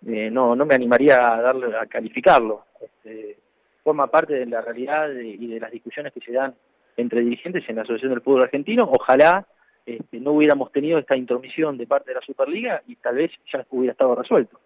eh, 0.06 0.30
no, 0.30 0.56
no 0.56 0.65
me 0.65 0.75
animaría 0.75 1.34
a 1.34 1.41
darle 1.41 1.75
a 1.75 1.86
calificarlo. 1.88 2.65
Este, 2.80 3.38
forma 3.84 4.08
parte 4.08 4.34
de 4.36 4.45
la 4.45 4.62
realidad 4.62 5.10
de- 5.10 5.25
y 5.27 5.47
de 5.47 5.60
las 5.60 5.71
discusiones 5.71 6.13
que 6.13 6.19
se 6.21 6.32
dan 6.32 6.54
entre 7.01 7.21
dirigentes 7.21 7.63
en 7.67 7.75
la 7.75 7.81
Asociación 7.83 8.11
del 8.11 8.21
Fútbol 8.21 8.43
Argentino. 8.43 8.89
Ojalá 8.91 9.45
este, 9.85 10.19
no 10.19 10.31
hubiéramos 10.31 10.71
tenido 10.71 10.99
esta 10.99 11.15
intromisión 11.15 11.77
de 11.77 11.87
parte 11.87 12.11
de 12.11 12.15
la 12.15 12.21
Superliga 12.21 12.81
y 12.87 12.95
tal 12.95 13.15
vez 13.15 13.31
ya 13.51 13.65
hubiera 13.69 13.93
estado 13.93 14.15
resuelto. 14.15 14.59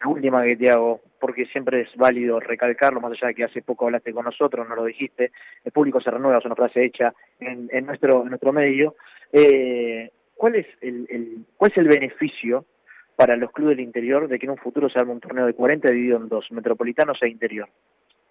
La 0.00 0.08
última 0.08 0.44
que 0.44 0.56
te 0.56 0.70
hago, 0.70 1.00
porque 1.18 1.46
siempre 1.46 1.80
es 1.80 1.96
válido 1.96 2.38
recalcarlo, 2.38 3.00
más 3.00 3.12
allá 3.12 3.28
de 3.28 3.34
que 3.34 3.44
hace 3.44 3.62
poco 3.62 3.86
hablaste 3.86 4.12
con 4.12 4.24
nosotros, 4.24 4.68
no 4.68 4.76
lo 4.76 4.84
dijiste, 4.84 5.32
el 5.64 5.72
público 5.72 6.00
se 6.00 6.10
renueva, 6.10 6.38
es 6.38 6.44
una 6.44 6.54
frase 6.54 6.84
hecha 6.84 7.12
en, 7.40 7.68
en 7.72 7.86
nuestro 7.86 8.22
en 8.22 8.28
nuestro 8.28 8.52
medio. 8.52 8.94
Eh, 9.32 10.10
¿cuál, 10.36 10.54
es 10.54 10.66
el, 10.80 11.44
¿Cuál 11.56 11.72
es 11.72 11.78
el 11.78 11.88
beneficio 11.88 12.64
para 13.16 13.36
los 13.36 13.50
clubes 13.50 13.76
del 13.76 13.84
interior 13.84 14.28
de 14.28 14.38
que 14.38 14.46
en 14.46 14.52
un 14.52 14.58
futuro 14.58 14.88
se 14.88 14.98
arme 14.98 15.12
un 15.12 15.20
torneo 15.20 15.46
de 15.46 15.54
40 15.54 15.90
dividido 15.90 16.18
en 16.18 16.28
dos, 16.28 16.50
metropolitanos 16.52 17.20
e 17.22 17.28
interior? 17.28 17.68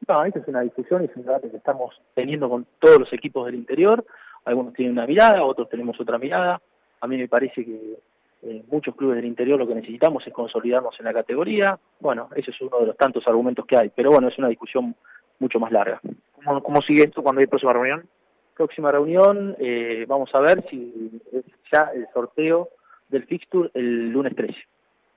No, 0.08 0.24
esta 0.24 0.40
es 0.40 0.48
una 0.48 0.62
discusión 0.62 1.02
y 1.02 1.06
es 1.06 1.16
un 1.16 1.24
debate 1.24 1.50
que 1.50 1.58
estamos 1.58 2.00
teniendo 2.14 2.50
con 2.50 2.66
todos 2.80 3.00
los 3.00 3.14
equipos 3.14 3.46
del 3.46 3.56
interior. 3.56 4.06
Algunos 4.46 4.74
tienen 4.74 4.94
una 4.94 5.08
mirada, 5.08 5.44
otros 5.44 5.70
tenemos 5.70 6.00
otra 6.00 6.18
mirada. 6.18 6.62
A 7.02 7.08
mí 7.08 7.18
me 7.18 7.28
parece 7.28 7.66
que 7.66 8.00
eh, 8.44 8.64
muchos 8.70 8.96
clubes 8.96 9.18
del 9.18 9.26
interior 9.26 9.60
lo 9.60 9.68
que 9.68 9.76
necesitamos 9.76 10.26
es 10.26 10.34
consolidarnos 10.34 10.96
en 11.00 11.06
la 11.06 11.14
categoría. 11.14 11.78
Bueno, 12.00 12.30
ese 12.36 12.52
es 12.52 12.62
uno 12.62 12.80
de 12.80 12.88
los 12.88 12.98
tantos 12.98 13.28
argumentos 13.28 13.66
que 13.66 13.78
hay, 13.78 13.90
pero 13.90 14.12
bueno, 14.12 14.28
es 14.28 14.38
una 14.38 14.48
discusión 14.48 14.96
mucho 15.40 15.60
más 15.60 15.72
larga. 15.72 16.00
¿Cómo, 16.46 16.64
cómo 16.64 16.82
sigue 16.82 17.04
esto 17.04 17.24
cuando 17.24 17.42
hay 17.42 17.48
próxima 17.48 17.74
reunión? 17.74 18.08
Próxima 18.56 18.92
reunión, 18.92 19.56
eh, 19.60 20.06
vamos 20.08 20.30
a 20.34 20.40
ver 20.40 20.64
si 20.70 21.22
es 21.32 21.44
ya 21.72 21.92
el 21.94 22.08
sorteo 22.14 22.70
del 23.10 23.26
fixture 23.26 23.70
el 23.74 24.10
lunes 24.10 24.36
13. 24.36 24.56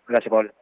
Gracias, 0.06 0.30
Pablo. 0.30 0.52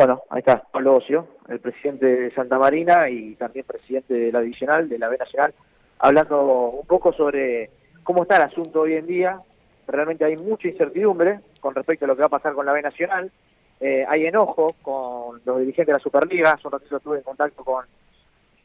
Bueno, 0.00 0.22
ahí 0.30 0.38
está 0.38 0.62
Pablo 0.72 0.96
Ocio, 0.96 1.26
el 1.50 1.60
presidente 1.60 2.06
de 2.06 2.30
Santa 2.30 2.58
Marina 2.58 3.10
y 3.10 3.34
también 3.34 3.66
presidente 3.66 4.14
de 4.14 4.32
la 4.32 4.40
divisional, 4.40 4.88
de 4.88 4.98
la 4.98 5.10
B 5.10 5.18
Nacional, 5.18 5.52
hablando 5.98 6.70
un 6.70 6.86
poco 6.86 7.12
sobre 7.12 7.68
cómo 8.02 8.22
está 8.22 8.36
el 8.36 8.44
asunto 8.44 8.80
hoy 8.80 8.94
en 8.94 9.06
día. 9.06 9.38
Realmente 9.86 10.24
hay 10.24 10.38
mucha 10.38 10.68
incertidumbre 10.68 11.40
con 11.60 11.74
respecto 11.74 12.06
a 12.06 12.08
lo 12.08 12.16
que 12.16 12.20
va 12.20 12.28
a 12.28 12.30
pasar 12.30 12.54
con 12.54 12.64
la 12.64 12.72
B 12.72 12.80
Nacional. 12.80 13.30
Eh, 13.78 14.06
hay 14.08 14.24
enojo 14.24 14.74
con 14.80 15.42
los 15.44 15.58
dirigentes 15.58 15.88
de 15.88 15.92
la 15.92 15.98
Superliga. 15.98 16.52
Hace 16.52 16.66
un 16.66 16.72
ratito 16.72 16.96
estuve 16.96 17.18
en 17.18 17.22
contacto 17.22 17.62
con, 17.62 17.84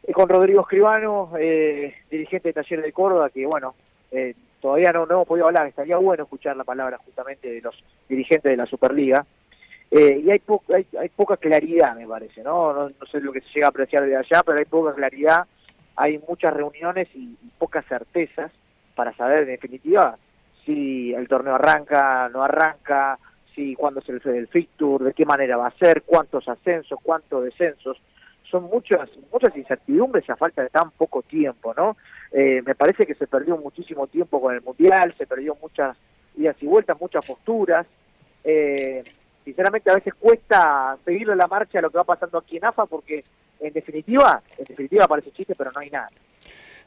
eh, 0.03 0.13
con 0.13 0.29
Rodrigo 0.29 0.61
Escribano, 0.61 1.33
eh, 1.37 1.95
dirigente 2.09 2.47
de 2.47 2.53
Taller 2.53 2.81
de 2.81 2.93
Córdoba, 2.93 3.29
que 3.29 3.45
bueno, 3.45 3.75
eh, 4.09 4.35
todavía 4.61 4.93
no, 4.93 5.05
no 5.05 5.15
hemos 5.15 5.27
podido 5.27 5.47
hablar. 5.47 5.67
Estaría 5.67 5.97
bueno 5.97 6.23
escuchar 6.23 6.55
la 6.55 6.63
palabra 6.63 6.97
justamente 6.99 7.51
de 7.51 7.59
los 7.59 7.75
dirigentes 8.07 8.49
de 8.49 8.55
la 8.55 8.67
Superliga. 8.67 9.25
Eh, 9.91 10.21
y 10.25 10.31
hay, 10.31 10.39
po- 10.39 10.63
hay, 10.73 10.85
hay 10.99 11.09
poca 11.09 11.37
claridad, 11.37 11.95
me 11.95 12.07
parece, 12.07 12.43
¿no? 12.43 12.73
¿no? 12.73 12.89
no 12.89 13.05
sé 13.11 13.19
lo 13.21 13.31
que 13.31 13.41
se 13.41 13.47
llega 13.53 13.67
a 13.67 13.69
apreciar 13.69 14.05
de 14.05 14.17
allá, 14.17 14.41
pero 14.45 14.57
hay 14.57 14.65
poca 14.65 14.93
claridad, 14.93 15.45
hay 15.95 16.19
muchas 16.27 16.53
reuniones 16.53 17.07
y, 17.13 17.37
pocas 17.57 17.85
certezas 17.85 18.51
para 18.95 19.15
saber, 19.15 19.43
en 19.43 19.47
definitiva, 19.47 20.17
si 20.65 21.13
el 21.13 21.27
torneo 21.27 21.55
arranca, 21.55 22.27
no 22.29 22.43
arranca, 22.43 23.17
si 23.53 23.75
cuándo 23.75 24.01
es 24.01 24.09
el, 24.09 24.21
el 24.25 24.47
fixture, 24.47 25.05
de 25.05 25.13
qué 25.13 25.25
manera 25.25 25.55
va 25.55 25.67
a 25.67 25.77
ser, 25.77 26.01
cuántos 26.03 26.47
ascensos, 26.49 26.99
cuántos 27.01 27.43
descensos. 27.43 27.97
Son 28.49 28.63
muchas 28.63 29.09
muchas 29.31 29.55
incertidumbres 29.55 30.29
a 30.29 30.35
falta 30.35 30.61
de 30.61 30.69
tan 30.69 30.91
poco 30.91 31.21
tiempo, 31.23 31.73
¿no? 31.73 31.95
Eh, 32.31 32.61
me 32.65 32.75
parece 32.75 33.05
que 33.05 33.15
se 33.15 33.27
perdió 33.27 33.57
muchísimo 33.57 34.07
tiempo 34.07 34.41
con 34.41 34.53
el 34.53 34.61
Mundial, 34.61 35.13
se 35.17 35.25
perdió 35.25 35.57
muchas 35.61 35.97
idas 36.37 36.55
y 36.61 36.67
vueltas, 36.67 36.99
muchas 36.99 37.25
posturas. 37.25 37.87
Eh, 38.43 39.03
sinceramente 39.45 39.89
a 39.89 39.95
veces 39.95 40.13
cuesta 40.15 40.97
seguirle 41.05 41.35
la 41.35 41.47
marcha 41.47 41.79
a 41.79 41.81
lo 41.83 41.91
que 41.91 41.97
va 41.97 42.03
pasando 42.03 42.39
aquí 42.39 42.57
en 42.57 42.65
AFA 42.65 42.85
porque 42.87 43.23
en 43.61 43.71
definitiva, 43.71 44.41
en 44.57 44.65
definitiva 44.65 45.07
parece 45.07 45.31
chiste, 45.31 45.55
pero 45.55 45.71
no 45.71 45.79
hay 45.79 45.89
nada. 45.89 46.09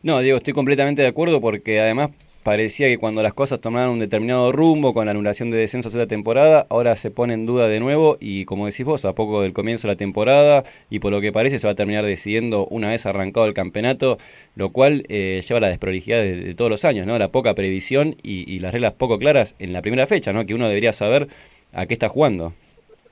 No, 0.02 0.20
Diego, 0.20 0.36
estoy 0.36 0.52
completamente 0.52 1.02
de 1.02 1.08
acuerdo 1.08 1.40
porque 1.40 1.80
además 1.80 2.10
parecía 2.42 2.86
que 2.88 2.98
cuando 2.98 3.22
las 3.22 3.34
cosas 3.34 3.60
tomaban 3.60 3.90
un 3.90 3.98
determinado 3.98 4.52
rumbo 4.52 4.94
con 4.94 5.06
la 5.06 5.10
anulación 5.10 5.50
de 5.50 5.58
descensos 5.58 5.92
de 5.92 5.98
la 5.98 6.06
temporada, 6.06 6.66
ahora 6.70 6.96
se 6.96 7.10
pone 7.10 7.34
en 7.34 7.46
duda 7.46 7.68
de 7.68 7.78
nuevo 7.80 8.16
y 8.20 8.44
como 8.44 8.66
decís 8.66 8.86
vos, 8.86 9.04
a 9.04 9.12
poco 9.12 9.42
del 9.42 9.52
comienzo 9.52 9.86
de 9.86 9.94
la 9.94 9.98
temporada 9.98 10.64
y 10.88 11.00
por 11.00 11.12
lo 11.12 11.20
que 11.20 11.32
parece 11.32 11.58
se 11.58 11.66
va 11.66 11.72
a 11.72 11.76
terminar 11.76 12.04
decidiendo 12.04 12.66
una 12.66 12.90
vez 12.90 13.06
arrancado 13.06 13.46
el 13.46 13.54
campeonato, 13.54 14.18
lo 14.54 14.70
cual 14.70 15.04
eh, 15.08 15.42
lleva 15.46 15.60
la 15.60 15.68
desprolijidad 15.68 16.18
de, 16.18 16.36
de 16.36 16.54
todos 16.54 16.70
los 16.70 16.84
años, 16.84 17.06
¿no? 17.06 17.18
La 17.18 17.28
poca 17.28 17.54
previsión 17.54 18.16
y, 18.22 18.50
y 18.50 18.60
las 18.60 18.72
reglas 18.72 18.94
poco 18.94 19.18
claras 19.18 19.54
en 19.58 19.72
la 19.72 19.82
primera 19.82 20.06
fecha, 20.06 20.32
¿no? 20.32 20.46
Que 20.46 20.54
uno 20.54 20.68
debería 20.68 20.92
saber 20.92 21.28
a 21.72 21.86
qué 21.86 21.94
está 21.94 22.08
jugando. 22.08 22.52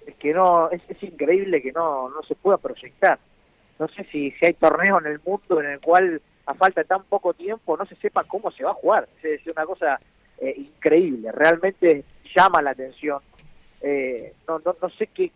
Es 0.06 0.14
que 0.16 0.32
no, 0.32 0.70
es, 0.70 0.80
es 0.88 1.02
increíble 1.02 1.60
que 1.62 1.72
no, 1.72 2.08
no 2.08 2.22
se 2.22 2.34
pueda 2.34 2.58
proyectar. 2.58 3.18
No 3.78 3.88
sé 3.88 4.04
si, 4.10 4.30
si 4.32 4.46
hay 4.46 4.54
torneos 4.54 5.04
en 5.04 5.12
el 5.12 5.20
mundo 5.24 5.60
en 5.60 5.66
el 5.72 5.80
cual 5.80 6.20
a 6.46 6.54
falta 6.54 6.80
de 6.80 6.86
tan 6.86 7.02
poco 7.04 7.34
tiempo 7.34 7.76
no 7.76 7.84
se 7.86 7.96
sepa 7.96 8.24
cómo 8.24 8.50
se 8.50 8.64
va 8.64 8.70
a 8.70 8.74
jugar. 8.74 9.08
Es 9.22 9.46
una 9.46 9.66
cosa 9.66 10.00
eh, 10.38 10.54
increíble, 10.56 11.32
realmente 11.32 12.04
llama 12.34 12.62
la 12.62 12.70
atención. 12.70 13.20
Eh, 13.82 14.32
no, 14.48 14.60
no, 14.64 14.76
no 14.80 14.88
sé 14.90 15.08
qué, 15.08 15.30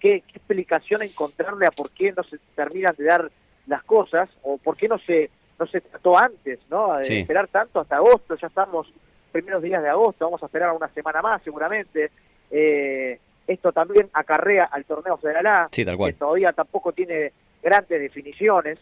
qué, 0.00 0.22
qué 0.26 0.38
explicación 0.38 1.02
encontrarle 1.02 1.66
a 1.66 1.70
por 1.70 1.90
qué 1.90 2.12
no 2.12 2.22
se 2.22 2.38
terminan 2.54 2.94
de 2.96 3.04
dar 3.04 3.30
las 3.66 3.82
cosas 3.84 4.30
o 4.42 4.58
por 4.58 4.76
qué 4.76 4.88
no 4.88 4.98
se 4.98 5.30
no 5.58 5.66
se 5.66 5.80
trató 5.80 6.18
antes, 6.18 6.58
¿no? 6.68 6.94
De 6.96 7.04
Sí. 7.04 7.18
esperar 7.20 7.46
tanto 7.48 7.78
hasta 7.80 7.96
agosto, 7.96 8.34
ya 8.36 8.48
estamos 8.48 8.92
primeros 9.30 9.62
días 9.62 9.80
de 9.82 9.88
agosto, 9.88 10.24
vamos 10.24 10.42
a 10.42 10.46
esperar 10.46 10.72
una 10.72 10.88
semana 10.88 11.22
más 11.22 11.42
seguramente. 11.42 12.10
Eh, 12.50 13.18
esto 13.46 13.72
también 13.72 14.08
acarrea 14.12 14.64
al 14.64 14.84
torneo 14.84 15.16
Federal 15.18 15.46
A, 15.46 15.68
Sí, 15.70 15.84
tal 15.84 15.96
cual. 15.96 16.12
que 16.12 16.18
todavía 16.18 16.52
tampoco 16.52 16.92
tiene 16.92 17.32
grandes 17.62 18.00
definiciones. 18.00 18.78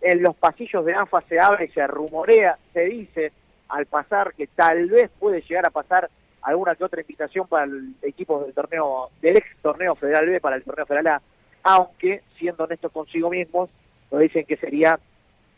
En 0.00 0.22
los 0.22 0.36
pasillos 0.36 0.84
de 0.84 0.94
AFA 0.94 1.22
se 1.22 1.40
abre 1.40 1.64
y 1.66 1.68
se 1.68 1.86
rumorea, 1.86 2.58
se 2.72 2.82
dice 2.82 3.32
al 3.68 3.86
pasar 3.86 4.34
que 4.34 4.46
tal 4.48 4.88
vez 4.90 5.10
puede 5.18 5.40
llegar 5.40 5.66
a 5.66 5.70
pasar 5.70 6.10
alguna 6.42 6.74
que 6.76 6.84
otra 6.84 7.00
invitación 7.00 7.48
para 7.48 7.64
el 7.64 7.94
equipo 8.02 8.44
del 8.44 8.52
torneo, 8.52 9.08
del 9.22 9.38
ex 9.38 9.46
torneo 9.62 9.94
Federal 9.94 10.26
B 10.28 10.40
para 10.40 10.56
el 10.56 10.62
torneo 10.62 10.84
Federal 10.84 11.06
A, 11.06 11.22
aunque 11.62 12.22
siendo 12.38 12.64
honestos 12.64 12.92
consigo 12.92 13.30
mismos, 13.30 13.70
nos 14.12 14.20
dicen 14.20 14.44
que 14.44 14.58
sería 14.58 14.98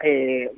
eh, 0.01 0.51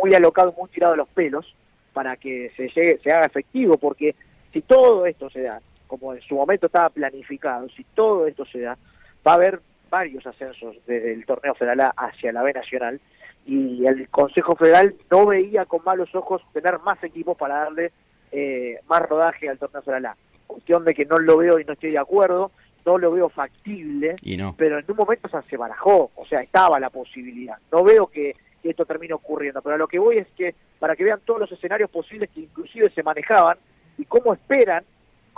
muy 0.00 0.14
alocado, 0.14 0.52
muy 0.52 0.68
tirado 0.68 0.92
de 0.92 0.98
los 0.98 1.08
pelos 1.08 1.54
para 1.94 2.16
que 2.16 2.52
se 2.56 2.68
llegue, 2.68 2.98
se 3.02 3.10
haga 3.10 3.26
efectivo, 3.26 3.78
porque 3.78 4.14
si 4.52 4.60
todo 4.60 5.06
esto 5.06 5.30
se 5.30 5.42
da, 5.42 5.60
como 5.90 6.14
en 6.14 6.20
su 6.22 6.36
momento 6.36 6.66
estaba 6.66 6.88
planificado, 6.88 7.68
si 7.70 7.82
todo 7.82 8.28
esto 8.28 8.44
se 8.44 8.60
da, 8.60 8.78
va 9.26 9.32
a 9.32 9.34
haber 9.34 9.60
varios 9.90 10.24
ascensos 10.24 10.76
desde 10.86 11.12
el 11.12 11.26
torneo 11.26 11.52
federal 11.56 11.80
A 11.80 11.94
hacia 11.96 12.32
la 12.32 12.44
B 12.44 12.52
nacional 12.52 13.00
y 13.44 13.84
el 13.84 14.08
Consejo 14.08 14.54
Federal 14.54 14.94
no 15.10 15.26
veía 15.26 15.64
con 15.64 15.82
malos 15.84 16.14
ojos 16.14 16.42
tener 16.52 16.78
más 16.78 17.02
equipos 17.02 17.36
para 17.36 17.64
darle 17.64 17.90
eh, 18.30 18.78
más 18.88 19.00
rodaje 19.02 19.48
al 19.48 19.58
torneo 19.58 19.82
federal 19.82 20.06
A. 20.06 20.16
Cuestión 20.46 20.84
de 20.84 20.94
que 20.94 21.06
no 21.06 21.18
lo 21.18 21.38
veo 21.38 21.58
y 21.58 21.64
no 21.64 21.72
estoy 21.72 21.90
de 21.90 21.98
acuerdo, 21.98 22.52
no 22.86 22.96
lo 22.96 23.10
veo 23.10 23.28
factible, 23.28 24.14
Y 24.22 24.36
no. 24.36 24.54
pero 24.56 24.78
en 24.78 24.84
un 24.86 24.96
momento 24.96 25.26
o 25.26 25.30
sea, 25.30 25.42
se 25.42 25.56
barajó, 25.56 26.12
o 26.14 26.24
sea, 26.26 26.40
estaba 26.40 26.78
la 26.78 26.90
posibilidad. 26.90 27.56
No 27.72 27.82
veo 27.82 28.06
que, 28.06 28.36
que 28.62 28.70
esto 28.70 28.86
termine 28.86 29.14
ocurriendo, 29.14 29.60
pero 29.60 29.74
a 29.74 29.78
lo 29.78 29.88
que 29.88 29.98
voy 29.98 30.18
es 30.18 30.28
que 30.36 30.54
para 30.78 30.94
que 30.94 31.02
vean 31.02 31.20
todos 31.24 31.40
los 31.40 31.50
escenarios 31.50 31.90
posibles 31.90 32.30
que 32.30 32.42
inclusive 32.42 32.90
se 32.90 33.02
manejaban 33.02 33.58
y 33.98 34.04
cómo 34.04 34.32
esperan, 34.32 34.84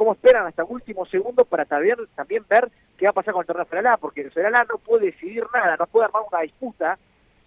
cómo 0.03 0.15
esperan 0.15 0.47
hasta 0.49 0.63
el 0.63 0.69
último 0.69 1.07
segundo 1.07 1.45
para 1.45 1.65
también, 1.65 1.97
también 2.17 2.45
ver 2.51 2.69
qué 2.99 3.05
va 3.07 3.11
a 3.11 3.15
pasar 3.15 3.33
con 3.35 3.43
el 3.43 3.47
torneo 3.47 3.67
Federal 3.67 3.93
A, 3.95 3.97
porque 3.99 4.23
el 4.23 4.33
Federal 4.33 4.57
A 4.57 4.65
no 4.65 4.79
puede 4.79 5.07
decidir 5.07 5.45
nada, 5.55 5.77
no 5.77 5.87
puede 5.87 6.07
armar 6.07 6.23
una 6.29 6.41
disputa 6.41 6.99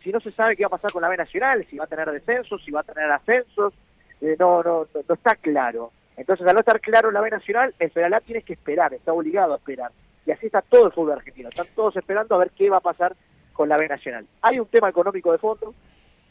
si 0.02 0.10
no 0.12 0.22
se 0.22 0.32
sabe 0.32 0.56
qué 0.56 0.64
va 0.64 0.68
a 0.68 0.78
pasar 0.78 0.94
con 0.94 1.02
la 1.02 1.10
B 1.10 1.18
Nacional, 1.18 1.66
si 1.70 1.78
va 1.78 1.84
a 1.84 1.88
tener 1.88 2.10
descensos, 2.10 2.64
si 2.64 2.72
va 2.72 2.80
a 2.80 2.84
tener 2.84 3.12
ascensos, 3.12 3.74
eh, 4.22 4.38
no, 4.40 4.64
no, 4.64 4.88
no, 4.94 5.02
no 5.06 5.16
está 5.16 5.36
claro. 5.36 5.92
Entonces, 6.16 6.48
al 6.48 6.54
no 6.54 6.62
estar 6.62 6.80
claro 6.80 7.12
la 7.12 7.20
B 7.20 7.30
Nacional, 7.30 7.76
el 7.78 7.92
Federal 7.92 8.14
A 8.14 8.22
tiene 8.22 8.42
que 8.44 8.54
esperar, 8.54 8.94
está 8.94 9.12
obligado 9.12 9.54
a 9.54 9.58
esperar. 9.58 9.92
Y 10.26 10.32
así 10.32 10.46
está 10.46 10.62
todo 10.62 10.86
el 10.86 10.94
fútbol 10.94 11.12
argentino, 11.18 11.50
están 11.50 11.68
todos 11.76 11.98
esperando 11.98 12.36
a 12.36 12.38
ver 12.38 12.52
qué 12.52 12.70
va 12.70 12.78
a 12.78 12.82
pasar 12.82 13.16
con 13.52 13.68
la 13.68 13.76
B 13.78 13.90
Nacional. 13.90 14.26
Hay 14.44 14.60
un 14.60 14.68
tema 14.68 14.88
económico 14.88 15.32
de 15.34 15.40
fondo, 15.40 15.74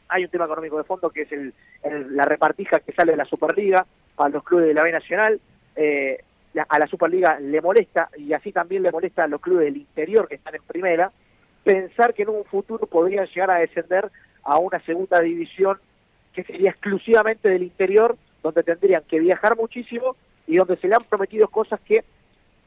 hay 0.08 0.24
un 0.24 0.30
tema 0.30 0.46
económico 0.46 0.78
de 0.78 0.84
fondo 0.84 1.10
que 1.10 1.22
es 1.22 1.32
el- 1.32 1.52
la 2.16 2.24
repartija 2.24 2.80
que 2.80 2.92
sale 2.92 3.12
de 3.12 3.18
la 3.18 3.24
Superliga 3.26 3.84
para 4.16 4.30
los 4.30 4.42
clubes 4.44 4.66
de 4.68 4.74
la 4.74 4.82
B 4.84 4.92
Nacional. 4.92 5.40
Eh, 5.76 6.18
a 6.68 6.78
la 6.78 6.86
Superliga 6.86 7.40
le 7.40 7.60
molesta 7.60 8.10
y 8.16 8.32
así 8.32 8.52
también 8.52 8.84
le 8.84 8.92
molesta 8.92 9.24
a 9.24 9.28
los 9.28 9.40
clubes 9.40 9.64
del 9.64 9.78
interior 9.78 10.28
que 10.28 10.36
están 10.36 10.54
en 10.54 10.62
primera 10.62 11.10
pensar 11.64 12.14
que 12.14 12.22
en 12.22 12.28
un 12.28 12.44
futuro 12.44 12.86
podrían 12.86 13.26
llegar 13.26 13.50
a 13.50 13.58
descender 13.58 14.10
a 14.44 14.58
una 14.58 14.78
segunda 14.80 15.20
división 15.20 15.78
que 16.34 16.44
sería 16.44 16.70
exclusivamente 16.70 17.48
del 17.48 17.62
interior, 17.62 18.16
donde 18.42 18.62
tendrían 18.62 19.02
que 19.08 19.18
viajar 19.18 19.56
muchísimo 19.56 20.16
y 20.46 20.56
donde 20.56 20.76
se 20.76 20.88
le 20.88 20.94
han 20.94 21.04
prometido 21.04 21.48
cosas 21.48 21.80
que 21.80 22.04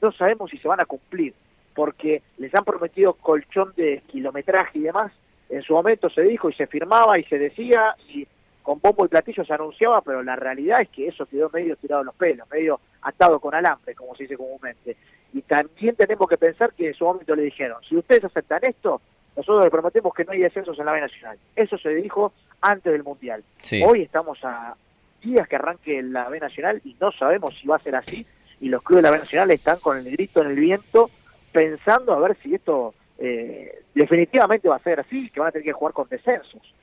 no 0.02 0.12
sabemos 0.12 0.50
si 0.50 0.58
se 0.58 0.68
van 0.68 0.82
a 0.82 0.86
cumplir, 0.86 1.34
porque 1.76 2.24
les 2.38 2.54
han 2.56 2.64
prometido 2.64 3.14
colchón 3.14 3.74
de 3.78 4.02
kilometraje 4.08 4.80
y 4.80 4.84
demás. 4.84 5.12
En 5.50 5.62
su 5.62 5.74
momento 5.74 6.10
se 6.10 6.24
dijo 6.24 6.50
y 6.50 6.54
se 6.54 6.68
firmaba 6.68 7.20
y 7.20 7.24
se 7.26 7.38
decía 7.38 7.96
y 8.10 8.28
con 8.68 8.82
bombo 8.82 9.06
y 9.06 9.08
platillo 9.08 9.46
se 9.46 9.54
anunciaba, 9.54 10.02
pero 10.02 10.22
la 10.22 10.36
realidad 10.36 10.82
es 10.82 10.90
que 10.90 11.08
eso 11.08 11.26
quedó 11.26 11.50
medio 11.54 11.78
tirado 11.78 12.02
en 12.02 12.08
los 12.08 12.16
pelos, 12.16 12.50
medio 12.52 12.82
atado 13.02 13.40
con 13.40 13.56
alambre, 13.56 13.96
como 13.96 14.14
se 14.14 14.24
dice 14.24 14.36
comúnmente. 14.36 14.98
Y 15.32 15.42
también 15.44 15.96
tenemos 15.96 16.28
que 16.28 16.38
pensar 16.38 16.74
que 16.74 16.90
en 16.90 16.94
su 16.94 17.06
momento 17.06 17.34
le 17.34 17.44
dijeron, 17.44 17.82
si 17.88 17.96
ustedes 17.96 18.26
aceptan 18.26 18.66
esto, 18.66 19.00
nosotros 19.38 19.64
les 19.64 19.72
prometemos 19.72 20.14
que 20.14 20.26
no 20.26 20.34
hay 20.34 20.40
descensos 20.40 20.78
en 20.78 20.86
la 20.86 20.92
B 20.92 21.00
Nacional. 21.00 21.38
Eso 21.56 21.78
se 21.78 21.96
dijo 21.96 22.34
antes 22.60 22.92
del 22.92 23.06
Mundial. 23.06 23.42
Sí. 23.62 23.82
Hoy 23.88 24.02
estamos 24.02 24.38
a 24.44 24.76
días 25.24 25.48
que 25.48 25.56
arranque 25.56 26.04
la 26.04 26.28
B 26.28 26.42
Nacional 26.42 26.82
y 26.84 26.94
no 27.00 27.14
sabemos 27.14 27.58
si 27.58 27.70
va 27.70 27.78
a 27.78 27.84
ser 27.84 27.96
así. 27.96 28.26
Y 28.60 28.68
los 28.68 28.84
clubes 28.84 29.02
de 29.02 29.10
la 29.10 29.16
B 29.16 29.20
Nacional 29.24 29.52
están 29.52 29.80
con 29.80 29.98
el 29.98 30.12
grito 30.12 30.42
en 30.42 30.48
el 30.50 30.60
viento 30.60 31.10
pensando 31.54 32.12
a 32.12 32.20
ver 32.20 32.36
si 32.44 32.56
esto 32.56 32.94
eh, 33.18 33.80
definitivamente 33.96 34.68
va 34.68 34.76
a 34.76 34.80
ser 34.84 35.00
así, 35.00 35.30
que 35.30 35.40
van 35.40 35.48
a 35.48 35.52
tener 35.54 35.64
que 35.64 35.72
jugar 35.72 35.94
con 35.94 36.10
descensos. 36.10 36.74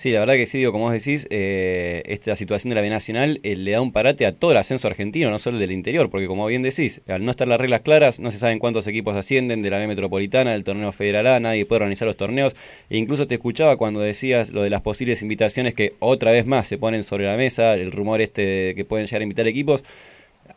Sí, 0.00 0.12
la 0.12 0.20
verdad 0.20 0.36
que 0.36 0.46
sí, 0.46 0.56
digo, 0.56 0.72
como 0.72 0.84
vos 0.84 0.94
decís, 0.94 1.26
eh, 1.28 2.02
esta 2.06 2.34
situación 2.34 2.70
de 2.70 2.74
la 2.74 2.80
B 2.80 2.88
Nacional 2.88 3.38
eh, 3.42 3.54
le 3.54 3.72
da 3.72 3.82
un 3.82 3.92
parate 3.92 4.24
a 4.24 4.32
todo 4.32 4.52
el 4.52 4.56
ascenso 4.56 4.88
argentino, 4.88 5.28
no 5.28 5.38
solo 5.38 5.58
el 5.58 5.60
del 5.60 5.72
interior, 5.72 6.08
porque 6.08 6.26
como 6.26 6.46
bien 6.46 6.62
decís, 6.62 7.02
al 7.06 7.22
no 7.22 7.30
estar 7.30 7.46
las 7.46 7.60
reglas 7.60 7.82
claras, 7.82 8.18
no 8.18 8.30
se 8.30 8.38
saben 8.38 8.60
cuántos 8.60 8.86
equipos 8.86 9.14
ascienden 9.14 9.60
de 9.60 9.68
la 9.68 9.76
B 9.76 9.86
Metropolitana, 9.86 10.52
del 10.52 10.64
torneo 10.64 10.90
federal 10.92 11.26
A, 11.26 11.38
nadie 11.38 11.66
puede 11.66 11.82
organizar 11.82 12.08
los 12.08 12.16
torneos, 12.16 12.56
e 12.88 12.96
incluso 12.96 13.26
te 13.26 13.34
escuchaba 13.34 13.76
cuando 13.76 14.00
decías 14.00 14.48
lo 14.48 14.62
de 14.62 14.70
las 14.70 14.80
posibles 14.80 15.20
invitaciones 15.20 15.74
que 15.74 15.92
otra 15.98 16.30
vez 16.30 16.46
más 16.46 16.66
se 16.66 16.78
ponen 16.78 17.04
sobre 17.04 17.26
la 17.26 17.36
mesa, 17.36 17.74
el 17.74 17.92
rumor 17.92 18.22
este 18.22 18.46
de 18.46 18.74
que 18.74 18.86
pueden 18.86 19.04
llegar 19.04 19.20
a 19.20 19.24
invitar 19.24 19.46
equipos, 19.48 19.84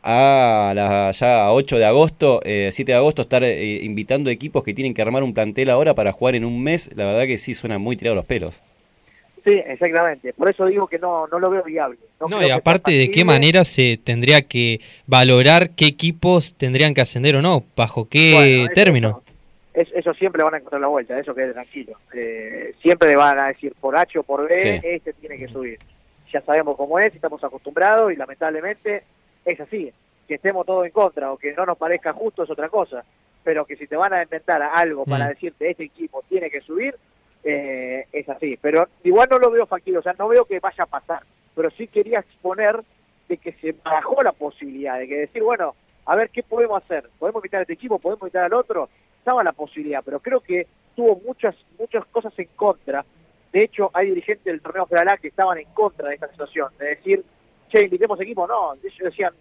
a 0.04 0.72
la, 0.74 1.12
ya 1.12 1.44
a 1.44 1.52
8 1.52 1.80
de 1.80 1.84
agosto, 1.86 2.40
eh, 2.46 2.70
7 2.72 2.94
de 2.94 2.98
agosto, 2.98 3.24
estar 3.24 3.44
eh, 3.44 3.84
invitando 3.84 4.30
equipos 4.30 4.64
que 4.64 4.74
tienen 4.74 4.94
que 4.94 5.02
armar 5.02 5.22
un 5.22 5.34
plantel 5.34 5.70
ahora 5.70 5.96
para 5.96 6.14
jugar 6.14 6.36
en 6.36 6.46
un 6.46 6.64
mes, 6.64 6.90
la 6.96 7.04
verdad 7.08 7.28
que 7.28 7.38
sí 7.38 7.54
suena 7.54 7.78
muy 7.78 7.98
tirado 7.98 8.16
los 8.16 8.26
pelos. 8.26 8.54
Sí, 9.46 9.62
exactamente. 9.66 10.32
Por 10.34 10.50
eso 10.50 10.66
digo 10.66 10.88
que 10.88 10.98
no, 11.00 11.28
no 11.28 11.38
lo 11.38 11.50
veo 11.50 11.64
viable. 11.64 11.98
No, 12.30 12.42
y 12.42 12.50
aparte 12.50 12.92
de 12.92 13.12
qué 13.12 13.26
manera 13.26 13.66
se 13.66 14.00
tendría 14.02 14.42
que 14.44 14.80
valorar 15.06 15.72
qué 15.72 15.86
equipos 15.86 16.56
tendrían 16.56 16.94
que 16.94 17.02
ascender 17.02 17.36
o 17.36 17.42
no, 17.42 17.64
bajo 17.76 18.08
qué 18.08 18.32
Bueno, 18.34 18.66
eso- 18.66 18.74
término. 18.74 19.22
Es- 19.74 19.92
eso 19.94 20.14
siempre 20.14 20.44
van 20.44 20.54
a 20.54 20.58
encontrar 20.58 20.80
la 20.82 20.88
vuelta, 20.88 21.20
eso 21.20 21.34
quede 21.36 21.52
tranquilo. 21.52 21.94
Eh, 22.14 22.74
siempre 22.82 23.16
van 23.16 23.38
a 23.40 23.48
decir 23.48 23.74
por 23.82 23.98
H 23.98 24.18
o 24.20 24.24
por 24.24 24.48
B, 24.48 24.62
Sí. 24.62 24.88
este 24.88 25.14
tiene 25.14 25.38
que 25.38 25.48
subir. 25.48 25.78
Ya 26.32 26.42
sabemos 26.42 26.78
cómo 26.78 26.98
es, 27.00 27.14
estamos 27.14 27.44
acostumbrados 27.44 28.14
y 28.14 28.16
lamentablemente 28.16 29.04
es 29.44 29.60
así. 29.60 29.92
Que 30.28 30.36
estemos 30.36 30.66
todos 30.66 30.86
en 30.86 30.92
contra 30.92 31.32
o 31.34 31.38
que 31.38 31.52
no 31.54 31.66
nos 31.66 31.78
parezca 31.78 32.14
justo 32.14 32.44
es 32.44 32.50
otra 32.50 32.70
cosa. 32.70 33.04
Pero 33.44 33.66
que 33.66 33.76
si 33.76 33.88
te 33.88 33.98
van 33.98 34.14
a 34.14 34.24
inventar 34.24 34.62
algo 34.62 35.04
para 35.06 35.26
Mm. 35.26 35.30
decirte 35.30 35.70
este 35.72 35.84
equipo 35.84 36.24
tiene 36.30 36.50
que 36.50 36.62
subir, 36.62 36.96
eh, 37.44 38.06
es 38.12 38.28
así. 38.30 38.58
Pero 38.62 38.88
igual 39.04 39.28
no 39.30 39.38
lo 39.38 39.52
veo 39.52 39.66
factible, 39.66 40.00
o 40.00 40.04
sea, 40.04 40.14
no 40.18 40.28
veo 40.28 40.46
que 40.46 40.60
vaya 40.60 40.84
a 40.84 40.88
pasar. 40.88 41.24
Pero 41.56 41.70
sí 41.72 41.88
quería 41.88 42.20
exponer 42.20 42.82
de 43.28 43.38
que 43.38 43.54
se 43.54 43.76
barajó 43.84 44.22
la 44.24 44.32
posibilidad, 44.32 45.00
de 45.00 45.08
que 45.08 45.18
decir, 45.18 45.44
bueno, 45.44 45.76
a 46.06 46.16
ver 46.16 46.30
qué 46.30 46.44
podemos 46.44 46.84
hacer. 46.84 47.10
¿Podemos 47.20 47.42
invitar 47.42 47.60
a 47.60 47.62
este 47.64 47.74
equipo? 47.74 48.00
¿Podemos 48.00 48.24
invitar 48.24 48.46
al 48.46 48.54
otro? 48.54 48.90
Estaba 49.18 49.44
la 49.44 49.54
posibilidad, 49.54 50.02
pero 50.04 50.20
creo 50.20 50.42
que 50.42 50.68
tuvo 50.96 51.20
muchas 51.26 51.56
muchas 51.80 52.06
cosas 52.08 52.34
en 52.38 52.50
contra. 52.56 53.06
De 53.52 53.60
hecho, 53.60 53.90
hay 53.94 54.08
dirigentes 54.08 54.46
del 54.46 54.62
torneo 54.62 54.86
federal 54.86 55.20
que 55.20 55.28
estaban 55.28 55.58
en 55.58 55.68
contra 55.74 56.10
de 56.10 56.16
esta 56.16 56.28
situación, 56.30 56.70
de 56.78 56.88
decir, 56.88 57.24
che, 57.70 57.86
invitemos 57.86 58.20
equipo. 58.20 58.48
No, 58.48 58.74
ellos 58.74 58.98
decían, 59.00 59.34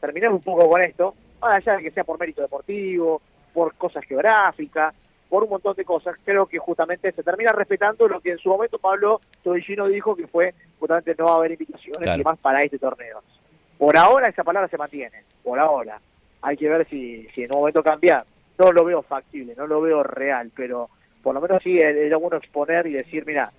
terminemos 0.00 0.38
un 0.38 0.44
poco 0.44 0.68
con 0.68 0.82
esto, 0.82 1.14
más 1.40 1.58
allá 1.58 1.78
de 1.78 1.84
que 1.84 1.90
sea 1.90 2.04
por 2.04 2.18
mérito 2.18 2.42
deportivo, 2.42 3.22
por 3.52 3.74
cosas 3.74 4.04
geográficas, 4.04 4.94
por 5.34 5.42
un 5.42 5.50
montón 5.50 5.74
de 5.74 5.84
cosas, 5.84 6.14
creo 6.24 6.46
que 6.46 6.58
justamente 6.58 7.10
se 7.10 7.24
termina 7.24 7.50
respetando 7.50 8.06
lo 8.06 8.20
que 8.20 8.30
en 8.30 8.38
su 8.38 8.50
momento 8.50 8.78
Pablo 8.78 9.20
Todillino 9.42 9.88
dijo 9.88 10.14
que 10.14 10.28
fue 10.28 10.54
justamente 10.78 11.12
no 11.18 11.24
va 11.24 11.32
a 11.32 11.36
haber 11.38 11.50
invitaciones 11.50 11.98
Claro. 12.02 12.20
y 12.20 12.24
más 12.24 12.38
para 12.38 12.60
este 12.62 12.78
torneo. 12.78 13.20
Por 13.76 13.96
ahora 13.96 14.28
esa 14.28 14.44
palabra 14.44 14.68
se 14.68 14.78
mantiene, 14.78 15.24
por 15.42 15.58
ahora. 15.58 15.98
Hay 16.40 16.56
que 16.56 16.68
ver 16.68 16.86
si, 16.88 17.26
si 17.34 17.42
en 17.42 17.52
un 17.52 17.58
momento 17.58 17.82
cambia. 17.82 18.24
No 18.56 18.70
lo 18.70 18.84
veo 18.84 19.02
factible, 19.02 19.56
no 19.56 19.66
lo 19.66 19.80
veo 19.80 20.04
real, 20.04 20.52
pero 20.54 20.88
por 21.20 21.34
lo 21.34 21.40
menos 21.40 21.60
sí 21.64 21.78
es 21.78 22.14
bueno 22.14 22.36
exponer 22.36 22.86
y 22.86 22.92
decir, 22.92 23.26
mira, 23.26 23.50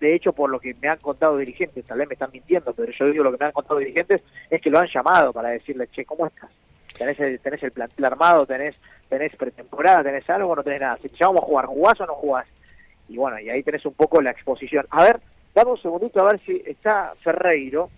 de 0.00 0.14
hecho 0.14 0.32
por 0.32 0.48
lo 0.48 0.60
que 0.60 0.74
me 0.80 0.88
han 0.88 0.96
contado 0.96 1.36
dirigentes, 1.36 1.84
tal 1.84 1.98
vez 1.98 2.08
me 2.08 2.14
están 2.14 2.30
mintiendo, 2.32 2.72
pero 2.72 2.90
yo 2.90 3.04
digo 3.10 3.22
lo 3.22 3.32
que 3.32 3.36
me 3.38 3.44
han 3.44 3.52
contado 3.52 3.80
dirigentes 3.80 4.22
es 4.48 4.62
que 4.62 4.70
lo 4.70 4.78
han 4.78 4.88
llamado 4.88 5.30
para 5.34 5.50
decirle, 5.50 5.88
che, 5.88 6.06
¿cómo 6.06 6.26
estás? 6.26 6.48
¿Tenés 6.96 7.18
el, 7.20 7.40
tenés 7.40 7.62
el 7.62 7.72
plantel 7.72 8.04
armado? 8.04 8.46
¿Tenés, 8.46 8.74
tenés 9.08 9.34
pretemporada? 9.36 10.02
¿Tenés 10.02 10.28
algo 10.30 10.50
o 10.50 10.56
no 10.56 10.62
tenés 10.62 10.80
nada? 10.80 10.98
Si 11.02 11.08
te 11.08 11.16
llamamos 11.16 11.42
a 11.42 11.46
jugar, 11.46 11.66
¿jugás 11.66 12.00
o 12.00 12.06
no 12.06 12.14
jugás? 12.14 12.46
Y 13.08 13.16
bueno, 13.16 13.38
y 13.40 13.50
ahí 13.50 13.62
tenés 13.62 13.84
un 13.86 13.94
poco 13.94 14.20
la 14.20 14.30
exposición. 14.30 14.86
A 14.90 15.02
ver, 15.02 15.20
dame 15.54 15.72
un 15.72 15.82
segundito 15.82 16.20
a 16.20 16.30
ver 16.30 16.40
si 16.40 16.62
está 16.66 17.14
Ferreiro 17.22 17.90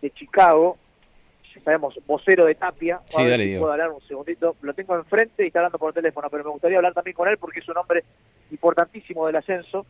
de 0.00 0.10
Chicago, 0.10 0.76
ya 1.54 1.62
sabemos, 1.62 1.98
vocero 2.06 2.44
de 2.44 2.54
Tapia. 2.54 3.00
Sí, 3.06 3.16
a 3.20 3.22
ver 3.22 3.30
dale, 3.32 3.52
si 3.52 3.58
puedo 3.58 3.72
hablar 3.72 3.90
un 3.90 4.00
segundito. 4.02 4.56
Lo 4.62 4.74
tengo 4.74 4.96
enfrente 4.96 5.44
y 5.44 5.48
está 5.48 5.60
hablando 5.60 5.78
por 5.78 5.92
teléfono, 5.92 6.28
pero 6.30 6.44
me 6.44 6.50
gustaría 6.50 6.78
hablar 6.78 6.94
también 6.94 7.16
con 7.16 7.28
él 7.28 7.38
porque 7.38 7.60
es 7.60 7.68
un 7.68 7.76
hombre 7.78 8.04
importantísimo 8.50 9.26
del 9.26 9.36
ascenso. 9.36 9.86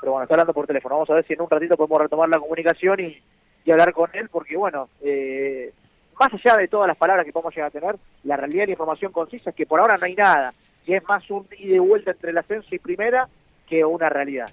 Pero 0.00 0.12
bueno, 0.12 0.24
está 0.24 0.34
hablando 0.34 0.54
por 0.54 0.66
teléfono. 0.66 0.94
Vamos 0.94 1.10
a 1.10 1.14
ver 1.14 1.26
si 1.26 1.34
en 1.34 1.42
un 1.42 1.50
ratito 1.50 1.76
podemos 1.76 2.00
retomar 2.00 2.28
la 2.28 2.38
comunicación 2.38 3.00
y, 3.00 3.22
y 3.64 3.70
hablar 3.70 3.92
con 3.92 4.08
él, 4.14 4.30
porque 4.30 4.56
bueno, 4.56 4.88
eh, 5.02 5.72
más 6.20 6.32
allá 6.34 6.56
de 6.58 6.68
todas 6.68 6.86
las 6.86 6.96
palabras 6.96 7.24
que 7.26 7.32
podemos 7.32 7.54
llegar 7.54 7.68
a 7.68 7.72
tener, 7.72 7.96
la 8.24 8.36
realidad 8.36 8.64
y 8.64 8.66
la 8.66 8.72
información 8.72 9.10
concisa 9.10 9.50
es 9.50 9.56
que 9.56 9.66
por 9.66 9.80
ahora 9.80 9.96
no 9.96 10.04
hay 10.06 10.14
nada. 10.14 10.52
Y 10.86 10.94
es 10.94 11.02
más 11.08 11.28
un 11.30 11.46
ida 11.58 11.76
y 11.76 11.78
vuelta 11.78 12.10
entre 12.12 12.30
el 12.30 12.38
ascenso 12.38 12.74
y 12.74 12.78
primera 12.78 13.26
que 13.68 13.84
una 13.84 14.08
realidad. 14.08 14.50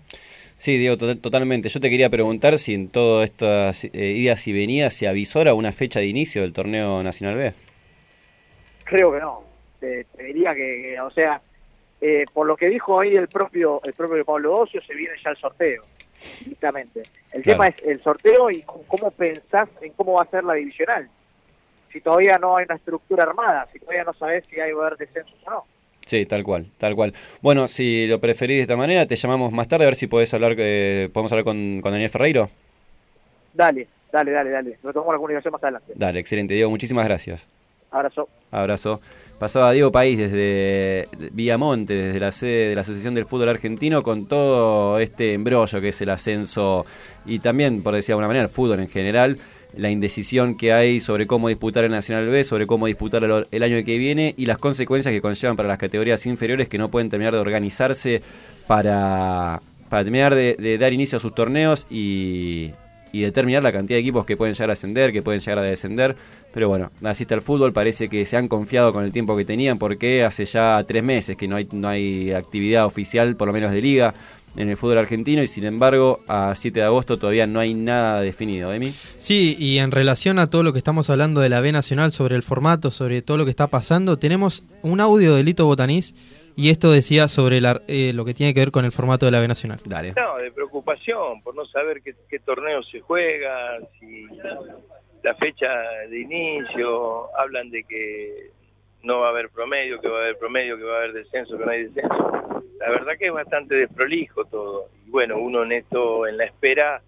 Sí, 0.59 0.77
Diego, 0.77 0.97
to- 0.97 1.17
totalmente. 1.19 1.69
Yo 1.69 1.79
te 1.79 1.89
quería 1.89 2.09
preguntar 2.09 2.57
si 2.57 2.73
en 2.73 2.89
todas 2.89 3.29
estas 3.29 3.83
eh, 3.83 3.89
idas 3.93 4.47
y 4.47 4.53
venidas 4.53 4.93
se 4.95 5.07
avisora 5.07 5.53
una 5.53 5.71
fecha 5.71 5.99
de 5.99 6.07
inicio 6.07 6.41
del 6.41 6.53
torneo 6.53 7.03
Nacional 7.03 7.35
B. 7.35 7.53
Creo 8.85 9.11
que 9.11 9.19
no. 9.19 9.43
Te, 9.79 10.05
te 10.05 10.23
diría 10.23 10.53
que, 10.55 10.81
que, 10.95 10.99
o 11.01 11.11
sea, 11.11 11.39
eh, 12.01 12.25
por 12.33 12.47
lo 12.47 12.55
que 12.55 12.67
dijo 12.69 12.99
ahí 12.99 13.15
el 13.15 13.27
propio 13.27 13.81
el 13.83 13.93
propio 13.93 14.23
Pablo 14.25 14.55
Ocio, 14.61 14.81
se 14.81 14.95
viene 14.95 15.13
ya 15.23 15.31
el 15.31 15.37
sorteo, 15.37 15.83
directamente. 16.39 17.03
El 17.31 17.43
Claro. 17.43 17.59
tema 17.59 17.67
es 17.67 17.83
el 17.83 18.01
sorteo 18.01 18.49
y 18.49 18.63
cómo 18.63 19.11
pensás 19.11 19.69
en 19.81 19.91
cómo 19.93 20.13
va 20.13 20.23
a 20.23 20.29
ser 20.31 20.43
la 20.43 20.53
divisional. 20.55 21.07
Si 21.97 22.01
todavía 22.01 22.37
no 22.37 22.57
hay 22.57 22.65
una 22.65 22.75
estructura 22.75 23.23
armada, 23.23 23.67
si 23.73 23.79
todavía 23.79 24.03
no 24.03 24.13
sabes 24.13 24.45
si 24.45 24.59
hay 24.59 24.71
va 24.71 24.83
a 24.83 24.87
haber 24.87 24.99
descensos 24.99 25.33
o 25.47 25.49
no. 25.49 25.65
Sí, 26.05 26.27
tal 26.27 26.43
cual, 26.43 26.67
tal 26.77 26.93
cual. 26.93 27.11
Bueno, 27.41 27.67
si 27.67 28.05
lo 28.05 28.19
preferís 28.19 28.57
de 28.57 28.61
esta 28.61 28.75
manera, 28.75 29.07
te 29.07 29.15
llamamos 29.15 29.51
más 29.51 29.67
tarde 29.67 29.85
a 29.85 29.87
ver 29.87 29.95
si 29.95 30.05
podés 30.05 30.31
hablar, 30.31 30.53
eh, 30.59 31.09
podemos 31.11 31.31
hablar 31.31 31.43
con, 31.43 31.81
con 31.81 31.91
Daniel 31.91 32.11
Ferreiro. 32.11 32.51
Dale, 33.51 33.87
dale, 34.11 34.31
dale, 34.31 34.51
dale. 34.51 34.77
Retomamos 34.83 35.11
la 35.11 35.17
comunicación 35.17 35.51
más 35.51 35.63
adelante. 35.63 35.93
Dale, 35.95 36.19
excelente, 36.19 36.53
Diego, 36.53 36.69
muchísimas 36.69 37.03
gracias. 37.03 37.43
Abrazo. 37.89 38.29
Abrazo. 38.51 39.01
Pasaba 39.39 39.71
Diego 39.71 39.91
País 39.91 40.19
desde 40.19 41.07
Viamonte, 41.31 41.95
desde 41.95 42.19
la 42.19 42.31
sede 42.31 42.69
de 42.69 42.75
la 42.75 42.81
Asociación 42.81 43.15
del 43.15 43.25
Fútbol 43.25 43.49
Argentino, 43.49 44.03
con 44.03 44.27
todo 44.27 44.99
este 44.99 45.33
embrollo 45.33 45.81
que 45.81 45.89
es 45.89 46.01
el 46.01 46.11
ascenso 46.11 46.85
y 47.25 47.39
también, 47.39 47.81
por 47.81 47.95
decir 47.95 48.09
de 48.09 48.13
alguna 48.13 48.27
manera, 48.27 48.43
el 48.43 48.51
fútbol 48.51 48.81
en 48.81 48.87
general, 48.87 49.39
la 49.77 49.89
indecisión 49.89 50.57
que 50.57 50.73
hay 50.73 50.99
sobre 50.99 51.27
cómo 51.27 51.47
disputar 51.47 51.83
el 51.83 51.91
Nacional 51.91 52.27
B, 52.27 52.43
sobre 52.43 52.67
cómo 52.67 52.87
disputar 52.87 53.23
el, 53.23 53.47
el 53.51 53.63
año 53.63 53.83
que 53.85 53.97
viene 53.97 54.33
y 54.37 54.45
las 54.45 54.57
consecuencias 54.57 55.13
que 55.13 55.21
conllevan 55.21 55.55
para 55.55 55.69
las 55.69 55.77
categorías 55.77 56.25
inferiores 56.25 56.67
que 56.67 56.77
no 56.77 56.89
pueden 56.89 57.09
terminar 57.09 57.33
de 57.33 57.39
organizarse 57.39 58.21
para, 58.67 59.61
para 59.89 60.03
terminar 60.03 60.35
de, 60.35 60.55
de 60.55 60.77
dar 60.77 60.93
inicio 60.93 61.17
a 61.17 61.21
sus 61.21 61.33
torneos 61.33 61.85
y, 61.89 62.71
y 63.11 63.21
determinar 63.21 63.63
la 63.63 63.71
cantidad 63.71 63.97
de 63.97 64.01
equipos 64.01 64.25
que 64.25 64.37
pueden 64.37 64.53
llegar 64.53 64.69
a 64.69 64.73
ascender, 64.73 65.11
que 65.11 65.21
pueden 65.21 65.41
llegar 65.41 65.59
a 65.59 65.63
descender. 65.63 66.15
Pero 66.53 66.69
bueno, 66.69 66.91
así 67.03 67.23
está 67.23 67.35
el 67.35 67.41
fútbol, 67.41 67.73
parece 67.73 68.09
que 68.09 68.25
se 68.25 68.37
han 68.37 68.47
confiado 68.47 68.93
con 68.93 69.03
el 69.03 69.11
tiempo 69.11 69.37
que 69.37 69.45
tenían 69.45 69.77
porque 69.77 70.23
hace 70.23 70.45
ya 70.45 70.83
tres 70.87 71.03
meses 71.03 71.37
que 71.37 71.47
no 71.47 71.55
hay, 71.55 71.67
no 71.71 71.87
hay 71.87 72.31
actividad 72.31 72.85
oficial, 72.85 73.35
por 73.35 73.47
lo 73.47 73.53
menos 73.53 73.71
de 73.71 73.81
liga, 73.81 74.13
en 74.55 74.69
el 74.69 74.77
fútbol 74.77 74.97
argentino 74.97 75.43
y 75.43 75.47
sin 75.47 75.65
embargo 75.65 76.21
a 76.27 76.53
7 76.55 76.79
de 76.79 76.85
agosto 76.85 77.17
todavía 77.19 77.47
no 77.47 77.59
hay 77.59 77.73
nada 77.73 78.21
definido, 78.21 78.73
Emi. 78.73 78.93
Sí, 79.19 79.55
y 79.59 79.77
en 79.77 79.91
relación 79.91 80.39
a 80.39 80.47
todo 80.47 80.63
lo 80.63 80.73
que 80.73 80.79
estamos 80.79 81.09
hablando 81.09 81.41
de 81.41 81.49
la 81.49 81.61
B 81.61 81.71
Nacional, 81.71 82.11
sobre 82.11 82.35
el 82.35 82.43
formato, 82.43 82.91
sobre 82.91 83.21
todo 83.21 83.37
lo 83.37 83.45
que 83.45 83.51
está 83.51 83.67
pasando, 83.67 84.17
tenemos 84.17 84.63
un 84.81 84.99
audio 84.99 85.35
de 85.35 85.43
Lito 85.43 85.65
Botanís 85.65 86.15
y 86.57 86.69
esto 86.71 86.91
decía 86.91 87.27
sobre 87.29 87.61
la- 87.61 87.81
eh, 87.87 88.11
lo 88.13 88.25
que 88.25 88.33
tiene 88.33 88.53
que 88.53 88.59
ver 88.59 88.71
con 88.71 88.83
el 88.83 88.91
formato 88.91 89.25
de 89.25 89.31
la 89.31 89.39
B 89.39 89.47
Nacional. 89.47 89.79
Dale. 89.85 90.13
No, 90.17 90.37
de 90.37 90.51
preocupación 90.51 91.41
por 91.41 91.55
no 91.55 91.65
saber 91.67 92.01
qué, 92.01 92.13
qué 92.29 92.39
torneo 92.39 92.83
se 92.83 92.99
juega, 92.99 93.77
si 93.99 94.25
la 95.23 95.33
fecha 95.35 95.69
de 96.09 96.19
inicio, 96.19 97.29
hablan 97.37 97.69
de 97.69 97.83
que 97.83 98.49
no 99.03 99.19
va 99.19 99.27
a 99.27 99.29
haber 99.29 99.49
promedio, 99.49 100.01
que 100.01 100.07
va 100.09 100.17
a 100.19 100.21
haber 100.23 100.37
promedio, 100.37 100.77
que 100.77 100.83
va 100.83 100.95
a 100.95 100.97
haber 100.97 101.13
descenso, 101.13 101.57
que 101.57 101.65
no 101.65 101.71
hay 101.71 101.83
descenso. 101.85 102.63
La 102.79 102.89
verdad 102.89 103.13
que 103.17 103.27
es 103.27 103.31
bastante 103.33 103.75
desprolijo 103.75 104.45
todo. 104.45 104.89
Y 105.05 105.09
bueno, 105.09 105.37
uno 105.37 105.63
en 105.63 105.71
esto, 105.71 106.27
en 106.27 106.37
la 106.37 106.45
espera, 106.45 107.01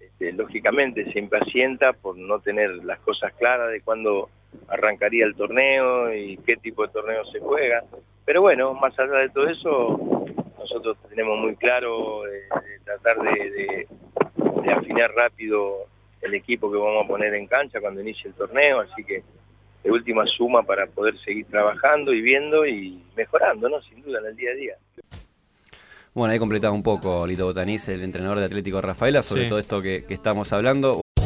este, 0.00 0.32
lógicamente 0.32 1.10
se 1.12 1.18
impacienta 1.18 1.92
por 1.92 2.16
no 2.16 2.40
tener 2.40 2.70
las 2.84 2.98
cosas 3.00 3.32
claras 3.34 3.70
de 3.70 3.80
cuándo 3.80 4.28
arrancaría 4.68 5.24
el 5.24 5.34
torneo 5.34 6.12
y 6.14 6.36
qué 6.38 6.56
tipo 6.56 6.86
de 6.86 6.92
torneo 6.92 7.24
se 7.26 7.40
juega. 7.40 7.82
Pero 8.28 8.42
bueno, 8.42 8.74
más 8.74 8.92
allá 8.98 9.20
de 9.20 9.30
todo 9.30 9.48
eso, 9.48 10.26
nosotros 10.58 10.98
tenemos 11.08 11.38
muy 11.38 11.56
claro 11.56 12.26
eh, 12.26 12.42
de 12.62 12.78
tratar 12.84 13.16
de, 13.22 13.50
de- 13.50 13.88
de 14.62 14.70
afinar 14.70 15.10
rápido 15.14 15.86
el 16.20 16.34
equipo 16.34 16.70
que 16.70 16.76
vamos 16.76 17.06
a 17.06 17.08
poner 17.08 17.32
en 17.32 17.46
cancha 17.46 17.80
cuando 17.80 18.02
inicie 18.02 18.28
el 18.28 18.34
torneo, 18.34 18.80
así 18.80 19.02
que 19.02 19.22
de 19.82 19.90
última 19.90 20.26
suma 20.26 20.62
para 20.62 20.86
poder 20.88 21.18
seguir 21.20 21.46
trabajando 21.46 22.12
y 22.12 22.20
viendo 22.20 22.66
y 22.66 23.02
mejorando, 23.16 23.66
¿no? 23.70 23.80
Sin 23.80 24.02
duda 24.02 24.18
en 24.20 24.26
el 24.26 24.36
día 24.36 24.50
a 24.50 24.54
día. 24.54 24.74
Bueno, 26.12 26.32
ahí 26.34 26.38
completaba 26.38 26.74
un 26.74 26.82
poco 26.82 27.26
Lito 27.26 27.46
Botanís, 27.46 27.88
el 27.88 28.02
entrenador 28.02 28.40
de 28.40 28.44
Atlético 28.44 28.82
Rafaela, 28.82 29.22
sobre 29.22 29.44
Sí. 29.44 29.48
todo 29.48 29.58
esto 29.58 29.80
que, 29.80 30.04
que 30.04 30.12
estamos 30.12 30.52
hablando. 30.52 31.00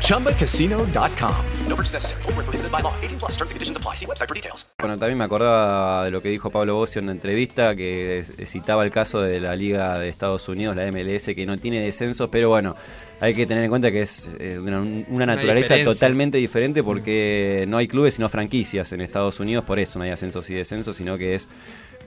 ChumbaCasino.com. 0.00 1.34
No 1.68 1.76
purchase 1.76 1.94
necessary. 1.94 2.22
Void 2.22 2.36
where 2.36 2.44
prohibited 2.44 2.70
by 2.70 2.80
law. 2.82 2.92
18 3.02 3.18
plus 3.18 3.32
terms 3.36 3.50
and 3.50 3.56
conditions 3.56 3.76
apply. 3.76 3.94
See 3.96 4.06
website 4.06 4.28
for 4.28 4.34
details. 4.34 4.66
Bueno, 4.78 4.98
también 4.98 5.18
me 5.18 5.24
acordaba 5.24 6.04
de 6.04 6.10
lo 6.10 6.20
que 6.22 6.28
dijo 6.28 6.50
Pablo 6.50 6.76
Bocio 6.76 6.98
en 7.00 7.04
una 7.06 7.12
entrevista 7.12 7.74
que 7.74 8.18
es- 8.20 8.32
citaba 8.50 8.84
el 8.84 8.90
caso 8.90 9.20
de 9.20 9.40
la 9.40 9.56
Liga 9.56 9.98
de 9.98 10.08
Estados 10.08 10.48
Unidos, 10.48 10.76
la 10.76 10.86
MLS, 10.86 11.34
que 11.34 11.46
no 11.46 11.56
tiene 11.58 11.80
descensos, 11.80 12.28
pero 12.30 12.48
bueno, 12.50 12.76
hay 13.20 13.34
que 13.34 13.46
tener 13.46 13.64
en 13.64 13.70
cuenta 13.70 13.90
que 13.90 14.02
es 14.02 14.28
eh, 14.38 14.58
una, 14.60 14.80
una 14.80 15.26
naturaleza 15.26 15.74
totalmente 15.84 16.38
diferente 16.38 16.82
porque 16.82 17.64
no 17.68 17.76
hay 17.78 17.88
clubes 17.88 18.14
sino 18.14 18.28
franquicias 18.28 18.92
en 18.92 19.00
Estados 19.00 19.40
Unidos, 19.40 19.64
por 19.64 19.78
eso 19.78 19.98
no 19.98 20.04
hay 20.04 20.10
ascensos 20.10 20.48
y 20.50 20.54
descensos, 20.54 20.96
sino 20.96 21.16
que 21.16 21.34
es 21.34 21.48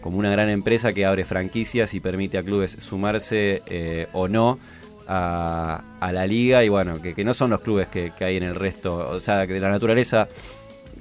como 0.01 0.17
una 0.19 0.29
gran 0.31 0.49
empresa 0.49 0.93
que 0.93 1.05
abre 1.05 1.25
franquicias 1.25 1.93
y 1.93 1.99
permite 1.99 2.38
a 2.38 2.43
clubes 2.43 2.77
sumarse 2.79 3.62
eh, 3.65 4.07
o 4.13 4.27
no 4.27 4.60
a, 5.08 5.82
a 6.00 6.12
la 6.12 6.28
liga 6.28 6.63
y 6.63 6.70
bueno, 6.70 7.02
que, 7.02 7.13
que 7.13 7.24
no 7.24 7.34
son 7.34 7.50
los 7.52 7.62
clubes 7.62 7.88
que, 7.88 8.12
que 8.17 8.26
hay 8.26 8.38
en 8.38 8.43
el 8.43 8.56
resto, 8.56 9.10
o 9.10 9.20
sea, 9.20 9.48
que 9.48 9.54
de 9.54 9.60
la 9.60 9.70
naturaleza 9.70 10.28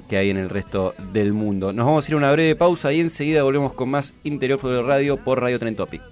que 0.08 0.16
hay 0.16 0.30
en 0.30 0.36
el 0.36 0.48
resto 0.48 0.94
del 1.12 1.32
mundo. 1.32 1.72
Nos 1.72 1.86
vamos 1.86 2.06
a 2.06 2.10
ir 2.10 2.14
a 2.14 2.18
una 2.18 2.32
breve 2.32 2.54
pausa 2.54 2.92
y 2.92 3.00
enseguida 3.00 3.42
volvemos 3.42 3.72
con 3.72 3.90
más 3.90 4.14
Interior 4.24 4.58
Fútbol 4.58 4.86
Radio 4.86 5.16
por 5.16 5.40
Radio 5.40 5.58
Tren 5.58 5.74
Topic. 5.74 6.02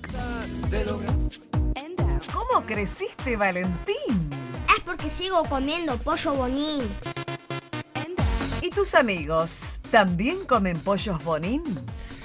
¿Cómo 2.32 2.66
creciste, 2.66 3.36
Valentín? 3.36 4.30
Es 4.76 4.82
porque 4.84 5.08
sigo 5.16 5.44
comiendo 5.44 5.96
pollo 5.98 6.34
bonín. 6.34 6.82
¿Y 8.60 8.70
tus 8.70 8.94
amigos 8.94 9.80
también 9.90 10.44
comen 10.46 10.78
pollos 10.78 11.22
bonín? 11.22 11.62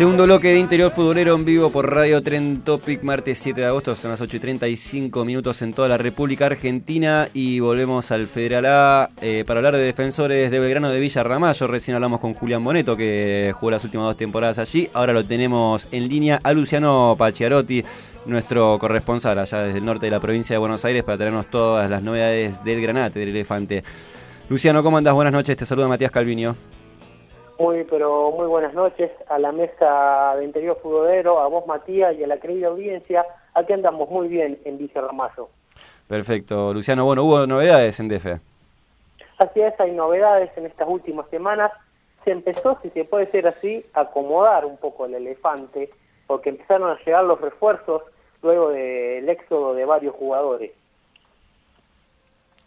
Segundo 0.05 0.25
bloque 0.25 0.49
de 0.49 0.59
Interior 0.59 0.91
Futbolero 0.91 1.33
en 1.33 1.45
vivo 1.45 1.71
por 1.71 1.91
Radio 1.91 2.21
Tren 2.21 2.61
Topic, 2.61 3.01
martes 3.01 3.39
7 3.39 3.59
de 3.59 3.65
agosto, 3.65 3.95
son 3.95 4.11
las 4.11 4.21
8 4.21 4.37
y 4.37 4.39
35 4.39 5.25
minutos 5.25 5.63
en 5.63 5.73
toda 5.73 5.87
la 5.87 5.97
República 5.97 6.45
Argentina 6.45 7.29
y 7.33 7.59
volvemos 7.59 8.11
al 8.11 8.27
Federal 8.27 8.67
A 8.67 9.09
eh, 9.19 9.43
para 9.47 9.61
hablar 9.61 9.75
de 9.75 9.81
defensores 9.81 10.51
de 10.51 10.59
Belgrano 10.59 10.89
de 10.89 10.99
Villa 10.99 11.23
Ramallo. 11.23 11.65
Recién 11.65 11.95
hablamos 11.95 12.19
con 12.19 12.35
Julián 12.35 12.63
Boneto 12.63 12.95
que 12.95 13.51
jugó 13.55 13.71
las 13.71 13.83
últimas 13.83 14.05
dos 14.05 14.15
temporadas 14.15 14.59
allí. 14.59 14.91
Ahora 14.93 15.11
lo 15.11 15.25
tenemos 15.25 15.87
en 15.91 16.07
línea 16.07 16.39
a 16.43 16.53
Luciano 16.53 17.15
Pachiarotti, 17.17 17.83
nuestro 18.27 18.77
corresponsal 18.77 19.39
allá 19.39 19.63
desde 19.63 19.79
el 19.79 19.85
norte 19.85 20.05
de 20.05 20.11
la 20.11 20.19
provincia 20.19 20.53
de 20.53 20.59
Buenos 20.59 20.85
Aires 20.85 21.03
para 21.03 21.17
traernos 21.17 21.49
todas 21.49 21.89
las 21.89 22.03
novedades 22.03 22.63
del 22.63 22.79
Granate, 22.79 23.21
del 23.21 23.29
Elefante. 23.29 23.83
Luciano, 24.49 24.83
¿cómo 24.83 24.99
andas? 24.99 25.15
Buenas 25.15 25.33
noches, 25.33 25.57
te 25.57 25.65
saluda 25.65 25.87
Matías 25.87 26.11
Calviño. 26.11 26.55
Muy, 27.57 27.85
pero 27.85 28.31
muy 28.31 28.47
buenas 28.47 28.73
noches 28.73 29.11
a 29.29 29.39
la 29.39 29.51
mesa 29.53 30.35
de 30.37 30.43
Interior 30.43 30.77
Futbolero, 30.81 31.39
a 31.39 31.47
vos 31.47 31.65
Matías 31.65 32.15
y 32.17 32.23
a 32.23 32.27
la 32.27 32.37
querida 32.37 32.67
audiencia. 32.67 33.25
Aquí 33.53 33.71
andamos 33.71 34.09
muy 34.09 34.27
bien 34.27 34.59
en 34.65 34.77
Villa 34.77 35.01
Ramallo. 35.01 35.49
Perfecto, 36.07 36.73
Luciano. 36.73 37.05
Bueno, 37.05 37.23
hubo 37.23 37.47
novedades 37.47 37.99
en 37.99 38.09
DF. 38.09 38.39
Así 39.37 39.61
es, 39.61 39.79
hay 39.79 39.91
novedades 39.91 40.51
en 40.57 40.65
estas 40.65 40.87
últimas 40.87 41.29
semanas. 41.29 41.71
Se 42.25 42.31
empezó, 42.31 42.77
si 42.81 42.89
se 42.89 43.05
puede 43.05 43.31
ser 43.31 43.47
así, 43.47 43.85
a 43.93 44.01
acomodar 44.01 44.65
un 44.65 44.77
poco 44.77 45.05
el 45.05 45.13
elefante, 45.13 45.89
porque 46.27 46.49
empezaron 46.49 46.89
a 46.89 46.99
llegar 47.05 47.23
los 47.23 47.39
refuerzos 47.39 48.03
luego 48.41 48.69
del 48.69 49.27
éxodo 49.29 49.73
de 49.73 49.85
varios 49.85 50.13
jugadores. 50.15 50.71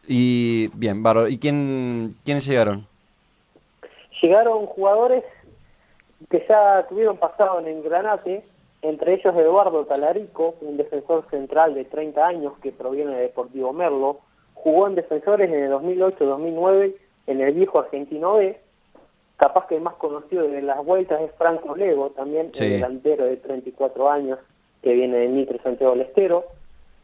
Y 0.07 0.68
bien, 0.68 1.03
bárbaro. 1.03 1.28
¿Y 1.28 1.39
quién, 1.39 2.14
quiénes 2.24 2.47
llegaron? 2.47 2.86
Llegaron 4.21 4.66
jugadores 4.66 5.25
que 6.31 6.45
ya 6.49 6.87
tuvieron 6.89 7.16
pasado 7.19 7.61
en 7.61 7.83
Granate, 7.83 8.45
entre 8.83 9.14
ellos 9.14 9.35
Eduardo 9.37 9.85
Talarico, 9.87 10.55
un 10.61 10.77
defensor 10.77 11.25
central 11.31 11.75
de 11.75 11.85
30 11.85 12.27
años 12.27 12.53
que 12.62 12.73
proviene 12.73 13.14
de 13.16 13.23
Deportivo 13.23 13.73
Merlo, 13.73 14.21
jugó 14.55 14.87
en 14.87 14.95
defensores 14.97 15.49
en 15.51 15.64
el 15.64 15.71
2008-2009 15.73 16.95
en 17.27 17.41
el 17.41 17.55
viejo 17.55 17.79
Argentino 17.81 18.35
B, 18.35 18.59
capaz 19.37 19.66
que 19.66 19.77
el 19.77 19.83
más 19.83 19.95
conocido 19.95 20.49
de 20.49 20.62
las 20.62 20.85
vueltas 20.85 21.21
es 21.21 21.31
Franco 21.33 21.77
Lego, 21.77 22.11
también 22.11 22.51
Sí. 22.55 22.64
el 22.64 22.71
delantero 22.73 23.25
de 23.25 23.37
34 23.37 24.11
años, 24.11 24.39
que 24.83 24.93
viene 24.95 25.19
de 25.19 25.29
Mitre 25.29 25.61
Santiago 25.62 25.93
del 25.93 26.03
Estero. 26.03 26.45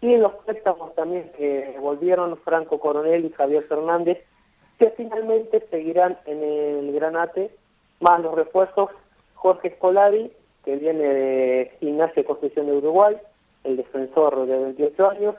Y 0.00 0.14
en 0.14 0.22
los 0.22 0.32
préstamos 0.44 0.94
también 0.94 1.30
que 1.36 1.76
volvieron 1.80 2.36
Franco 2.38 2.78
Coronel 2.80 3.24
y 3.24 3.30
Javier 3.30 3.62
Fernández, 3.64 4.18
que 4.78 4.90
finalmente 4.90 5.64
seguirán 5.70 6.18
en 6.26 6.42
el 6.42 6.92
Granate, 6.92 7.50
más 8.00 8.20
los 8.20 8.34
refuerzos 8.34 8.90
Jorge 9.34 9.68
Escolari, 9.68 10.32
que 10.64 10.76
viene 10.76 11.04
de 11.04 11.72
Gimnasia 11.80 12.24
Constitución 12.24 12.66
de 12.66 12.76
Uruguay, 12.76 13.16
el 13.64 13.76
defensor 13.76 14.46
de 14.46 14.58
28 14.58 15.10
años, 15.10 15.34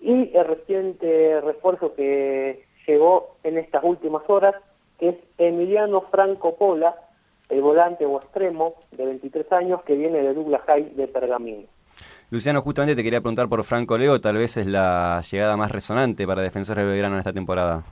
y 0.00 0.36
el 0.36 0.44
reciente 0.44 1.40
refuerzo 1.40 1.94
que 1.94 2.64
llegó 2.86 3.36
en 3.42 3.58
estas 3.58 3.82
últimas 3.84 4.22
horas, 4.28 4.54
que 4.98 5.10
es 5.10 5.16
Emiliano 5.38 6.02
Franco 6.02 6.56
Pola, 6.56 6.96
el 7.48 7.60
volante 7.62 8.04
o 8.04 8.18
extremo 8.18 8.74
de 8.90 9.06
23 9.06 9.52
años 9.52 9.82
que 9.84 9.94
viene 9.94 10.22
de 10.22 10.34
Douglas 10.34 10.62
High 10.66 10.94
de 10.96 11.06
Pergamino. 11.06 11.64
Luciano, 12.30 12.60
justamente 12.60 12.96
te 12.96 13.04
quería 13.04 13.20
preguntar 13.20 13.48
por 13.48 13.62
Franco 13.62 13.96
Leo, 13.96 14.20
tal 14.20 14.36
vez 14.36 14.56
es 14.56 14.66
la 14.66 15.22
llegada 15.30 15.56
más 15.56 15.70
resonante 15.70 16.26
para 16.26 16.42
Defensores 16.42 16.84
de 16.84 16.90
Belgrano 16.90 17.14
en 17.14 17.20
esta 17.20 17.32
temporada. 17.32 17.84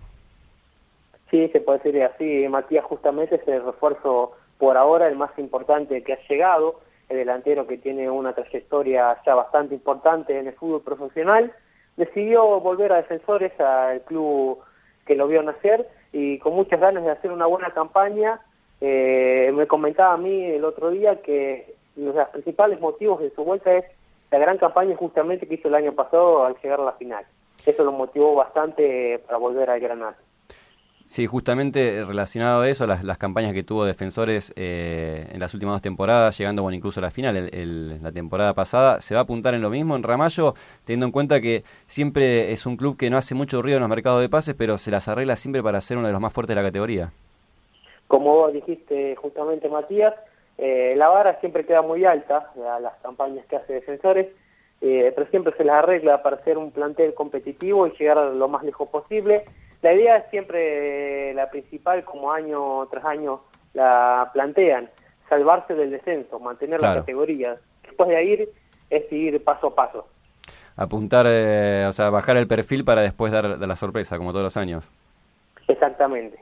Sí, 1.34 1.48
se 1.48 1.60
puede 1.60 1.80
decir 1.80 2.00
así. 2.04 2.46
Matías 2.48 2.84
justamente 2.84 3.34
es 3.34 3.48
el 3.48 3.64
refuerzo 3.64 4.34
por 4.56 4.76
ahora 4.76 5.08
el 5.08 5.16
más 5.16 5.36
importante 5.36 6.00
que 6.04 6.12
ha 6.12 6.28
llegado, 6.28 6.78
el 7.08 7.16
delantero 7.16 7.66
que 7.66 7.76
tiene 7.76 8.08
una 8.08 8.34
trayectoria 8.34 9.20
ya 9.26 9.34
bastante 9.34 9.74
importante 9.74 10.38
en 10.38 10.46
el 10.46 10.52
fútbol 10.52 10.82
profesional. 10.82 11.52
Decidió 11.96 12.60
volver 12.60 12.92
a 12.92 12.98
Defensores, 12.98 13.50
al 13.60 14.02
club 14.02 14.60
que 15.06 15.16
lo 15.16 15.26
vio 15.26 15.42
nacer, 15.42 15.88
y 16.12 16.38
con 16.38 16.54
muchas 16.54 16.78
ganas 16.78 17.02
de 17.02 17.10
hacer 17.10 17.32
una 17.32 17.46
buena 17.46 17.72
campaña. 17.72 18.40
Eh, 18.80 19.50
me 19.56 19.66
comentaba 19.66 20.14
a 20.14 20.18
mí 20.18 20.40
el 20.44 20.64
otro 20.64 20.90
día 20.90 21.20
que 21.20 21.74
los 21.96 22.14
principales 22.28 22.78
motivos 22.78 23.20
de 23.20 23.30
su 23.30 23.42
vuelta 23.42 23.74
es 23.74 23.84
la 24.30 24.38
gran 24.38 24.58
campaña 24.58 24.94
justamente 24.94 25.48
que 25.48 25.54
hizo 25.54 25.66
el 25.66 25.74
año 25.74 25.94
pasado 25.94 26.44
al 26.44 26.54
llegar 26.62 26.78
a 26.78 26.84
la 26.84 26.92
final. 26.92 27.24
Eso 27.66 27.82
lo 27.82 27.90
motivó 27.90 28.36
bastante 28.36 29.18
para 29.26 29.38
volver 29.38 29.68
al 29.68 29.80
Granada. 29.80 30.16
Sí, 31.14 31.28
justamente 31.28 32.04
relacionado 32.04 32.62
a 32.62 32.68
eso, 32.68 32.88
las, 32.88 33.18
campañas 33.18 33.52
que 33.52 33.62
tuvo 33.62 33.84
Defensores 33.84 34.52
eh, 34.56 35.28
en 35.30 35.38
las 35.38 35.54
últimas 35.54 35.76
dos 35.76 35.82
temporadas, 35.82 36.36
llegando 36.36 36.62
bueno, 36.62 36.74
incluso 36.74 36.98
a 36.98 37.04
la 37.04 37.12
final, 37.12 37.36
el, 37.36 38.02
la 38.02 38.10
temporada 38.10 38.52
pasada, 38.52 39.00
¿se 39.00 39.14
va 39.14 39.20
a 39.20 39.22
apuntar 39.22 39.54
en 39.54 39.62
lo 39.62 39.70
mismo 39.70 39.94
en 39.94 40.02
Ramallo, 40.02 40.56
teniendo 40.84 41.06
en 41.06 41.12
cuenta 41.12 41.40
que 41.40 41.62
siempre 41.86 42.50
es 42.50 42.66
un 42.66 42.76
club 42.76 42.96
que 42.96 43.10
no 43.10 43.16
hace 43.16 43.36
mucho 43.36 43.62
ruido 43.62 43.76
en 43.76 43.82
los 43.82 43.90
mercados 43.90 44.22
de 44.22 44.28
pases, 44.28 44.56
pero 44.58 44.76
se 44.76 44.90
las 44.90 45.06
arregla 45.06 45.36
siempre 45.36 45.62
para 45.62 45.80
ser 45.80 45.98
uno 45.98 46.08
de 46.08 46.12
los 46.12 46.20
más 46.20 46.32
fuertes 46.32 46.56
de 46.56 46.60
la 46.60 46.66
categoría? 46.66 47.12
Como 48.08 48.34
vos 48.34 48.52
dijiste 48.52 49.14
justamente, 49.14 49.68
Matías, 49.68 50.14
eh, 50.58 50.94
la 50.96 51.10
vara 51.10 51.38
siempre 51.38 51.64
queda 51.64 51.82
muy 51.82 52.04
alta 52.04 52.50
a 52.74 52.80
las 52.80 52.94
campañas 53.02 53.46
que 53.46 53.54
hace 53.54 53.74
Defensores, 53.74 54.26
eh, 54.80 55.12
pero 55.14 55.30
siempre 55.30 55.54
se 55.56 55.62
las 55.62 55.76
arregla 55.76 56.24
para 56.24 56.42
ser 56.42 56.58
un 56.58 56.72
plantel 56.72 57.14
competitivo 57.14 57.86
y 57.86 57.92
llegar 57.92 58.16
lo 58.16 58.48
más 58.48 58.64
lejos 58.64 58.88
posible 58.88 59.44
la 59.84 59.92
idea 59.92 60.16
es 60.16 60.30
siempre 60.30 61.34
la 61.34 61.50
principal, 61.50 62.04
como 62.04 62.32
año 62.32 62.86
tras 62.86 63.04
año 63.04 63.42
la 63.74 64.30
plantean, 64.32 64.88
salvarse 65.28 65.74
del 65.74 65.90
descenso, 65.90 66.40
mantener 66.40 66.80
la 66.80 66.94
categoría. 66.94 67.58
Después 67.82 68.08
de 68.08 68.16
ahí 68.16 68.48
es 68.88 69.08
seguir 69.10 69.44
paso 69.44 69.66
a 69.66 69.74
paso. 69.74 70.08
Apuntar, 70.74 71.26
eh, 71.28 71.84
o 71.86 71.92
sea, 71.92 72.08
bajar 72.08 72.38
el 72.38 72.46
perfil 72.46 72.82
para 72.82 73.02
después 73.02 73.30
dar, 73.30 73.44
la 73.44 73.76
sorpresa, 73.76 74.16
como 74.16 74.32
todos 74.32 74.44
los 74.44 74.56
años. 74.56 74.88
Exactamente. 75.68 76.38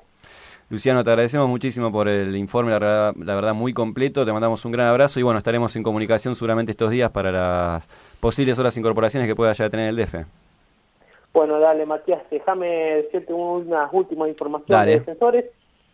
Luciano, 0.70 1.02
te 1.02 1.10
agradecemos 1.10 1.48
muchísimo 1.48 1.90
por 1.90 2.06
el 2.06 2.36
informe, 2.36 2.70
la, 2.70 3.12
la, 3.16 3.34
verdad 3.34 3.54
muy 3.54 3.74
completo, 3.74 4.24
te 4.24 4.32
mandamos 4.32 4.64
un 4.64 4.70
gran 4.70 4.86
abrazo 4.86 5.18
y 5.18 5.24
bueno, 5.24 5.38
estaremos 5.38 5.74
en 5.74 5.82
comunicación 5.82 6.36
seguramente 6.36 6.70
estos 6.70 6.92
días 6.92 7.10
para 7.10 7.32
las 7.32 7.88
posibles 8.20 8.56
otras 8.56 8.76
incorporaciones 8.76 9.28
que 9.28 9.34
pueda 9.34 9.52
ya 9.52 9.68
tener 9.68 9.88
el 9.88 9.96
DF. 9.96 10.26
Bueno, 11.32 11.58
dale, 11.58 11.86
Matías, 11.86 12.22
déjame 12.30 12.68
decirte 13.02 13.32
unas 13.32 13.90
últimas 13.92 14.28
informaciones 14.28 14.86
de 14.86 14.92
defensores. 14.92 15.44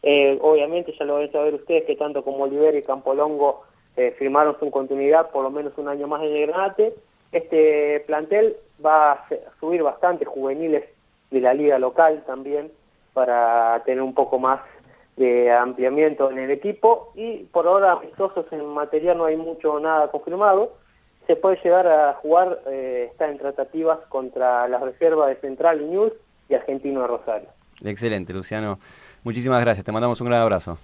Eh, 0.03 0.39
obviamente 0.43 0.95
ya 0.99 1.05
lo 1.05 1.15
van 1.15 1.29
a 1.29 1.33
saber 1.33 1.55
ustedes 1.55 1.85
que 1.85 1.97
tanto 1.97 2.25
como 2.25 2.45
Oliver 2.45 2.75
y 2.75 2.83
Campolongo 2.83 3.63
eh, 3.97 4.15
firmaron 4.19 4.57
su 4.61 4.71
continuidad 4.71 5.31
por 5.31 5.43
lo 5.43 5.51
menos 5.51 5.73
un 5.77 5.89
año 5.89 6.07
más 6.09 6.23
en 6.23 6.35
el 6.35 6.47
Granate. 6.47 6.95
Este 7.31 8.01
plantel 8.07 8.57
va 8.85 9.13
a 9.13 9.29
subir 9.61 9.83
bastante 9.83 10.25
juveniles 10.25 10.85
de 11.31 11.41
la 11.41 11.55
liga 11.55 11.79
local 11.79 12.23
también 12.27 12.73
para 13.13 13.83
tener 13.85 14.03
un 14.03 14.15
poco 14.15 14.39
más 14.39 14.61
de 15.17 15.53
ampliamiento 15.53 16.31
en 16.31 16.39
el 16.39 16.51
equipo 16.51 17.13
y 17.15 17.39
por 17.45 17.67
ahora 17.67 17.93
amistosos 17.93 18.47
en 18.53 18.65
materia 18.67 19.15
no 19.15 19.25
hay 19.25 19.37
mucho 19.37 19.81
nada 19.81 20.11
confirmado 20.11 20.75
se 21.29 21.37
puede 21.37 21.61
llegar 21.63 21.87
a 21.87 22.15
jugar, 22.15 22.61
eh, 22.69 23.09
está 23.11 23.29
en 23.29 23.37
tratativas 23.37 23.99
contra 24.09 24.67
las 24.67 24.81
reservas 24.81 25.29
de 25.29 25.37
Central 25.37 25.83
y 25.83 25.85
News 25.85 26.13
y 26.49 26.55
Argentino 26.55 27.03
de 27.03 27.07
Rosario. 27.07 27.49
Excelente, 27.85 28.33
Luciano. 28.33 28.79
Muchísimas 29.25 29.61
gracias, 29.61 29.85
te 29.85 29.93
mandamos 29.93 30.19
un 30.23 30.29
gran 30.29 30.41
abrazo. 30.41 30.79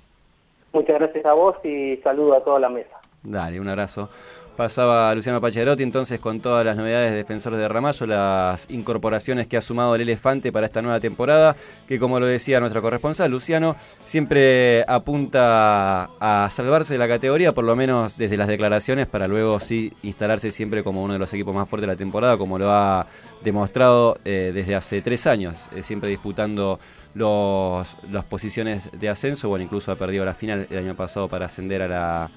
Muchas 0.74 0.98
gracias 0.98 1.24
a 1.24 1.32
vos 1.32 1.56
y 1.64 1.96
saludo 2.04 2.34
a 2.34 2.44
toda 2.44 2.60
la 2.60 2.68
mesa. 2.68 3.00
Dale, 3.22 3.58
un 3.58 3.68
abrazo. 3.68 4.10
Pasaba 4.56 5.12
Luciano 5.16 5.40
Pacharotti 5.40 5.82
entonces 5.82 6.20
con 6.20 6.38
todas 6.38 6.64
las 6.64 6.76
novedades 6.76 7.10
de 7.10 7.16
Defensores 7.16 7.58
de 7.58 7.66
Ramallo, 7.66 8.06
las 8.06 8.70
incorporaciones 8.70 9.48
que 9.48 9.56
ha 9.56 9.60
sumado 9.60 9.96
el 9.96 10.02
Elefante 10.02 10.52
para 10.52 10.66
esta 10.66 10.80
nueva 10.80 11.00
temporada, 11.00 11.56
que 11.88 11.98
como 11.98 12.20
lo 12.20 12.26
decía 12.26 12.60
nuestro 12.60 12.80
corresponsal 12.80 13.32
Luciano, 13.32 13.74
siempre 14.04 14.84
apunta 14.86 16.04
a 16.20 16.48
salvarse 16.52 16.94
de 16.94 16.98
la 16.98 17.08
categoría, 17.08 17.52
por 17.52 17.64
lo 17.64 17.74
menos 17.74 18.16
desde 18.16 18.36
las 18.36 18.46
declaraciones, 18.46 19.08
para 19.08 19.26
luego 19.26 19.58
sí 19.58 19.92
instalarse 20.04 20.52
siempre 20.52 20.84
como 20.84 21.02
uno 21.02 21.14
de 21.14 21.18
los 21.18 21.32
equipos 21.32 21.52
más 21.52 21.68
fuertes 21.68 21.88
de 21.88 21.94
la 21.94 21.98
temporada, 21.98 22.38
como 22.38 22.56
lo 22.56 22.70
ha 22.70 23.06
demostrado 23.42 24.18
eh, 24.24 24.52
desde 24.54 24.76
hace 24.76 25.02
tres 25.02 25.26
años, 25.26 25.56
eh, 25.74 25.82
siempre 25.82 26.08
disputando 26.08 26.78
los, 27.14 27.96
las 28.08 28.24
posiciones 28.24 28.88
de 28.92 29.08
ascenso, 29.08 29.48
bueno, 29.48 29.64
incluso 29.64 29.90
ha 29.90 29.96
perdido 29.96 30.24
la 30.24 30.34
final 30.34 30.68
el 30.70 30.78
año 30.78 30.94
pasado 30.94 31.28
para 31.28 31.46
ascender 31.46 31.82
a 31.82 31.88
la 31.88 32.30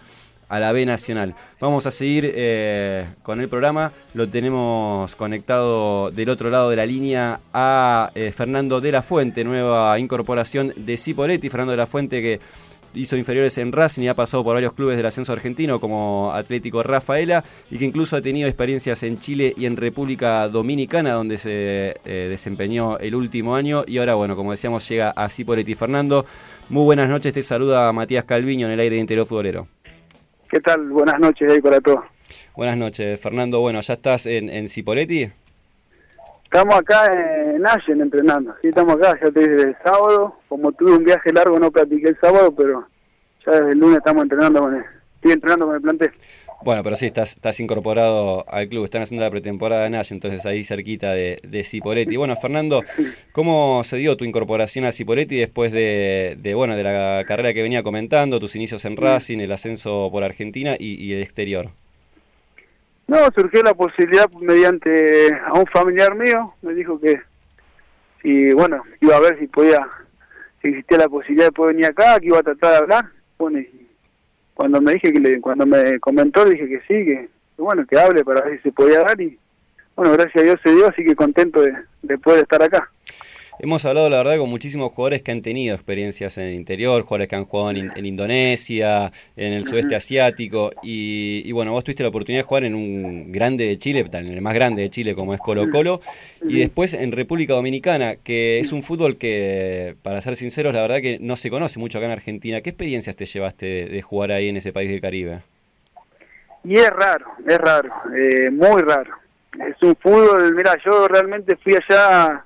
a 0.50 0.60
la 0.60 0.72
B 0.72 0.86
Nacional. 0.86 1.36
Vamos 1.60 1.86
a 1.86 1.92
seguir 1.92 2.32
eh, 2.36 3.06
con 3.24 3.42
el 3.42 3.50
programa. 3.50 3.92
Lo 4.14 4.28
tenemos 4.30 5.16
conectado 5.16 6.12
del 6.12 6.30
otro 6.30 6.50
lado 6.50 6.70
de 6.70 6.76
la 6.76 6.86
línea 6.86 7.40
a 7.54 8.12
eh, 8.16 8.32
Fernando 8.32 8.82
de 8.82 8.92
la 8.92 9.02
Fuente, 9.02 9.44
nueva 9.44 9.98
incorporación 10.00 10.74
de 10.76 10.98
Cipoletti. 10.98 11.50
Fernando 11.50 11.72
de 11.72 11.78
la 11.78 11.88
Fuente 11.88 12.22
que 12.22 12.40
hizo 12.94 13.18
inferiores 13.18 13.58
en 13.58 13.72
Racing 13.72 14.04
y 14.04 14.08
ha 14.08 14.16
pasado 14.16 14.44
por 14.44 14.56
varios 14.56 14.74
clubes 14.74 14.98
del 14.98 15.06
ascenso 15.06 15.34
argentino 15.34 15.80
como 15.80 16.32
Atlético 16.34 16.84
Rafaela 16.84 17.44
y 17.70 17.78
que 17.78 17.86
incluso 17.86 18.16
ha 18.16 18.22
tenido 18.22 18.48
experiencias 18.48 19.04
en 19.04 19.20
Chile 19.20 19.54
y 19.56 19.66
en 19.66 19.78
República 19.78 20.48
Dominicana 20.50 21.14
donde 21.14 21.38
se 21.38 21.98
eh, 22.06 22.28
desempeñó 22.30 22.98
el 22.98 23.16
último 23.16 23.56
año 23.56 23.84
y 23.86 23.98
ahora 23.98 24.16
bueno 24.16 24.36
como 24.36 24.52
decíamos 24.52 24.88
llega 24.88 25.12
a 25.12 25.30
Cipoletti 25.30 25.76
Fernando 25.76 26.26
muy 26.70 26.84
buenas 26.84 27.10
noches 27.10 27.34
te 27.34 27.44
saluda 27.44 27.92
Matías 27.94 28.26
Calviño 28.26 28.68
en 28.68 28.74
el 28.74 28.80
aire 28.80 28.96
de 28.96 29.02
Interior 29.02 29.26
Futbolero 29.26 29.68
¿Qué 30.50 30.62
tal? 30.62 30.88
Buenas 30.90 31.20
noches 31.20 31.52
ahí 31.52 31.62
para 31.62 31.82
todos. 31.82 32.06
Buenas 32.56 32.78
noches, 32.78 33.20
Fernando. 33.20 33.60
Bueno, 33.60 33.82
¿ya 33.82 33.94
estás 33.96 34.26
en, 34.26 34.50
en 34.50 34.70
Cipoletti? 34.70 35.30
Estamos 36.46 36.76
acá 36.76 37.06
en 37.14 37.68
Allen 37.68 38.02
entrenando. 38.02 38.56
Sí, 38.62 38.70
estamos 38.70 38.96
acá, 38.96 39.20
ya 39.22 39.30
te 39.30 39.42
dije, 39.42 39.70
el 39.70 39.76
sábado. 39.84 40.36
Como 40.48 40.72
tuve 40.72 40.96
un 40.96 41.04
viaje 41.04 41.34
largo, 41.34 41.60
no 41.60 41.70
practiqué 41.70 42.10
el 42.10 42.20
sábado, 42.22 42.54
pero 42.56 42.88
ya 43.46 43.52
desde 43.52 43.72
el 43.72 43.80
lunes 43.80 43.98
estamos 43.98 44.24
entrenando 44.24 44.62
con 44.62 44.76
el, 44.76 44.84
estoy 45.16 45.32
entrenando 45.34 45.66
con 45.66 45.76
el 45.76 45.82
plantel. 45.82 46.12
Bueno, 46.68 46.84
pero 46.84 46.98
sí, 46.98 47.06
estás, 47.06 47.32
estás 47.32 47.62
incorporado 47.62 48.44
al 48.50 48.68
club, 48.68 48.84
están 48.84 49.02
haciendo 49.02 49.24
la 49.24 49.32
pretemporada 49.32 49.86
en 49.86 49.94
Nash, 49.94 50.12
entonces 50.12 50.46
ahí 50.46 50.66
cerquita 50.66 51.14
de, 51.14 51.40
de. 51.42 52.18
Bueno, 52.18 52.36
Fernando, 52.36 52.84
¿cómo 53.32 53.86
se 53.86 53.96
dio 53.96 54.18
tu 54.18 54.26
incorporación 54.26 54.84
a 54.84 54.92
Cipoletti 54.92 55.38
después 55.38 55.72
de, 55.72 56.36
de, 56.38 56.54
bueno, 56.56 56.76
de 56.76 56.84
la 56.84 57.24
carrera 57.26 57.54
que 57.54 57.62
venía 57.62 57.84
comentando, 57.84 58.42
tus 58.42 58.58
inicios 58.58 58.84
en 58.84 58.98
Racing, 58.98 59.38
el 59.38 59.54
ascenso 59.54 60.10
por 60.12 60.26
Argentina 60.26 60.76
y, 60.78 61.14
el 61.14 61.22
exterior? 61.22 61.70
No, 63.08 63.18
surgió 63.34 63.64
la 63.64 63.74
posibilidad 63.74 64.30
mediante 64.32 65.34
a 65.46 65.54
un 65.54 65.68
familiar 65.68 66.16
mío, 66.16 66.54
me 66.64 66.74
dijo 66.74 67.00
que 67.00 67.22
si, 68.22 68.52
bueno, 68.52 68.84
iba 69.00 69.16
a 69.16 69.22
ver 69.22 69.40
si 69.40 69.48
podía, 69.48 69.88
si 70.62 70.68
existía 70.68 70.98
la 70.98 71.08
posibilidad 71.08 71.46
de 71.46 71.54
poder 71.54 71.76
venir 71.76 71.92
acá, 71.92 72.20
que 72.20 72.28
iba 72.28 72.40
a 72.40 72.44
tratar 72.44 72.72
de 72.72 72.78
hablar, 72.78 73.06
bueno, 73.38 73.60
cuando 74.58 74.82
me 74.82 74.94
dije 74.94 75.14
que 75.14 75.20
le, 75.20 75.40
cuando 75.40 75.68
me 75.68 76.00
comentó 76.00 76.44
dije 76.44 76.68
que 76.68 76.80
sí, 76.88 77.06
que, 77.06 77.30
bueno, 77.60 77.86
que 77.86 78.00
hable 78.00 78.26
para 78.26 78.42
ver 78.42 78.58
si 78.58 78.64
se 78.64 78.72
podía 78.72 79.02
dar 79.02 79.22
y 79.22 79.38
bueno, 79.96 80.14
gracias 80.14 80.38
a 80.38 80.42
Dios 80.42 80.60
se 80.64 80.72
dio, 80.72 80.88
así 80.88 81.06
que 81.06 81.16
contento 81.16 81.62
de, 81.62 81.74
de 82.02 82.18
poder 82.18 82.40
estar 82.40 82.64
acá. 82.64 82.90
Hemos 83.60 83.84
hablado, 83.86 84.08
la 84.08 84.18
verdad, 84.18 84.38
con 84.38 84.52
muchísimos 84.52 84.92
jugadores 84.92 85.24
que 85.24 85.32
han 85.32 85.42
tenido 85.42 85.74
experiencias 85.74 86.38
en 86.38 86.44
el 86.44 86.54
interior, 86.54 87.02
jugadores 87.02 87.28
que 87.28 87.36
han 87.36 87.46
jugado 87.46 87.72
en, 87.72 88.06
Indonesia, 88.06 89.12
en 89.36 89.54
el 89.54 89.66
sudeste 89.66 89.96
asiático, 89.96 90.70
y, 90.84 91.52
bueno, 91.54 91.72
vos 91.72 91.84
tuviste 91.84 92.04
la 92.04 92.10
oportunidad 92.10 92.44
de 92.44 92.48
jugar 92.48 92.66
en 92.66 92.76
un 92.76 93.32
grande 93.32 93.66
de 93.66 93.80
Chile, 93.80 94.08
en 94.12 94.28
el 94.28 94.42
más 94.42 94.54
grande 94.54 94.84
de 94.84 94.92
Chile 94.92 95.16
como 95.16 95.34
es 95.34 95.40
Colo 95.40 95.72
Colo, 95.72 96.02
y 96.48 96.60
después 96.60 96.94
en 96.94 97.12
República 97.12 97.54
Dominicana, 97.54 98.18
que 98.18 98.60
es 98.60 98.72
un 98.72 98.84
fútbol 98.84 99.18
que, 99.18 99.96
para 100.04 100.22
ser 100.22 100.36
sinceros, 100.36 100.76
la 100.76 100.82
verdad 100.82 101.02
que 101.02 101.18
no 101.20 101.36
se 101.36 101.50
conoce 101.50 101.80
mucho 101.80 101.98
acá 101.98 102.06
en 102.06 102.12
Argentina. 102.12 102.62
¿Qué 102.62 102.70
experiencias 102.70 103.16
te 103.16 103.26
llevaste 103.26 103.66
de, 103.66 104.02
jugar 104.04 104.34
ahí 104.34 104.50
en 104.50 104.58
ese 104.58 104.72
país 104.72 104.90
del 104.92 105.02
Caribe? 105.02 105.40
y 106.64 106.76
es 106.76 106.90
raro, 106.90 107.26
es 107.48 107.58
raro, 107.58 107.90
eh, 108.14 108.52
muy 108.52 108.82
raro. 108.82 109.16
Es 109.54 109.82
un 109.82 109.96
fútbol, 109.96 110.54
mira, 110.54 110.76
yo 110.84 111.08
realmente 111.08 111.56
fui 111.56 111.74
allá, 111.74 112.44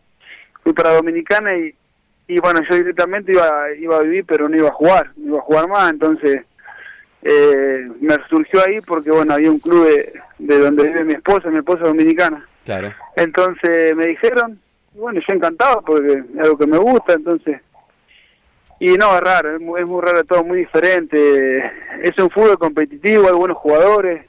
fui 0.63 0.73
para 0.73 0.93
Dominicana 0.93 1.55
y, 1.57 1.73
y 2.27 2.39
bueno, 2.39 2.61
yo 2.69 2.75
directamente 2.75 3.31
iba, 3.31 3.73
iba 3.79 3.97
a 3.97 4.03
vivir, 4.03 4.25
pero 4.25 4.47
no 4.47 4.55
iba 4.55 4.69
a 4.69 4.73
jugar, 4.73 5.11
no 5.17 5.29
iba 5.29 5.39
a 5.39 5.43
jugar 5.43 5.67
más, 5.67 5.91
entonces 5.91 6.41
eh, 7.23 7.87
me 7.99 8.15
surgió 8.29 8.61
ahí 8.65 8.81
porque 8.81 9.11
bueno, 9.11 9.33
había 9.33 9.51
un 9.51 9.59
club 9.59 9.85
de, 9.87 10.13
de 10.39 10.59
donde 10.59 10.87
vive 10.87 11.03
mi 11.03 11.13
esposa, 11.13 11.49
mi 11.49 11.59
esposa 11.59 11.83
es 11.83 11.87
dominicana. 11.89 12.47
Claro. 12.65 12.93
Entonces 13.15 13.95
me 13.95 14.07
dijeron, 14.07 14.59
y 14.93 14.99
bueno, 14.99 15.19
yo 15.27 15.33
encantado 15.33 15.81
porque 15.81 16.13
es 16.13 16.39
algo 16.39 16.57
que 16.57 16.67
me 16.67 16.77
gusta, 16.77 17.13
entonces... 17.13 17.59
Y 18.83 18.93
no, 18.93 19.15
es 19.15 19.21
raro, 19.21 19.55
es 19.55 19.61
muy, 19.61 19.79
es 19.79 19.85
muy 19.85 20.01
raro 20.01 20.23
todo, 20.23 20.43
muy 20.43 20.57
diferente. 20.57 21.59
Es 22.01 22.17
un 22.17 22.31
fútbol 22.31 22.57
competitivo, 22.57 23.27
hay 23.27 23.33
buenos 23.33 23.59
jugadores, 23.59 24.25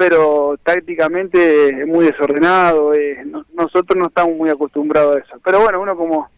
pero 0.00 0.58
tácticamente 0.62 1.68
es 1.82 1.86
muy 1.86 2.06
desordenado. 2.06 2.94
eh, 2.94 3.18
no- 3.26 3.44
nosotros 3.52 3.98
no 3.98 4.06
estamos 4.06 4.34
muy 4.34 4.48
acostumbrados 4.48 5.16
a 5.16 5.18
eso. 5.18 5.38
Pero 5.44 5.60
bueno, 5.60 5.78
uno 5.82 5.94
como, 5.94 6.30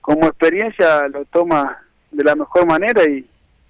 como 0.00 0.26
experiencia 0.28 1.06
lo 1.08 1.26
toma 1.26 1.76
de 2.10 2.24
la 2.24 2.34
mejor 2.34 2.64
manera 2.66 3.02
y, 3.04 3.26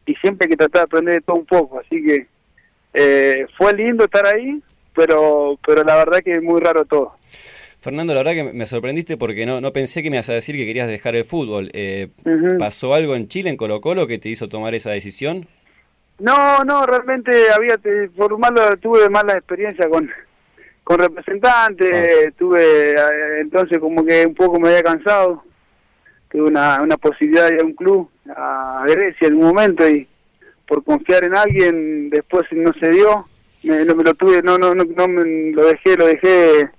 y 0.07 0.15
siempre 0.23 0.45
hay 0.47 0.51
que 0.51 0.57
tratar 0.57 0.83
de 0.83 0.85
aprender 0.85 1.15
de 1.17 1.21
todo 1.23 1.37
un 1.37 1.47
poco. 1.47 1.81
Así 1.81 2.01
que 2.05 2.29
eh, 2.95 3.47
fue 3.59 3.75
lindo 3.75 4.05
estar 4.05 4.25
ahí, 4.33 4.63
pero, 4.95 5.59
pero 5.67 5.83
la 5.83 5.97
verdad 5.97 6.21
que 6.25 6.31
es 6.33 6.43
muy 6.43 6.61
raro 6.61 6.85
todo. 6.85 7.15
Fernando, 7.81 8.15
la 8.15 8.21
verdad 8.23 8.45
que 8.45 8.53
me 8.57 8.67
sorprendiste 8.67 9.17
porque 9.17 9.45
no, 9.45 9.61
no 9.61 9.73
pensé 9.73 10.05
que 10.05 10.11
me 10.11 10.19
ibas 10.19 10.29
a 10.29 10.35
decir 10.35 10.55
que 10.55 10.67
querías 10.67 10.87
dejar 10.87 11.17
el 11.17 11.25
fútbol. 11.25 11.69
Eh. 11.73 12.11
¿Pasó 12.61 12.95
algo 12.95 13.17
en 13.17 13.27
Chile, 13.27 13.51
en 13.51 13.57
Colo 13.57 13.81
Colo, 13.81 14.07
que 14.07 14.19
te 14.21 14.29
hizo 14.29 14.49
tomar 14.49 14.77
esa 14.77 14.91
decisión? 14.93 15.49
No, 16.23 16.63
no, 16.63 16.87
realmente 16.87 17.33
había, 17.53 17.77
por 18.17 18.39
mala, 18.39 18.77
tuve 18.77 19.11
mala 19.11 19.33
experiencia 19.33 19.89
con, 19.89 20.09
con 20.85 21.01
representantes, 21.01 22.33
tuve, 22.37 22.93
eh, 22.93 23.41
entonces 23.41 23.81
como 23.81 24.05
que 24.05 24.25
un 24.25 24.35
poco 24.37 24.61
me 24.61 24.69
había 24.69 24.85
cansado, 24.85 25.43
tuve 26.31 26.43
una, 26.43 26.81
una 26.81 26.97
posibilidad 26.97 27.49
de 27.49 27.55
ir 27.55 27.61
a 27.63 27.65
un 27.65 27.73
club, 27.73 28.09
a 28.37 28.85
Grecia 28.87 29.27
en 29.27 29.35
un 29.35 29.47
momento 29.47 29.89
y 29.89 30.07
por 30.65 30.85
confiar 30.85 31.25
en 31.25 31.37
alguien 31.37 32.09
después 32.11 32.47
no 32.53 32.73
se 32.75 32.91
dio, 32.91 33.27
me, 33.65 33.85
no 33.85 33.97
me 33.97 34.05
lo 34.05 34.15
tuve, 34.15 34.43
no, 34.43 34.59
no, 34.59 34.77
no, 34.77 34.85
no 34.85 35.09
me 35.09 35.51
lo 35.51 35.65
dejé, 35.65 35.97
lo 35.97 36.07
dejé 36.07 36.71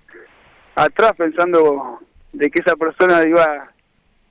atrás 0.74 1.12
pensando 1.18 2.00
de 2.32 2.50
que 2.50 2.62
esa 2.62 2.78
persona 2.78 3.22
iba 3.28 3.73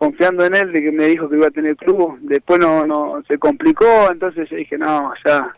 confiando 0.03 0.45
en 0.45 0.57
él, 0.57 0.73
de 0.73 0.83
que 0.83 0.91
me 0.91 1.05
dijo 1.05 1.29
que 1.29 1.37
iba 1.37 1.47
a 1.47 1.53
tener 1.53 1.77
club, 1.77 2.19
después 2.23 2.59
no, 2.59 2.85
no 2.85 3.23
se 3.29 3.39
complicó, 3.39 4.11
entonces 4.11 4.51
yo 4.51 4.57
dije, 4.57 4.77
no, 4.77 5.15
ya, 5.25 5.55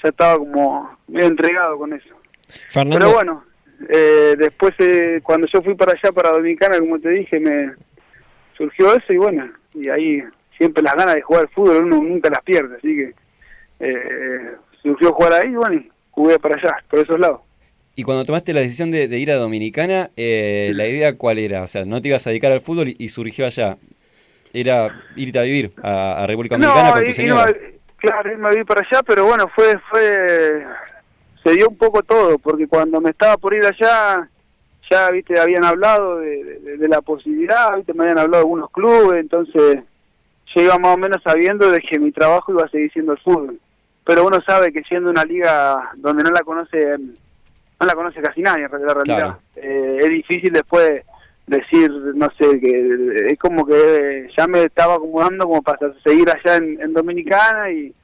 ya 0.00 0.08
estaba 0.08 0.38
como 0.38 0.96
medio 1.08 1.26
entregado 1.26 1.76
con 1.76 1.92
eso. 1.92 2.14
Fernando, 2.70 2.96
Pero 2.96 3.12
bueno, 3.12 3.44
eh, 3.88 4.36
después 4.38 4.72
eh, 4.78 5.18
cuando 5.20 5.48
yo 5.52 5.60
fui 5.62 5.74
para 5.74 5.94
allá, 5.94 6.12
para 6.12 6.30
Dominicana, 6.30 6.78
como 6.78 7.00
te 7.00 7.08
dije, 7.08 7.40
me 7.40 7.74
surgió 8.56 8.94
eso 8.94 9.12
y 9.12 9.16
bueno, 9.16 9.50
y 9.74 9.88
ahí 9.88 10.22
siempre 10.56 10.80
las 10.80 10.94
ganas 10.94 11.16
de 11.16 11.22
jugar 11.22 11.48
fútbol 11.48 11.82
uno 11.82 11.96
nunca 11.96 12.30
las 12.30 12.42
pierde, 12.42 12.76
así 12.76 12.94
que 12.94 13.14
eh, 13.80 14.52
surgió 14.80 15.12
jugar 15.12 15.42
ahí 15.42 15.50
y 15.50 15.56
bueno, 15.56 15.74
y 15.74 15.90
jugué 16.12 16.38
para 16.38 16.54
allá, 16.54 16.76
por 16.88 17.00
esos 17.00 17.18
lados. 17.18 17.40
Y 17.98 18.04
cuando 18.04 18.24
tomaste 18.24 18.52
la 18.52 18.60
decisión 18.60 18.92
de, 18.92 19.08
de 19.08 19.18
ir 19.18 19.28
a 19.32 19.34
Dominicana, 19.34 20.10
eh, 20.16 20.70
¿la 20.72 20.86
idea 20.86 21.16
cuál 21.16 21.40
era? 21.40 21.64
O 21.64 21.66
sea, 21.66 21.84
no 21.84 22.00
te 22.00 22.06
ibas 22.06 22.24
a 22.28 22.30
dedicar 22.30 22.52
al 22.52 22.60
fútbol 22.60 22.90
y, 22.90 22.96
y 22.96 23.08
surgió 23.08 23.44
allá. 23.44 23.76
Era 24.52 24.92
irte 25.16 25.36
a 25.36 25.42
vivir 25.42 25.72
a, 25.82 26.22
a 26.22 26.26
República 26.28 26.54
Dominicana 26.56 26.92
con 26.92 27.04
tu 27.04 27.12
señora. 27.12 27.50
iba- 27.50 27.58
claro, 27.96 28.30
irme 28.30 28.46
a 28.46 28.50
vivir 28.50 28.66
para 28.66 28.82
allá, 28.82 29.02
pero 29.02 29.24
bueno, 29.26 29.50
fue, 29.52 29.76
fue, 29.90 30.64
se 31.42 31.50
dio 31.54 31.68
un 31.68 31.76
poco 31.76 32.04
todo, 32.04 32.38
porque 32.38 32.68
cuando 32.68 33.00
me 33.00 33.10
estaba 33.10 33.36
por 33.36 33.52
ir 33.52 33.64
allá, 33.64 34.30
ya, 34.88 35.10
viste, 35.10 35.40
habían 35.40 35.64
hablado 35.64 36.18
de, 36.20 36.60
de- 36.60 36.76
de 36.76 36.88
la 36.88 37.00
posibilidad, 37.00 37.74
viste, 37.78 37.94
me 37.94 38.04
habían 38.04 38.18
hablado 38.18 38.44
de 38.44 38.46
algunos 38.48 38.70
clubes, 38.70 39.20
entonces 39.20 39.80
yo 40.54 40.62
iba 40.62 40.78
más 40.78 40.94
o 40.94 40.98
menos 40.98 41.20
sabiendo 41.24 41.68
de 41.72 41.80
que 41.80 41.98
mi 41.98 42.12
trabajo 42.12 42.52
iba 42.52 42.62
a 42.64 42.68
seguir 42.70 42.92
siendo 42.92 43.10
el 43.10 43.18
fútbol. 43.18 43.58
Pero 44.04 44.24
uno 44.24 44.38
sabe 44.46 44.72
que 44.72 44.82
siendo 44.84 45.10
una 45.10 45.24
liga 45.24 45.90
donde 45.96 46.22
no 46.22 46.30
la 46.30 46.42
conoce, 46.42 46.94
no 47.80 47.86
la 47.86 47.94
conoce 47.94 48.20
casi 48.20 48.40
nadie, 48.42 48.64
en 48.64 48.70
realidad, 48.70 49.02
Claro. 49.04 49.38
eh, 49.56 49.98
es 50.02 50.08
difícil 50.08 50.52
después 50.52 51.02
decir, 51.46 51.90
no 51.90 52.28
sé, 52.38 52.60
que 52.60 53.30
es 53.32 53.38
como 53.38 53.64
que 53.64 54.28
ya 54.36 54.46
me 54.46 54.64
estaba 54.64 54.94
acomodando 54.94 55.46
como 55.46 55.62
para 55.62 55.92
seguir 56.04 56.28
allá 56.30 56.56
en, 56.56 56.80
en 56.80 56.92
Dominicana 56.92 57.70
y, 57.70 57.94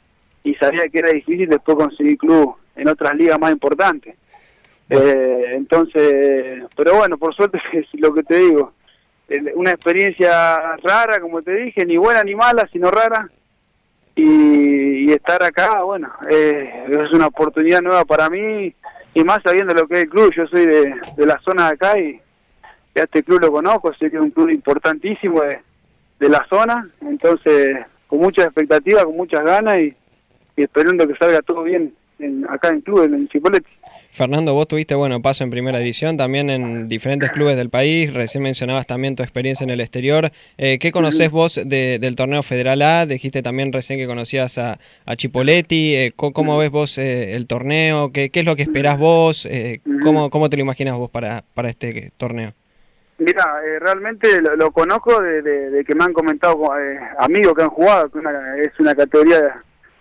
y 0.44 0.54
sabía 0.54 0.88
que 0.88 0.98
era 1.00 1.10
difícil 1.10 1.48
después 1.48 1.76
conseguir 1.76 2.16
club 2.16 2.54
en 2.76 2.88
otras 2.88 3.14
ligas 3.16 3.38
más 3.38 3.52
importantes. 3.52 4.14
Eh, 4.90 5.52
entonces, 5.54 6.62
pero 6.76 6.96
bueno, 6.96 7.18
por 7.18 7.34
suerte 7.34 7.58
es 7.72 7.86
lo 7.94 8.14
que 8.14 8.22
te 8.22 8.36
digo, 8.36 8.72
una 9.54 9.70
experiencia 9.72 10.76
rara, 10.82 11.18
como 11.20 11.42
te 11.42 11.54
dije, 11.54 11.84
ni 11.84 11.96
buena 11.96 12.22
ni 12.22 12.34
mala, 12.34 12.68
sino 12.72 12.90
rara. 12.90 13.28
Y, 14.16 15.08
y 15.08 15.12
estar 15.12 15.42
acá, 15.42 15.82
bueno, 15.82 16.12
eh, 16.30 16.84
es 16.88 17.12
una 17.12 17.26
oportunidad 17.26 17.82
nueva 17.82 18.04
para 18.04 18.30
mí 18.30 18.72
y 19.14 19.24
más 19.24 19.40
sabiendo 19.42 19.72
lo 19.74 19.86
que 19.86 19.94
es 19.94 20.02
el 20.04 20.10
club. 20.10 20.32
Yo 20.36 20.46
soy 20.46 20.66
de, 20.66 20.94
de 21.16 21.26
la 21.26 21.38
zona 21.40 21.68
de 21.68 21.74
acá 21.74 21.98
y 21.98 22.20
este 22.94 23.22
club 23.22 23.40
lo 23.40 23.52
conozco, 23.52 23.92
sé 23.94 24.10
que 24.10 24.16
es 24.16 24.22
un 24.22 24.30
club 24.30 24.50
importantísimo 24.50 25.40
de, 25.42 25.60
de 26.20 26.28
la 26.28 26.46
zona, 26.48 26.88
entonces 27.00 27.78
con 28.06 28.20
muchas 28.20 28.46
expectativas, 28.46 29.04
con 29.04 29.16
muchas 29.16 29.44
ganas 29.44 29.78
y, 29.78 29.94
y 30.56 30.62
esperando 30.62 31.06
que 31.08 31.16
salga 31.16 31.40
todo 31.42 31.62
bien 31.62 31.94
en, 32.18 32.46
acá 32.48 32.68
en 32.68 32.76
el 32.76 32.82
club, 32.82 33.02
en, 33.04 33.14
en 33.14 33.28
Chipolete. 33.28 33.68
Fernando, 34.14 34.54
vos 34.54 34.68
tuviste 34.68 34.94
bueno 34.94 35.20
paso 35.20 35.42
en 35.42 35.50
primera 35.50 35.78
división, 35.78 36.16
también 36.16 36.48
en 36.48 36.88
diferentes 36.88 37.30
clubes 37.32 37.56
del 37.56 37.68
país. 37.68 38.14
Recién 38.14 38.44
mencionabas 38.44 38.86
también 38.86 39.16
tu 39.16 39.24
experiencia 39.24 39.64
en 39.64 39.70
el 39.70 39.80
exterior. 39.80 40.30
Eh, 40.56 40.78
¿Qué 40.78 40.92
conocés 40.92 41.32
vos 41.32 41.56
de- 41.56 41.98
del 41.98 42.14
torneo 42.14 42.44
Federal 42.44 42.80
A? 42.82 43.06
Dijiste 43.06 43.42
también 43.42 43.72
recién 43.72 43.98
que 43.98 44.06
conocías 44.06 44.56
a, 44.58 44.78
a 45.04 45.16
Chipoletti. 45.16 45.96
Eh, 45.96 46.12
¿cómo, 46.14 46.32
cómo 46.32 46.56
ves 46.58 46.70
vos 46.70 46.96
eh, 46.96 47.34
el 47.34 47.48
torneo? 47.48 48.12
¿Qué, 48.12 48.30
qué 48.30 48.40
es 48.40 48.46
lo 48.46 48.54
que 48.54 48.62
esperás 48.62 48.98
vos? 48.98 49.46
Eh, 49.50 49.80
¿cómo, 50.04 50.30
¿Cómo 50.30 50.48
te 50.48 50.56
lo 50.58 50.62
imaginas 50.62 50.94
vos 50.94 51.10
para, 51.10 51.42
para 51.52 51.68
este 51.70 52.12
torneo? 52.16 52.52
Mira, 53.18 53.42
eh, 53.66 53.80
realmente 53.80 54.40
lo, 54.40 54.54
lo 54.54 54.70
conozco 54.70 55.20
de, 55.20 55.42
de- 55.42 55.70
de 55.70 55.84
que 55.84 55.94
me 55.96 56.04
han 56.04 56.12
comentado 56.12 56.54
eh, 56.78 57.00
amigos 57.18 57.54
que 57.54 57.62
han 57.64 57.70
jugado, 57.70 58.08
que 58.10 58.18
una- 58.18 58.58
es 58.62 58.78
una 58.78 58.94
categoría 58.94 59.60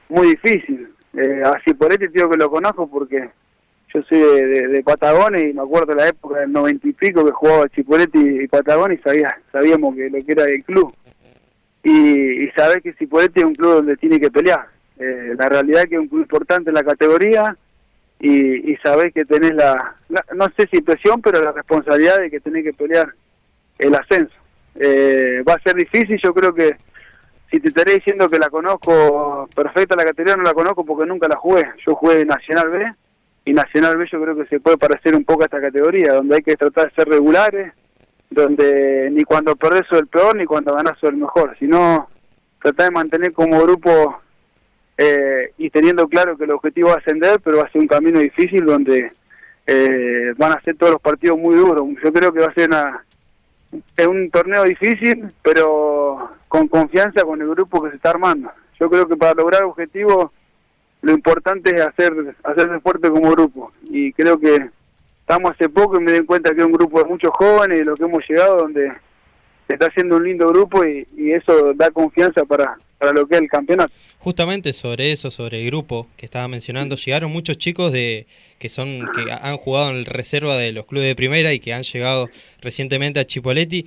muy 0.10 0.28
difícil. 0.28 0.88
Eh, 1.18 1.42
a 1.44 1.60
Cipoletti 1.66 2.10
digo 2.14 2.30
que 2.30 2.38
lo 2.38 2.52
conozco 2.52 2.88
porque 2.88 3.30
yo 3.94 4.02
soy 4.04 4.20
de, 4.20 4.46
de- 4.46 4.68
Patagones 4.84 5.44
y 5.44 5.54
me 5.54 5.62
acuerdo 5.62 5.94
de 5.94 6.02
la 6.02 6.08
época 6.10 6.40
del 6.40 6.52
noventa 6.52 6.88
y 6.88 6.94
pico 6.94 7.24
que 7.26 7.32
jugaba 7.32 7.70
Chipoletti 7.70 8.20
y 8.20 8.48
Patagones 8.48 9.00
y 9.00 9.04
sabía, 9.04 9.38
sabíamos 9.52 9.96
que 9.96 10.10
lo 10.10 10.26
que 10.26 10.32
era 10.32 10.46
el 10.46 10.64
club. 10.64 10.94
Y, 11.84 12.44
y 12.46 12.50
sabés 12.52 12.78
que 12.82 12.94
Cipoletti 12.94 13.40
es 13.42 13.46
un 13.46 13.56
club 13.56 13.74
donde 13.76 13.98
tiene 13.98 14.20
que 14.20 14.32
pelear. 14.32 14.68
Eh, 15.00 15.34
la 15.38 15.50
realidad 15.50 15.84
es 15.84 15.90
que 15.90 15.96
es 15.96 16.02
un 16.02 16.08
club 16.08 16.22
importante 16.22 16.70
en 16.70 16.76
la 16.76 16.84
categoría 16.84 17.58
y, 18.20 18.72
y 18.72 18.78
sabés 18.78 19.14
que 19.14 19.26
tenés 19.26 19.54
la, 19.54 19.96
la- 20.10 20.26
no 20.36 20.48
sé 20.58 20.68
si 20.72 20.82
presión, 20.82 21.22
pero 21.22 21.42
la 21.42 21.52
responsabilidad 21.52 22.20
de 22.20 22.32
que 22.32 22.40
tenés 22.40 22.64
que 22.64 22.74
pelear 22.74 23.14
el 23.80 23.96
ascenso. 23.96 24.34
Eh, 24.76 25.44
va 25.48 25.54
a 25.56 25.60
ser 25.62 25.76
difícil, 25.76 26.18
yo 26.24 26.34
creo 26.34 26.54
que 26.54 26.78
si 27.52 27.60
te 27.60 27.68
estaré 27.70 27.96
diciendo 27.96 28.30
que 28.30 28.40
la 28.40 28.50
conozco 28.50 29.48
perfecta 29.56 29.96
la 29.96 30.06
categoría, 30.06 30.36
no 30.38 30.44
la 30.44 30.54
conozco 30.54 30.86
porque 30.86 31.06
nunca 31.06 31.28
la 31.28 31.36
jugué. 31.36 31.64
Yo 31.86 31.94
jugué 31.96 32.26
Nacional 32.26 32.70
B 32.70 32.92
y 33.46 33.54
Nacional 33.54 33.98
B 33.98 34.08
yo 34.12 34.22
creo 34.22 34.36
que 34.36 34.46
se 34.46 34.60
puede 34.60 34.78
parecer 34.78 35.16
un 35.16 35.26
poco 35.26 35.44
a 35.44 35.46
esta 35.46 35.62
categoría, 35.62 36.14
donde 36.14 36.36
hay 36.36 36.42
que 36.42 36.56
tratar 36.56 36.90
de 36.90 36.96
ser 36.96 37.08
regulares, 37.08 37.74
donde 38.30 39.10
ni 39.12 39.24
cuando 39.24 39.56
perdés 39.56 39.84
sos 39.90 40.00
el 40.00 40.08
peor 40.08 40.36
ni 40.36 40.46
cuando 40.46 40.74
ganás 40.74 40.98
sos 41.00 41.10
el 41.10 41.18
mejor, 41.18 41.56
sino 41.60 42.08
tratar 42.62 42.88
de 42.88 42.92
mantener 42.92 43.34
como 43.34 43.62
grupo 43.62 44.22
eh, 44.98 45.52
y 45.58 45.70
teniendo 45.70 46.08
claro 46.08 46.38
que 46.38 46.46
el 46.46 46.52
objetivo 46.52 46.90
es 46.90 46.98
ascender, 46.98 47.40
pero 47.44 47.58
va 47.58 47.64
a 47.64 47.72
ser 47.72 47.82
un 47.82 47.88
camino 47.88 48.20
difícil 48.20 48.66
donde 48.66 49.12
eh, 49.68 50.34
van 50.38 50.54
a 50.54 50.62
ser 50.62 50.78
todos 50.78 50.94
los 50.94 51.02
partidos 51.02 51.38
muy 51.38 51.56
duros. 51.56 51.86
Yo 52.04 52.14
creo 52.14 52.32
que 52.32 52.40
va 52.40 52.48
a 52.48 52.54
ser 52.54 52.70
una, 52.70 53.06
un 54.08 54.30
torneo 54.32 54.64
difícil, 54.64 55.32
pero 55.42 56.32
con 56.48 56.68
confianza 56.68 57.24
con 57.24 57.42
el 57.42 57.50
grupo 57.50 57.82
que 57.84 57.90
se 57.90 57.96
está 57.98 58.12
armando. 58.12 58.52
Yo 58.80 58.90
creo 58.90 59.08
que 59.08 59.18
para 59.18 59.34
lograr 59.34 59.64
objetivos 59.64 60.32
lo 61.04 61.12
importante 61.12 61.76
es 61.76 61.82
hacer 61.82 62.14
hacerse 62.44 62.80
fuerte 62.80 63.10
como 63.10 63.30
grupo 63.30 63.72
y 63.90 64.12
creo 64.14 64.40
que 64.40 64.70
estamos 65.20 65.52
hace 65.52 65.70
poco 65.70 66.00
y 66.00 66.04
me 66.04 66.14
doy 66.14 66.26
cuenta 66.26 66.54
que 66.56 66.62
es 66.62 66.66
un 66.66 66.72
grupo 66.72 67.00
de 67.00 67.10
muchos 67.10 67.32
jóvenes 67.34 67.82
y 67.82 67.84
lo 67.84 67.96
que 67.96 68.06
hemos 68.06 68.24
llegado 68.28 68.58
donde 68.58 68.92
se 69.68 69.74
está 69.74 69.88
haciendo 69.88 70.16
un 70.16 70.24
lindo 70.24 70.48
grupo 70.48 70.84
y, 70.86 71.06
y 71.18 71.32
eso 71.32 71.74
da 71.74 71.92
confianza 71.92 72.46
para, 72.46 72.78
para 72.98 73.12
lo 73.12 73.28
que 73.28 73.36
es 73.36 73.42
el 73.42 73.50
campeonato. 73.50 73.94
Justamente 74.20 74.72
sobre 74.72 75.12
eso, 75.12 75.30
sobre 75.30 75.60
el 75.60 75.66
grupo 75.66 76.08
que 76.16 76.26
estaba 76.26 76.48
mencionando, 76.48 76.96
llegaron 76.96 77.32
muchos 77.32 77.58
chicos 77.58 77.92
de 77.92 78.26
que 78.60 78.70
son 78.70 79.02
que 79.14 79.30
han 79.30 79.58
jugado 79.58 79.90
en 79.92 80.06
reserva 80.06 80.56
de 80.56 80.72
los 80.72 80.86
clubes 80.86 81.10
de 81.10 81.16
primera 81.16 81.52
y 81.52 81.60
que 81.60 81.74
han 81.74 81.84
llegado 81.84 82.30
recientemente 82.62 83.20
a 83.20 83.26
Chipoletti. 83.26 83.86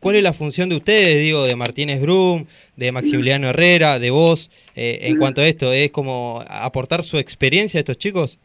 ¿Cuál 0.00 0.16
es 0.16 0.22
la 0.22 0.32
función 0.32 0.68
de 0.68 0.76
ustedes, 0.76 1.16
digo, 1.18 1.44
de 1.44 1.56
Martínez 1.56 2.00
Brum, 2.00 2.46
de 2.76 2.92
Maximiliano 2.92 3.48
Herrera, 3.48 3.98
de 3.98 4.10
vos, 4.10 4.50
eh, 4.76 5.00
en 5.02 5.18
cuanto 5.18 5.40
a 5.40 5.46
esto? 5.46 5.72
¿Es 5.72 5.90
como 5.90 6.44
aportar 6.48 7.02
su 7.02 7.18
experiencia 7.18 7.78
a 7.78 7.80
estos 7.80 7.98
chicos? 7.98 8.38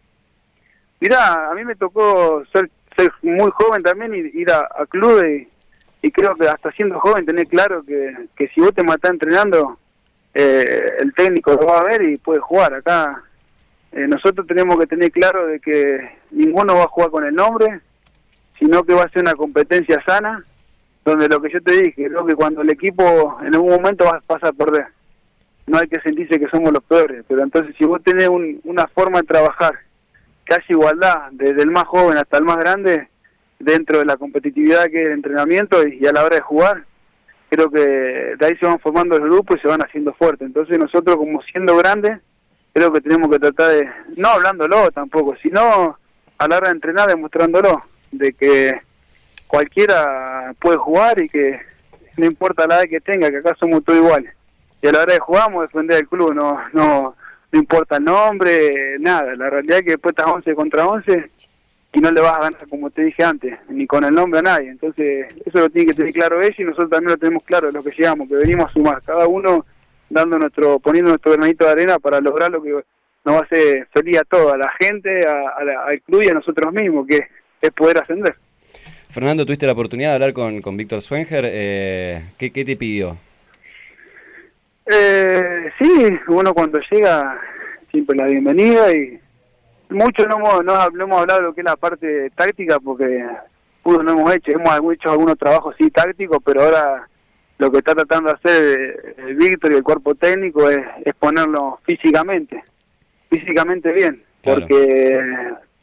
Mirá, 0.99 1.51
a 1.51 1.53
mí 1.53 1.63
me 1.63 1.75
tocó 1.75 2.43
ser, 2.51 2.69
ser 2.97 3.11
muy 3.21 3.51
joven 3.51 3.83
también 3.83 4.15
y 4.15 4.39
ir 4.39 4.49
a, 4.49 4.61
a 4.61 4.85
clubes 4.87 5.47
y, 6.01 6.11
creo 6.11 6.35
que 6.35 6.47
hasta 6.47 6.71
siendo 6.71 6.99
joven 6.99 7.25
tener 7.25 7.47
claro 7.47 7.83
que, 7.83 8.13
que 8.35 8.47
si 8.49 8.59
vos 8.59 8.73
te 8.73 8.83
matás 8.83 9.11
entrenando, 9.11 9.77
eh, 10.33 10.93
el 10.99 11.13
técnico 11.13 11.53
lo 11.53 11.67
va 11.67 11.81
a 11.81 11.83
ver 11.83 12.01
y 12.01 12.17
puede 12.17 12.39
jugar. 12.39 12.73
Acá 12.73 13.23
eh, 13.91 14.07
nosotros 14.07 14.47
tenemos 14.47 14.77
que 14.79 14.87
tener 14.87 15.11
claro 15.11 15.45
de 15.45 15.59
que 15.59 16.17
ninguno 16.31 16.75
va 16.75 16.85
a 16.85 16.87
jugar 16.87 17.11
con 17.11 17.25
el 17.25 17.35
nombre, 17.35 17.79
sino 18.57 18.83
que 18.83 18.93
va 18.93 19.03
a 19.03 19.09
ser 19.09 19.21
una 19.21 19.35
competencia 19.35 20.01
sana, 20.05 20.43
donde 21.05 21.27
lo 21.27 21.41
que 21.41 21.51
yo 21.51 21.61
te 21.61 21.73
dije, 21.73 22.07
creo 22.07 22.25
que 22.25 22.35
cuando 22.35 22.61
el 22.61 22.71
equipo 22.71 23.37
en 23.41 23.53
algún 23.53 23.71
momento 23.71 24.05
va, 24.05 24.21
pasa 24.25 24.49
a 24.49 24.53
perder, 24.53 24.87
no 25.67 25.77
hay 25.77 25.87
que 25.87 25.99
sentirse 26.01 26.39
que 26.39 26.47
somos 26.49 26.71
los 26.71 26.83
peores, 26.83 27.23
pero 27.27 27.41
entonces 27.43 27.75
si 27.77 27.85
vos 27.85 28.01
tenés 28.03 28.27
un- 28.29 28.59
una 28.63 28.87
forma 28.87 29.19
de 29.21 29.27
trabajar 29.27 29.73
que 30.45 30.53
haya 30.55 30.65
igualdad 30.69 31.15
desde 31.31 31.61
el 31.63 31.71
más 31.71 31.85
joven 31.85 32.17
hasta 32.17 32.37
el 32.37 32.43
más 32.43 32.57
grande 32.57 33.07
dentro 33.59 33.99
de 33.99 34.05
la 34.05 34.17
competitividad 34.17 34.85
que 34.87 35.01
es 35.01 35.07
el 35.07 35.13
entrenamiento 35.13 35.87
y, 35.87 35.99
y 36.01 36.05
a 36.07 36.11
la 36.11 36.23
hora 36.23 36.35
de 36.35 36.41
jugar, 36.41 36.83
creo 37.49 37.69
que 37.69 37.79
de 38.37 38.45
ahí 38.45 38.55
se 38.57 38.65
van 38.65 38.79
formando 38.79 39.17
los 39.17 39.29
grupos 39.29 39.57
y 39.57 39.61
se 39.61 39.67
van 39.67 39.81
haciendo 39.81 40.13
fuertes. 40.15 40.45
Entonces 40.47 40.77
nosotros 40.77 41.15
como 41.17 41.41
siendo 41.43 41.77
grandes, 41.77 42.19
creo 42.73 42.91
que 42.91 42.99
tenemos 43.01 43.29
que 43.29 43.39
tratar 43.39 43.69
de, 43.71 43.89
no 44.17 44.29
hablándolo 44.29 44.89
tampoco, 44.91 45.35
sino 45.41 45.97
a 46.39 46.47
la 46.47 46.57
hora 46.57 46.69
de 46.69 46.75
entrenar 46.75 47.07
demostrándolo, 47.07 47.83
de 48.11 48.33
que 48.33 48.81
cualquiera 49.47 50.53
puede 50.59 50.77
jugar 50.77 51.21
y 51.21 51.29
que 51.29 51.59
no 52.17 52.25
importa 52.25 52.67
la 52.67 52.75
edad 52.81 52.89
que 52.89 53.01
tenga, 53.01 53.29
que 53.31 53.37
acá 53.37 53.55
somos 53.59 53.83
todos 53.83 53.99
iguales. 53.99 54.33
Y 54.81 54.87
a 54.87 54.91
la 54.91 55.01
hora 55.01 55.13
de 55.13 55.19
a 55.19 55.61
defender 55.61 55.99
el 55.99 56.07
club, 56.07 56.33
no, 56.33 56.59
no, 56.73 57.15
no 57.51 57.59
importa 57.59 57.97
el 57.97 58.03
nombre, 58.03 58.97
nada. 58.99 59.35
La 59.35 59.49
realidad 59.49 59.77
es 59.77 59.83
que 59.83 59.91
después 59.91 60.13
estás 60.17 60.31
11 60.31 60.53
contra 60.55 60.85
11 60.87 61.29
y 61.93 61.99
no 61.99 62.11
le 62.11 62.21
vas 62.21 62.33
a 62.37 62.41
ganar, 62.41 62.67
como 62.67 62.89
te 62.89 63.03
dije 63.03 63.23
antes, 63.23 63.57
ni 63.69 63.85
con 63.87 64.03
el 64.03 64.13
nombre 64.13 64.39
a 64.39 64.43
nadie. 64.43 64.69
Entonces, 64.69 65.27
eso 65.45 65.59
lo 65.59 65.69
tiene 65.69 65.87
que 65.91 65.93
tener 65.97 66.13
claro 66.13 66.41
ella 66.41 66.55
y 66.57 66.63
nosotros 66.63 66.89
también 66.89 67.11
lo 67.11 67.17
tenemos 67.17 67.43
claro, 67.43 67.71
lo 67.71 67.83
que 67.83 67.91
llegamos, 67.91 68.27
que 68.27 68.35
venimos 68.35 68.65
a 68.65 68.73
sumar, 68.73 69.01
cada 69.03 69.27
uno 69.27 69.65
dando 70.09 70.37
nuestro, 70.37 70.79
poniendo 70.79 71.09
nuestro 71.09 71.31
granito 71.33 71.65
de 71.65 71.71
arena 71.71 71.99
para 71.99 72.19
lograr 72.19 72.51
lo 72.51 72.61
que 72.61 72.83
nos 73.25 73.41
hacer 73.43 73.87
feliz 73.93 74.17
a 74.19 74.23
todos, 74.25 74.53
a 74.53 74.57
la 74.57 74.69
gente, 74.79 75.21
a 75.25 75.63
la- 75.63 75.85
al 75.85 76.01
club 76.01 76.23
y 76.23 76.29
a 76.29 76.33
nosotros 76.33 76.73
mismos, 76.73 77.07
que 77.07 77.27
es 77.61 77.71
poder 77.71 77.99
ascender. 77.99 78.35
Fernando, 79.13 79.45
tuviste 79.45 79.67
la 79.67 79.73
oportunidad 79.73 80.09
de 80.09 80.13
hablar 80.15 80.33
con, 80.33 80.59
con 80.61 80.75
Víctor 80.75 81.01
Swenger. 81.01 81.45
Eh, 81.47 82.23
¿qué, 82.37 82.51
¿Qué 82.51 82.65
te 82.65 82.75
pidió? 82.75 83.15
Eh, 84.87 85.71
sí, 85.79 85.93
uno 86.27 86.51
cuando 86.53 86.79
llega 86.91 87.39
siempre 87.91 88.17
la 88.17 88.25
bienvenida 88.25 88.91
y 88.91 89.19
mucho 89.89 90.25
no 90.27 90.37
hemos, 90.37 90.65
no, 90.65 90.89
no 90.89 91.03
hemos 91.03 91.21
hablado 91.21 91.41
de 91.41 91.45
lo 91.47 91.53
que 91.53 91.61
es 91.61 91.65
la 91.65 91.75
parte 91.75 92.31
táctica 92.31 92.79
porque 92.79 93.23
pudo 93.83 94.01
no 94.01 94.13
hemos 94.13 94.35
hecho, 94.35 94.51
hemos 94.51 94.93
hecho 94.93 95.11
algunos 95.11 95.37
trabajos 95.37 95.75
sí 95.77 95.91
tácticos, 95.91 96.39
pero 96.43 96.63
ahora 96.63 97.07
lo 97.59 97.71
que 97.71 97.77
está 97.77 97.93
tratando 97.93 98.29
de 98.31 98.35
hacer 98.35 98.79
eh, 98.79 99.15
el 99.29 99.35
Víctor 99.35 99.71
y 99.73 99.75
el 99.75 99.83
cuerpo 99.83 100.15
técnico 100.15 100.67
es, 100.69 100.79
es 101.05 101.13
ponerlo 101.13 101.79
físicamente, 101.85 102.63
físicamente 103.29 103.91
bien, 103.91 104.23
Claro. 104.41 104.61
porque 104.61 105.19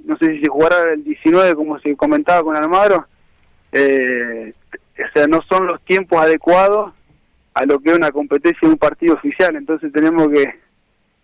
no 0.04 0.16
sé 0.18 0.26
si 0.32 0.40
se 0.40 0.50
jugara 0.50 0.92
el 0.94 1.04
19 1.04 1.54
como 1.54 1.78
se 1.78 1.94
comentaba 1.96 2.42
con 2.42 2.56
Almagro, 2.56 3.06
eh, 3.72 4.52
o 4.98 5.12
sea, 5.12 5.26
no 5.26 5.40
son 5.42 5.66
los 5.66 5.80
tiempos 5.82 6.20
adecuados 6.20 6.92
a 7.54 7.64
lo 7.64 7.78
que 7.80 7.90
es 7.90 7.96
una 7.96 8.12
competencia 8.12 8.60
en 8.62 8.72
un 8.72 8.78
partido 8.78 9.14
oficial. 9.14 9.56
Entonces 9.56 9.92
tenemos 9.92 10.28
que 10.28 10.54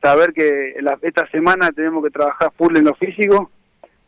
saber 0.03 0.33
que 0.33 0.75
esta 1.03 1.29
semana 1.31 1.71
tenemos 1.73 2.05
que 2.05 2.11
trabajar 2.11 2.53
full 2.57 2.77
en 2.77 2.85
lo 2.85 2.95
físico 2.95 3.51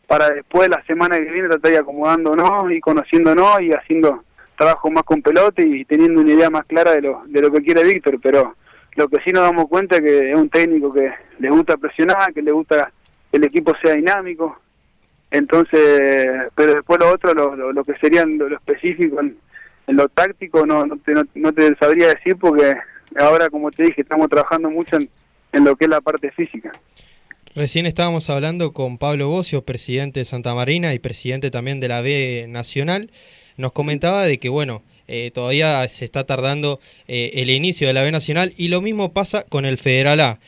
para 0.07 0.29
después 0.29 0.69
la 0.69 0.83
semana 0.85 1.17
que 1.17 1.31
viene 1.31 1.49
tratar 1.49 1.71
de 1.71 1.77
acomodándonos 1.77 2.71
y 2.71 2.79
conociéndonos 2.79 3.61
y 3.61 3.71
haciendo 3.71 4.23
trabajo 4.57 4.89
más 4.91 5.03
con 5.03 5.21
pelota 5.21 5.61
y 5.61 5.85
teniendo 5.85 6.21
una 6.21 6.33
idea 6.33 6.49
más 6.49 6.65
clara 6.65 6.91
de 6.91 7.01
lo, 7.01 7.21
de 7.25 7.41
lo 7.41 7.51
que 7.51 7.61
quiere 7.61 7.83
Víctor. 7.83 8.19
Pero 8.21 8.55
lo 8.95 9.07
que 9.07 9.21
sí 9.23 9.31
nos 9.31 9.43
damos 9.43 9.67
cuenta 9.67 9.97
es 9.97 10.01
que 10.01 10.31
es 10.31 10.35
un 10.35 10.49
técnico 10.49 10.91
que 10.91 11.11
le 11.39 11.49
gusta 11.49 11.77
presionar, 11.77 12.33
que 12.33 12.41
le 12.41 12.51
gusta 12.51 12.91
que 13.31 13.37
el 13.37 13.45
equipo 13.45 13.73
sea 13.81 13.93
dinámico. 13.93 14.59
Entonces, 15.31 16.29
pero 16.55 16.75
después 16.75 16.99
lo 16.99 17.11
otro, 17.11 17.33
lo, 17.33 17.71
lo, 17.71 17.83
que 17.83 17.93
serían 17.99 18.37
lo, 18.37 18.49
lo 18.49 18.55
específico 18.57 19.19
en, 19.19 19.37
en 19.87 19.95
lo 19.95 20.07
táctico, 20.09 20.65
no, 20.65 20.85
no, 20.85 20.97
te, 20.97 21.13
no, 21.13 21.23
no 21.35 21.53
te 21.53 21.75
sabría 21.75 22.07
decir 22.07 22.35
porque 22.37 22.75
ahora, 23.17 23.49
como 23.49 23.71
te 23.71 23.83
dije, 23.83 24.01
estamos 24.01 24.29
trabajando 24.29 24.69
mucho 24.69 24.95
en, 24.95 25.09
en 25.53 25.63
lo 25.63 25.75
que 25.75 25.85
es 25.85 25.89
la 25.89 26.01
parte 26.01 26.31
física. 26.31 26.71
Recién 27.55 27.85
estábamos 27.85 28.29
hablando 28.29 28.73
con 28.73 28.97
Pablo 28.97 29.27
Bocio, 29.27 29.63
presidente 29.63 30.19
de 30.19 30.25
Santa 30.25 30.53
Marina 30.53 30.93
y 30.93 30.99
presidente 30.99 31.51
también 31.51 31.79
de 31.79 31.87
la 31.87 32.01
B 32.01 32.45
Nacional. 32.47 33.11
Nos 33.57 33.71
comentaba 33.71 34.23
de 34.25 34.37
que, 34.37 34.49
bueno, 34.49 34.83
eh, 35.07 35.31
todavía 35.33 35.87
se 35.87 36.05
está 36.05 36.25
tardando 36.25 36.79
eh, 37.07 37.31
el 37.33 37.49
inicio 37.49 37.87
de 37.87 37.93
la 37.93 38.03
B 38.03 38.11
Nacional 38.11 38.53
y 38.55 38.67
lo 38.67 38.81
mismo 38.81 39.11
pasa 39.11 39.43
con 39.49 39.65
el 39.65 39.79
Federal 39.79 40.19
A. 40.19 40.39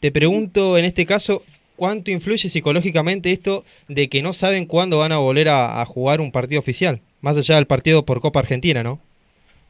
Te 0.00 0.10
pregunto 0.10 0.76
en 0.76 0.84
este 0.84 1.06
caso, 1.06 1.42
¿cuánto 1.78 2.10
influye 2.10 2.48
psicológicamente 2.48 3.32
esto 3.32 3.64
de 3.88 4.08
que 4.08 4.20
no 4.20 4.32
saben 4.32 4.66
cuándo 4.66 4.98
van 4.98 5.12
a 5.12 5.18
volver 5.18 5.48
a, 5.48 5.82
jugar 5.86 6.20
un 6.20 6.32
partido 6.32 6.58
oficial? 6.60 7.00
Más 7.20 7.38
allá 7.38 7.54
del 7.54 7.66
partido 7.66 8.04
por 8.04 8.20
Copa 8.20 8.40
Argentina, 8.40 8.82
¿no? 8.82 9.00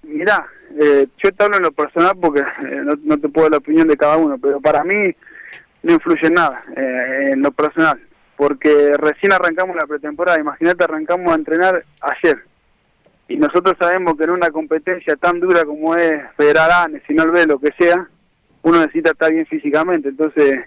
Mirá, 0.03 0.47
eh, 0.81 1.07
yo 1.23 1.33
te 1.33 1.45
hablo 1.45 1.59
en 1.59 1.63
lo 1.63 1.73
personal 1.73 2.17
porque 2.21 2.41
eh, 2.41 2.81
no, 2.83 2.95
no 3.05 3.19
te 3.19 3.29
puedo 3.29 3.45
dar 3.45 3.53
la 3.53 3.59
opinión 3.59 3.87
de 3.87 3.97
cada 3.97 4.17
uno, 4.17 4.39
pero 4.39 4.61
para 4.61 4.83
mí 4.85 5.15
no 5.83 5.93
influye 5.93 6.27
en 6.27 6.35
nada 6.35 6.65
eh, 6.77 7.31
en 7.33 7.43
lo 7.43 7.53
personal, 7.53 8.01
porque 8.37 8.95
recién 8.97 9.33
arrancamos 9.33 9.77
la 9.77 9.87
pretemporada, 9.87 10.41
imagínate, 10.41 10.85
arrancamos 10.85 11.31
a 11.31 11.37
entrenar 11.37 11.85
ayer, 12.01 12.39
y 13.29 13.37
nosotros 13.37 13.77
sabemos 13.79 14.15
que 14.17 14.25
en 14.25 14.31
una 14.31 14.51
competencia 14.51 15.15
tan 15.17 15.39
dura 15.41 15.65
como 15.67 15.95
es 15.95 16.23
Federal 16.37 16.71
A, 16.73 16.89
Nacional 16.89 17.31
B, 17.31 17.47
lo 17.47 17.59
que 17.59 17.73
sea, 17.79 18.09
uno 18.63 18.81
necesita 18.81 19.11
estar 19.11 19.31
bien 19.31 19.47
físicamente, 19.47 20.09
entonces 20.09 20.61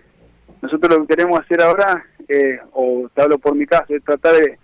nosotros 0.62 0.98
lo 0.98 1.02
que 1.02 1.16
queremos 1.16 1.40
hacer 1.40 1.62
ahora, 1.62 2.06
eh, 2.28 2.60
o 2.74 3.10
te 3.14 3.22
hablo 3.22 3.38
por 3.40 3.56
mi 3.56 3.66
caso, 3.66 3.96
es 3.96 4.04
tratar 4.04 4.36
de, 4.36 4.58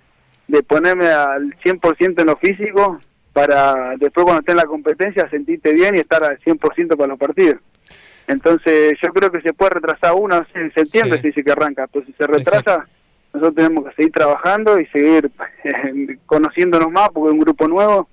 de 0.48 0.64
ponerme 0.64 1.08
al 1.08 1.56
100% 1.60 2.22
en 2.22 2.26
lo 2.26 2.38
físico 2.38 3.00
para 3.34 3.96
después 3.98 4.24
cuando 4.24 4.40
esté 4.40 4.54
en 4.54 4.58
la 4.58 4.66
competencia 4.66 5.30
sentirte 5.30 5.72
bien 5.74 5.96
y 5.96 6.00
estar 6.00 6.24
al 6.24 6.40
100% 6.40 6.96
para 6.96 7.08
los 7.08 7.20
partidos. 7.20 7.62
Entonces 8.28 8.98
yo 9.02 9.14
creo 9.14 9.32
que 9.32 9.42
se 9.42 9.54
puede 9.54 9.76
retrasar 9.76 10.14
uno, 10.16 10.46
en 10.54 10.74
septiembre 10.74 11.22
se 11.22 11.28
dice 11.28 11.44
que 11.44 11.52
arranca, 11.52 11.88
pero 11.88 12.06
si 12.06 12.14
se 12.14 12.28
retrasa, 12.28 12.88
nosotros 13.34 13.56
tenemos 13.56 13.86
que 13.86 13.96
seguir 13.96 14.12
trabajando 14.12 14.80
y 14.80 14.86
seguir 14.88 15.32
eh, 15.64 16.18
conociéndonos 16.26 16.92
más 16.92 17.10
porque 17.10 17.30
es 17.30 17.34
un 17.34 17.40
grupo 17.40 17.68
nuevo. 17.68 18.10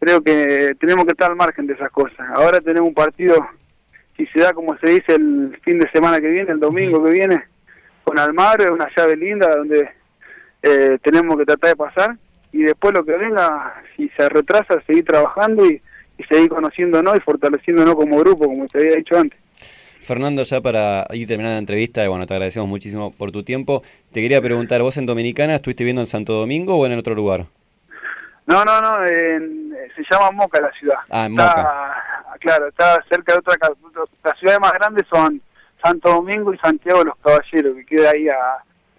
Creo 0.00 0.22
que 0.22 0.74
tenemos 0.80 1.04
que 1.04 1.12
estar 1.12 1.30
al 1.30 1.36
margen 1.36 1.66
de 1.66 1.74
esas 1.74 1.90
cosas. 1.90 2.26
Ahora 2.34 2.60
tenemos 2.60 2.88
un 2.88 2.94
partido, 2.94 3.36
si 4.16 4.26
se 4.26 4.40
da 4.40 4.52
como 4.52 4.76
se 4.78 4.90
dice 4.90 5.14
el 5.14 5.58
fin 5.62 5.78
de 5.78 5.90
semana 5.90 6.20
que 6.20 6.28
viene, 6.28 6.52
el 6.52 6.60
domingo 6.60 7.02
que 7.04 7.10
viene, 7.10 7.44
con 8.04 8.18
Almagro, 8.18 8.64
es 8.64 8.70
una 8.70 8.88
llave 8.96 9.16
linda 9.16 9.54
donde 9.56 9.88
eh, 10.62 10.98
tenemos 11.02 11.36
que 11.36 11.44
tratar 11.44 11.70
de 11.70 11.76
pasar 11.76 12.16
y 12.52 12.62
después 12.62 12.94
lo 12.94 13.04
que 13.04 13.16
venga, 13.16 13.82
si 13.96 14.08
se 14.10 14.28
retrasa, 14.28 14.80
seguir 14.86 15.04
trabajando 15.04 15.66
y, 15.66 15.80
y 16.18 16.24
seguir 16.24 16.48
conociéndonos 16.48 17.16
y 17.16 17.20
fortaleciéndonos 17.20 17.96
como 17.96 18.18
grupo, 18.18 18.46
como 18.46 18.68
te 18.68 18.78
había 18.78 18.96
dicho 18.96 19.18
antes. 19.18 19.38
Fernando, 20.02 20.44
ya 20.44 20.60
para 20.60 21.06
ir 21.14 21.26
terminando 21.26 21.54
la 21.54 21.58
entrevista, 21.58 22.04
y 22.04 22.08
bueno, 22.08 22.26
te 22.26 22.34
agradecemos 22.34 22.68
muchísimo 22.68 23.10
por 23.10 23.32
tu 23.32 23.42
tiempo. 23.42 23.82
Te 24.12 24.20
quería 24.20 24.40
preguntar, 24.40 24.82
¿vos 24.82 24.96
en 24.98 25.06
Dominicana 25.06 25.56
estuviste 25.56 25.82
viendo 25.82 26.02
en 26.02 26.06
Santo 26.06 26.34
Domingo 26.34 26.76
o 26.76 26.86
en 26.86 26.92
otro 26.92 27.14
lugar? 27.14 27.46
No, 28.46 28.64
no, 28.64 28.80
no, 28.80 29.06
en- 29.06 29.74
se 29.96 30.02
llama 30.10 30.30
Moca 30.32 30.60
la 30.60 30.70
ciudad. 30.72 30.98
Ah, 31.10 31.26
en 31.26 31.32
Está, 31.32 31.94
claro, 32.40 32.68
está 32.68 33.02
cerca 33.08 33.32
de 33.32 33.38
otra, 33.38 33.54
las 34.22 34.38
ciudades 34.38 34.60
más 34.60 34.72
grandes 34.72 35.04
son 35.10 35.40
Santo 35.82 36.10
Domingo 36.10 36.52
y 36.52 36.58
Santiago 36.58 36.98
de 37.00 37.04
los 37.06 37.16
Caballeros, 37.18 37.74
que 37.76 37.84
queda 37.86 38.10
ahí 38.10 38.28
a 38.28 38.36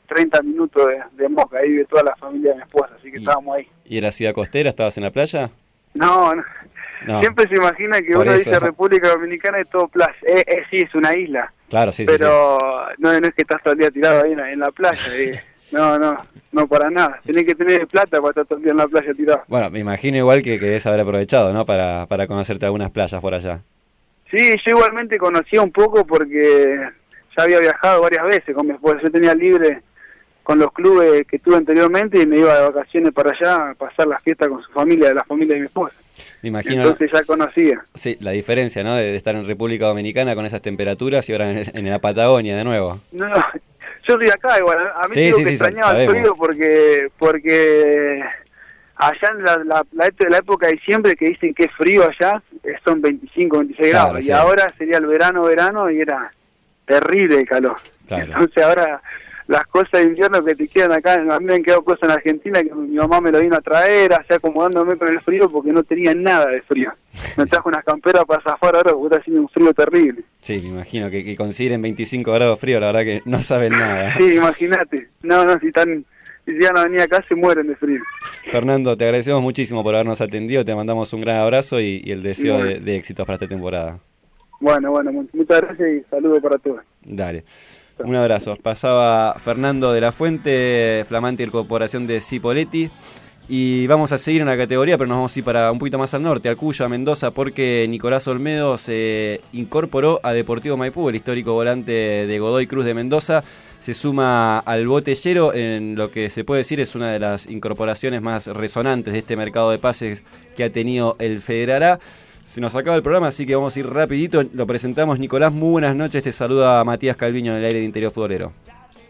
30 0.08 0.42
minutos 0.44 0.86
de, 0.88 1.02
de 1.24 1.30
Moca, 1.30 1.60
ahí 1.60 1.70
vive 1.70 1.86
toda 1.86 2.04
la 2.04 2.16
familia 2.16 2.52
de 2.52 2.58
mi 2.58 2.62
esposa, 2.64 2.90
así 2.98 3.12
que 3.12 3.18
estábamos 3.18 3.56
ahí. 3.58 3.68
¿Y 3.86 3.98
en 3.98 4.04
la 4.04 4.12
ciudad 4.12 4.34
costera 4.34 4.70
estabas 4.70 4.98
en 4.98 5.04
la 5.04 5.12
playa? 5.12 5.50
No, 5.94 6.34
no. 6.36 6.44
No. 7.06 7.20
siempre 7.20 7.48
se 7.48 7.56
imagina 7.56 8.00
que 8.00 8.14
Por 8.14 8.22
uno 8.26 8.32
eso. 8.32 8.50
dice 8.50 8.60
República 8.60 9.10
Dominicana 9.10 9.60
y 9.60 9.66
todo 9.66 9.88
playa. 9.90 10.16
Eh, 10.26 10.44
eh, 10.48 10.64
sí, 10.72 10.78
es 10.78 10.96
una 10.96 11.14
isla, 11.16 11.52
Claro, 11.70 11.92
sí, 11.92 11.98
sí, 12.06 12.12
sí. 12.12 12.18
pero 12.18 12.58
No, 12.98 13.12
no 13.20 13.28
es 13.28 13.34
que 13.36 13.42
estás 13.44 13.62
todo 13.62 13.74
el 13.74 13.80
día 13.80 13.92
tirado 13.92 14.24
ahí 14.24 14.32
en 14.32 14.38
la, 14.38 14.52
en 14.52 14.60
la 14.60 14.72
playa. 14.72 15.02
eh. 15.16 15.40
No, 15.72 15.98
no, 15.98 16.18
no 16.52 16.68
para 16.68 16.90
nada. 16.90 17.20
Tenés 17.26 17.44
que 17.44 17.56
tener 17.56 17.88
plata 17.88 18.20
para 18.20 18.30
estar 18.30 18.46
todo 18.46 18.58
el 18.60 18.64
día 18.64 18.72
en 18.72 18.78
la 18.78 18.88
playa 18.88 19.14
tirado. 19.14 19.44
Bueno, 19.48 19.70
me 19.70 19.80
imagino 19.80 20.18
igual 20.18 20.42
que, 20.44 20.60
que 20.60 20.66
debes 20.66 20.86
haber 20.86 21.02
aprovechado, 21.02 21.52
¿no? 21.54 21.66
Para, 21.66 22.06
para 22.06 22.28
conocerte 22.28 22.66
algunas 22.66 22.92
playas 22.92 23.20
por 23.22 23.34
allá. 23.34 23.62
Sí, 24.32 24.38
yo 24.66 24.72
igualmente 24.76 25.18
conocía 25.18 25.62
un 25.62 25.72
poco 25.72 26.06
porque 26.06 26.78
ya 27.38 27.44
había 27.44 27.60
viajado 27.60 28.02
varias 28.02 28.24
veces 28.26 28.56
con 28.56 28.68
mi 28.68 28.74
esposa. 28.74 29.00
Yo 29.04 29.12
tenía 29.12 29.34
libre 29.36 29.82
con 30.44 30.60
los 30.60 30.72
clubes 30.72 31.24
que 31.28 31.40
tuve 31.40 31.58
anteriormente 31.58 32.22
y 32.22 32.28
me 32.28 32.38
iba 32.38 32.54
de 32.58 32.70
vacaciones 32.70 33.12
para 33.12 33.32
allá 33.32 33.72
a 33.72 33.74
pasar 33.76 34.08
las 34.08 34.22
fiestas 34.24 34.48
con 34.48 34.62
su 34.62 34.72
familia, 34.72 35.10
de 35.10 35.16
la 35.16 35.24
familia 35.24 35.56
de 35.56 35.62
mi 35.62 35.66
esposa. 35.68 35.96
Me 36.42 36.50
imagino 36.50 36.84
Entonces 36.84 37.10
ya 37.12 37.24
conocía. 37.24 37.84
sí, 37.96 38.16
la 38.22 38.32
diferencia, 38.32 38.84
¿no? 38.84 38.96
De, 38.96 39.12
de 39.12 39.16
estar 39.18 39.36
en 39.36 39.46
República 39.48 39.88
Dominicana 39.88 40.36
con 40.36 40.46
esas 40.46 40.62
temperaturas 40.62 41.28
y 41.28 41.32
ahora 41.34 41.50
en, 41.52 41.64
en 41.74 41.90
la 41.90 42.00
Patagonia 42.00 42.56
de 42.56 42.64
nuevo. 42.64 43.02
No, 43.12 43.28
Yo 44.08 44.14
estoy 44.14 44.30
acá 44.30 44.58
igual, 44.60 44.78
a 44.78 45.04
a 45.04 45.08
mí 45.08 45.16
Sí, 45.16 45.22
digo 45.22 45.38
sí, 45.38 45.44
que 45.44 45.50
sí, 45.50 45.56
extrañaba 45.56 46.02
el 46.02 46.10
frío 46.10 46.36
porque 46.36 47.08
porque 47.18 48.24
allá 48.96 49.30
en 49.32 49.44
la, 49.44 49.58
la, 49.66 49.86
la, 49.94 50.38
época 50.38 50.68
de 50.68 50.74
diciembre 50.74 51.16
que 51.16 51.30
dicen 51.30 51.54
que 51.54 51.64
es 51.64 51.72
frío 51.74 52.04
allá, 52.04 52.42
eh, 52.64 52.76
son 52.86 53.02
25, 53.02 53.58
26 53.58 53.92
Claro, 53.92 54.10
grados, 54.10 54.26
y 54.26 54.32
ahora 54.32 54.74
sería 54.78 54.98
el 54.98 55.06
verano, 55.08 55.44
verano, 55.44 55.90
y 55.90 56.00
era 56.02 56.32
terrible 56.86 57.40
el 57.40 57.48
calor. 57.48 57.78
Claro. 58.08 58.32
Entonces 58.34 58.64
ahora 58.64 59.02
las 59.48 59.66
cosas 59.68 59.92
de 60.02 60.04
invierno 60.04 60.44
que 60.44 60.56
te 60.56 60.68
quedan 60.68 60.92
acá, 60.94 61.14
a 61.14 61.40
mí 61.40 61.46
me 61.46 61.54
han 61.56 61.64
quedado 61.64 61.84
cosas 61.84 62.04
en 62.04 62.12
Argentina 62.12 62.64
que 62.64 62.74
mi 62.74 62.96
mamá 62.96 63.22
me 63.22 63.32
lo 63.32 63.40
vino 63.40 63.56
a 63.56 63.62
traer, 63.62 64.12
así 64.14 64.34
acomodándome 64.34 64.98
con 64.98 65.08
el 65.08 65.20
frío 65.22 65.50
porque 65.52 65.72
no 65.72 65.84
tenía 65.84 66.16
nada 66.16 66.48
de 66.48 66.62
frío. 66.64 66.92
Me 67.38 67.46
trajo 67.48 67.70
unas 67.70 67.84
camperas 67.84 68.26
para 68.26 68.42
zafar 68.42 68.76
ahora 68.76 68.92
porque 68.92 69.06
está 69.06 69.18
haciendo 69.18 69.42
un 69.44 69.50
frío 69.50 69.74
terrible. 69.74 70.24
Sí, 70.42 70.60
me 70.64 70.70
imagino 70.70 71.10
que, 71.12 71.24
que 71.24 71.36
consideren 71.36 71.82
25 71.82 72.32
grados 72.32 72.60
frío, 72.60 72.80
la 72.80 72.88
verdad 72.88 73.04
que 73.04 73.22
no 73.26 73.42
saben 73.44 73.72
nada. 73.74 74.14
Sí, 74.18 74.36
imagínate. 74.36 75.10
No, 75.22 75.46
no, 75.46 75.60
si 75.60 75.68
están, 75.68 76.04
si 76.46 76.52
llegan 76.54 76.78
a 76.78 76.84
venir 76.86 77.02
acá 77.02 77.24
se 77.28 77.36
mueren 77.36 77.68
de 77.68 77.76
frío. 77.76 78.02
Fernando, 78.52 78.98
te 78.98 79.04
agradecemos 79.06 79.42
muchísimo 79.44 79.84
por 79.84 79.94
habernos 79.94 80.22
atendido, 80.22 80.66
te 80.66 80.74
mandamos 80.74 81.14
un 81.14 81.22
gran 81.22 81.38
abrazo 81.38 81.80
y, 81.80 82.02
y 82.04 82.12
el 82.12 82.24
deseo 82.24 82.64
de, 82.64 82.80
de 82.80 82.96
éxitos 82.96 83.26
para 83.28 83.36
esta 83.36 83.48
temporada. 83.48 84.00
Bueno, 84.60 84.90
bueno, 84.92 85.12
mu- 85.12 85.28
muchas 85.34 85.62
gracias 85.62 85.88
y 85.90 86.10
saludos 86.10 86.40
para 86.42 86.58
todos. 86.58 86.80
Dale. 87.04 87.44
Un 88.00 88.16
abrazo. 88.16 88.58
Pasaba 88.62 89.36
Fernando 89.40 89.94
de 89.94 90.02
la 90.02 90.12
Fuente, 90.12 91.06
flamante 91.08 91.44
incorporación 91.44 92.08
de 92.08 92.20
Cipoletti. 92.20 92.90
Y 93.48 93.86
vamos 93.86 94.12
a 94.12 94.18
seguir 94.18 94.42
en 94.42 94.48
la 94.48 94.58
categoría, 94.58 94.98
pero 94.98 95.08
nos 95.08 95.18
vamos 95.18 95.36
a 95.36 95.40
ir 95.40 95.46
para 95.46 95.72
un 95.72 95.78
poquito 95.78 96.00
más 96.00 96.14
al 96.16 96.24
norte, 96.24 96.50
a 96.50 96.56
Cuyo, 96.56 96.84
a 96.84 96.90
Mendoza, 96.90 97.30
porque 97.30 97.86
Nicolás 97.88 98.28
Olmedo 98.28 98.80
se 98.80 99.40
incorporó 99.54 100.20
a 100.24 100.34
Deportivo 100.34 100.78
Maipú, 100.78 101.08
el 101.10 101.16
histórico 101.16 101.54
volante 101.54 101.92
de 101.92 102.40
Godoy 102.40 102.66
Cruz 102.66 102.86
de 102.86 102.96
Mendoza. 102.96 103.44
Se 103.80 103.94
suma 103.94 104.58
al 104.60 104.88
botellero 104.88 105.54
en 105.54 105.96
lo 105.96 106.10
que 106.10 106.32
se 106.32 106.44
puede 106.44 106.62
decir 106.62 106.80
es 106.80 106.96
una 106.96 107.12
de 107.12 107.20
las 107.20 107.46
incorporaciones 107.46 108.20
más 108.20 108.48
resonantes 108.48 109.14
de 109.14 109.20
este 109.20 109.36
mercado 109.36 109.70
de 109.70 109.78
pases 109.78 110.24
que 110.58 110.64
ha 110.64 110.72
tenido 110.72 111.16
el 111.20 111.40
Federal 111.40 111.84
A. 111.84 112.00
Se 112.46 112.62
nos 112.62 112.74
acaba 112.74 112.96
el 112.96 113.04
programa, 113.04 113.28
así 113.28 113.46
que 113.46 113.56
vamos 113.56 113.76
a 113.76 113.80
ir 113.80 113.90
rapidito. 113.90 114.42
Lo 114.54 114.66
presentamos. 114.66 115.20
Nicolás, 115.20 115.52
muy 115.52 115.72
buenas 115.72 115.96
noches. 115.96 116.24
Te 116.24 116.32
saluda 116.32 116.84
Matías 116.86 117.18
Calviño 117.18 117.52
en 117.52 117.58
el 117.58 117.66
aire 117.66 117.80
de 117.80 117.86
Interior 117.86 118.12
Futbolero. 118.12 118.54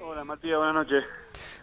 Hola 0.01 0.23
Matías, 0.23 0.57
buenas 0.57 0.75
noches. 0.75 1.03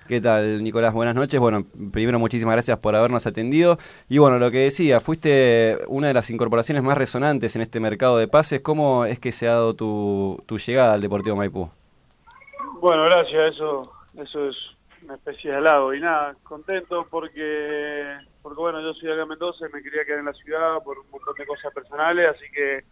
¿Qué 0.06 0.20
tal, 0.20 0.62
Nicolás? 0.62 0.92
Buenas 0.92 1.14
noches. 1.14 1.40
Bueno, 1.40 1.64
primero 1.92 2.18
muchísimas 2.18 2.54
gracias 2.54 2.78
por 2.78 2.94
habernos 2.94 3.26
atendido. 3.26 3.78
Y 4.08 4.18
bueno, 4.18 4.38
lo 4.38 4.50
que 4.50 4.58
decía, 4.58 5.00
fuiste 5.00 5.78
una 5.88 6.08
de 6.08 6.14
las 6.14 6.28
incorporaciones 6.30 6.82
más 6.82 6.98
resonantes 6.98 7.56
en 7.56 7.62
este 7.62 7.80
mercado 7.80 8.18
de 8.18 8.28
pases. 8.28 8.60
¿Cómo 8.60 9.04
es 9.06 9.18
que 9.18 9.32
se 9.32 9.48
ha 9.48 9.52
dado 9.52 9.74
tu, 9.74 10.42
tu 10.46 10.58
llegada 10.58 10.94
al 10.94 11.00
Deportivo 11.00 11.36
Maipú? 11.36 11.70
Bueno, 12.80 13.04
gracias, 13.04 13.54
eso, 13.54 13.92
eso 14.16 14.48
es 14.48 14.56
una 15.04 15.14
especie 15.14 15.50
de 15.50 15.56
halago. 15.56 15.94
Y 15.94 16.00
nada, 16.00 16.36
contento 16.42 17.06
porque, 17.10 18.16
porque 18.42 18.60
bueno, 18.60 18.80
yo 18.80 18.92
soy 18.94 19.08
de 19.08 19.14
acá 19.14 19.22
en 19.22 19.28
Mendoza 19.28 19.66
y 19.68 19.72
me 19.72 19.82
quería 19.82 20.04
quedar 20.04 20.18
en 20.20 20.26
la 20.26 20.32
ciudad 20.34 20.82
por 20.84 20.98
un 20.98 21.10
montón 21.10 21.34
de 21.38 21.46
cosas 21.46 21.72
personales, 21.72 22.28
así 22.30 22.44
que, 22.52 22.84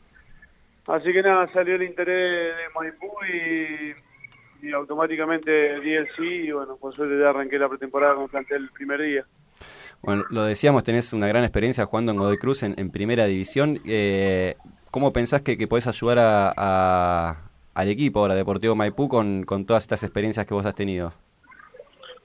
así 0.86 1.12
que 1.12 1.22
nada, 1.22 1.52
salió 1.52 1.74
el 1.74 1.82
interés 1.82 2.54
de 2.56 2.62
Maipú 2.74 3.10
y, 4.62 4.70
automáticamente 4.72 5.80
di 5.80 5.94
el 5.94 6.06
sí 6.16 6.22
y 6.48 6.52
bueno, 6.52 6.76
por 6.76 6.94
suerte 6.94 7.18
ya 7.18 7.30
arranqué 7.30 7.58
la 7.58 7.68
pretemporada 7.68 8.14
con 8.14 8.28
plantel 8.28 8.62
el 8.64 8.70
primer 8.70 9.00
día. 9.00 9.24
Bueno, 10.02 10.24
lo 10.30 10.44
decíamos, 10.44 10.84
tenés 10.84 11.12
una 11.12 11.26
gran 11.28 11.44
experiencia 11.44 11.84
jugando 11.86 12.12
en 12.12 12.18
Godoy 12.18 12.38
Cruz 12.38 12.62
en, 12.62 12.74
en 12.78 12.90
primera 12.90 13.24
división. 13.26 13.80
Eh, 13.86 14.56
¿Cómo 14.90 15.12
pensás 15.12 15.42
que, 15.42 15.56
que 15.58 15.66
podés 15.68 15.86
ayudar 15.86 16.18
a, 16.18 16.52
a- 16.56 17.36
al 17.74 17.88
equipo 17.88 18.20
ahora, 18.20 18.34
Deportivo 18.34 18.74
Maipú, 18.74 19.08
con, 19.08 19.44
con 19.44 19.64
todas 19.64 19.84
estas 19.84 20.02
experiencias 20.02 20.46
que 20.46 20.54
vos 20.54 20.66
has 20.66 20.74
tenido? 20.74 21.12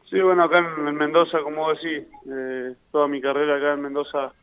Sí, 0.09 0.21
bueno, 0.21 0.43
acá 0.43 0.59
en, 0.59 0.87
en 0.87 0.95
Mendoza, 0.95 1.39
como 1.41 1.73
decís, 1.73 2.07
eh, 2.29 2.75
toda 2.91 3.07
mi 3.07 3.19
carrera 3.19 3.57
acá 3.57 3.73
en 3.73 3.81
Mendoza 3.81 4.33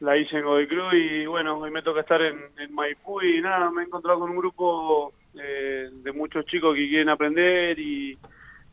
la 0.00 0.16
hice 0.16 0.36
en 0.36 0.44
Godoy 0.44 0.68
Cruz 0.68 0.94
y 0.94 1.26
bueno, 1.26 1.58
hoy 1.58 1.70
me 1.70 1.82
toca 1.82 2.00
estar 2.00 2.20
en, 2.22 2.38
Maipú 2.70 3.20
y 3.22 3.40
nada, 3.40 3.70
me 3.70 3.82
he 3.82 3.86
encontrado 3.86 4.20
con 4.20 4.30
un 4.30 4.36
grupo 4.36 5.12
eh, 5.34 5.88
de 5.90 6.12
muchos 6.12 6.44
chicos 6.46 6.74
que 6.74 6.88
quieren 6.88 7.08
aprender 7.08 7.78
y, 7.78 8.16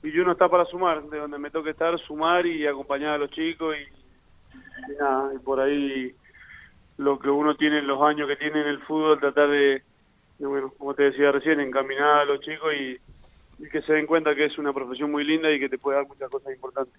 y 0.04 0.20
uno 0.20 0.34
está 0.34 0.50
para 0.50 0.66
sumar, 0.66 1.02
de 1.04 1.18
donde 1.18 1.40
me 1.40 1.50
toca 1.50 1.72
estar, 1.72 1.98
sumar 2.00 2.46
y 2.46 2.68
acompañar 2.68 3.12
a 3.14 3.18
los 3.18 3.32
chicos 3.32 3.76
y, 3.78 4.94
nada, 5.00 5.34
y 5.34 5.40
por 5.40 5.62
ahí 5.62 6.14
lo 6.98 7.18
que 7.20 7.30
uno 7.30 7.56
tiene 7.56 7.80
en 7.80 7.88
los 7.88 8.02
años 8.02 8.28
que 8.28 8.36
tiene 8.36 8.62
en 8.62 8.68
el 8.68 8.80
fútbol, 8.80 9.20
tratar 9.20 9.50
de, 9.50 9.82
de, 10.38 10.46
bueno, 10.46 10.72
como 10.78 10.94
te 10.94 11.04
decía 11.04 11.32
recién, 11.32 11.60
encaminar 11.60 12.20
a 12.20 12.26
los 12.26 12.42
chicos 12.42 12.74
y, 12.76 12.98
y 13.60 13.70
que 13.70 13.82
se 13.82 13.94
den 13.94 14.06
cuenta 14.06 14.36
que 14.36 14.46
es 14.46 14.58
una 14.58 14.74
profesión 14.74 15.12
muy 15.12 15.24
linda 15.24 15.52
y 15.52 15.60
que 15.60 15.70
te 15.70 15.78
puede 15.78 15.98
dar 15.98 16.08
muchas 16.08 16.30
cosas 16.30 16.54
importantes. 16.54 16.94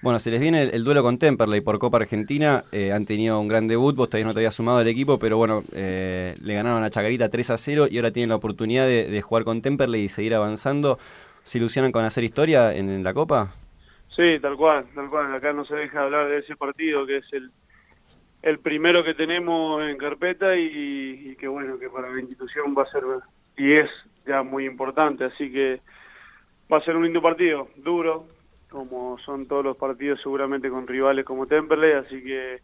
Bueno, 0.00 0.20
se 0.20 0.30
les 0.30 0.40
viene 0.40 0.62
el, 0.62 0.70
el 0.74 0.84
duelo 0.84 1.02
con 1.02 1.18
Temperley 1.18 1.60
por 1.60 1.78
Copa 1.80 1.96
Argentina. 1.96 2.62
eh, 2.70 2.92
han 2.92 3.04
tenido 3.04 3.40
un 3.40 3.48
gran 3.48 3.66
debut, 3.66 3.96
vos 3.96 4.08
todavía 4.08 4.26
no 4.26 4.32
te 4.32 4.38
habías 4.38 4.54
sumado 4.54 4.78
al 4.78 4.86
equipo, 4.86 5.18
pero 5.18 5.36
bueno, 5.36 5.64
eh, 5.72 6.36
le 6.40 6.54
ganaron 6.54 6.84
a 6.84 6.90
Chacarita 6.90 7.28
3 7.28 7.50
a 7.50 7.58
0 7.58 7.88
y 7.90 7.96
ahora 7.96 8.12
tienen 8.12 8.28
la 8.28 8.36
oportunidad 8.36 8.86
de, 8.86 9.06
de 9.06 9.22
jugar 9.22 9.42
con 9.42 9.60
Temperley 9.60 10.02
y 10.04 10.08
seguir 10.08 10.34
avanzando. 10.34 10.98
¿Se 11.42 11.58
ilusionan 11.58 11.90
con 11.90 12.04
hacer 12.04 12.22
historia 12.22 12.72
en, 12.74 12.90
en 12.90 13.02
la 13.02 13.12
Copa? 13.12 13.54
Sí, 14.14 14.38
tal 14.40 14.56
cual, 14.56 14.84
tal 14.94 15.10
cual. 15.10 15.34
Acá 15.34 15.52
no 15.52 15.64
se 15.64 15.74
deja 15.74 16.02
hablar 16.02 16.28
de 16.28 16.38
ese 16.38 16.54
partido 16.56 17.04
que 17.06 17.16
es 17.16 17.32
el, 17.32 17.50
el 18.42 18.58
primero 18.60 19.02
que 19.02 19.14
tenemos 19.14 19.82
en 19.82 19.96
carpeta 19.96 20.56
y, 20.56 21.30
y 21.30 21.36
que 21.36 21.48
bueno, 21.48 21.78
que 21.78 21.88
para 21.88 22.08
la 22.10 22.20
institución 22.20 22.74
va 22.76 22.82
a 22.84 22.90
ser 22.92 23.02
y 23.56 23.72
es 23.72 23.90
muy 24.42 24.66
importante. 24.66 25.24
Así 25.24 25.50
que 25.50 25.80
va 26.72 26.78
a 26.78 26.84
ser 26.84 26.96
un 26.96 27.04
lindo 27.04 27.22
partido, 27.22 27.68
duro, 27.76 28.26
como 28.70 29.18
son 29.18 29.46
todos 29.46 29.64
los 29.64 29.76
partidos 29.76 30.20
seguramente 30.22 30.70
con 30.70 30.86
rivales 30.86 31.24
como 31.24 31.46
Temperley, 31.46 31.92
así 31.92 32.22
que... 32.22 32.60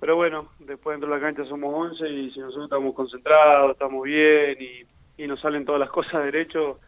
Pero 0.00 0.16
bueno, 0.16 0.48
después 0.58 0.94
dentro 0.94 1.08
de 1.08 1.20
la 1.20 1.24
cancha 1.24 1.48
somos 1.48 1.72
11 1.92 2.08
y 2.08 2.30
si 2.32 2.40
nosotros 2.40 2.64
estamos 2.64 2.92
concentrados, 2.92 3.70
estamos 3.70 4.02
bien 4.02 4.56
y, 4.58 5.22
y 5.22 5.26
nos 5.28 5.40
salen 5.40 5.64
todas 5.64 5.78
las 5.78 5.90
cosas 5.92 6.24
derecho, 6.24 6.80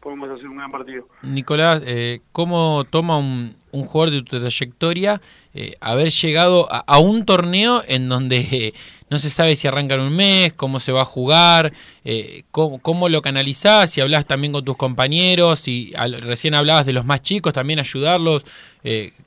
podemos 0.00 0.30
hacer 0.30 0.48
un 0.48 0.56
gran 0.56 0.70
partido. 0.70 1.06
Nicolás, 1.22 1.82
eh, 1.86 2.20
¿cómo 2.32 2.84
toma 2.90 3.18
un, 3.18 3.54
un 3.72 3.86
jugador 3.86 4.14
de 4.14 4.22
tu 4.22 4.38
trayectoria 4.38 5.20
eh, 5.54 5.76
haber 5.80 6.10
llegado 6.10 6.68
a, 6.70 6.98
un 6.98 7.24
torneo 7.24 7.82
en 7.86 8.08
donde 8.08 8.38
eh, 8.38 8.72
no 9.10 9.18
se 9.18 9.30
sabe 9.30 9.56
si 9.56 9.66
arranca 9.66 9.94
en 9.94 10.00
un 10.02 10.14
mes, 10.16 10.52
cómo 10.52 10.80
se 10.80 10.92
va 10.92 11.02
a 11.02 11.04
jugar, 11.04 11.72
eh, 12.04 12.44
cómo, 12.50 12.80
cómo 12.80 13.08
lo 13.08 13.22
canalizás, 13.22 13.90
si 13.90 14.00
hablas 14.00 14.26
también 14.26 14.52
con 14.52 14.64
tus 14.64 14.76
compañeros, 14.76 15.66
y 15.68 15.92
al- 15.96 16.20
recién 16.20 16.54
hablabas 16.54 16.86
de 16.86 16.92
los 16.92 17.04
más 17.04 17.22
chicos, 17.22 17.52
también 17.52 17.78
ayudarlos, 17.80 18.44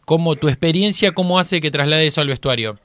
cómo 0.06 0.36
tu 0.36 0.48
experiencia, 0.48 1.12
cómo 1.14 1.38
hace 1.40 1.62
que 1.62 1.72
traslade 1.72 2.08
eso 2.08 2.22
al 2.22 2.28
vestuario? 2.28 2.78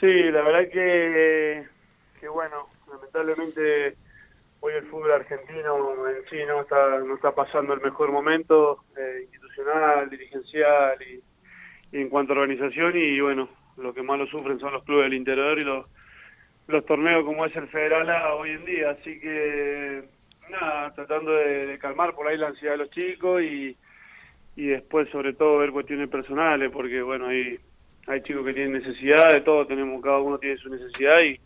Sí, 0.00 0.06
la 0.06 0.42
verdad 0.42 0.70
que, 0.72 1.66
que 2.20 2.28
bueno, 2.28 2.68
lamentablemente 2.90 3.96
hoy 4.60 4.74
el 4.74 4.86
fútbol 4.86 5.12
argentino 5.12 6.08
en 6.08 6.24
sí 6.30 6.38
no 6.46 6.62
está, 6.62 6.98
no 7.00 7.14
está 7.14 7.34
pasando 7.34 7.74
el 7.74 7.80
mejor 7.80 8.12
momento 8.12 8.84
institucional, 9.60 10.10
dirigencial 10.10 10.98
y, 11.02 11.22
en 11.92 12.08
cuanto 12.08 12.32
a 12.32 12.36
organización 12.36 12.96
y 12.96 13.20
bueno, 13.20 13.48
lo 13.76 13.92
que 13.92 14.02
más 14.02 14.18
lo 14.18 14.26
sufren 14.26 14.60
son 14.60 14.72
los 14.72 14.84
clubes 14.84 15.04
del 15.04 15.14
interior 15.14 15.58
y 15.58 15.64
los, 15.64 15.86
los 16.68 16.86
torneos 16.86 17.24
como 17.24 17.44
es 17.44 17.56
el 17.56 17.68
Federal 17.68 18.08
A 18.08 18.34
hoy 18.34 18.50
en 18.50 18.64
día, 18.64 18.90
así 18.90 19.18
que 19.18 20.04
nada, 20.50 20.94
tratando 20.94 21.32
de, 21.32 21.66
de 21.66 21.78
calmar 21.78 22.14
por 22.14 22.28
ahí 22.28 22.36
la 22.36 22.48
ansiedad 22.48 22.74
de 22.74 22.78
los 22.78 22.90
chicos 22.90 23.42
y, 23.42 23.76
y 24.56 24.66
después 24.66 25.08
sobre 25.10 25.32
todo 25.32 25.58
ver 25.58 25.72
cuestiones 25.72 26.08
personales 26.08 26.70
porque 26.70 27.02
bueno, 27.02 27.26
hay, 27.26 27.58
hay 28.06 28.22
chicos 28.22 28.44
que 28.46 28.54
tienen 28.54 28.72
necesidades, 28.72 29.44
todos 29.44 29.66
tenemos, 29.66 30.00
cada 30.02 30.20
uno 30.20 30.38
tiene 30.38 30.56
su 30.58 30.68
necesidad 30.68 31.20
y, 31.22 31.40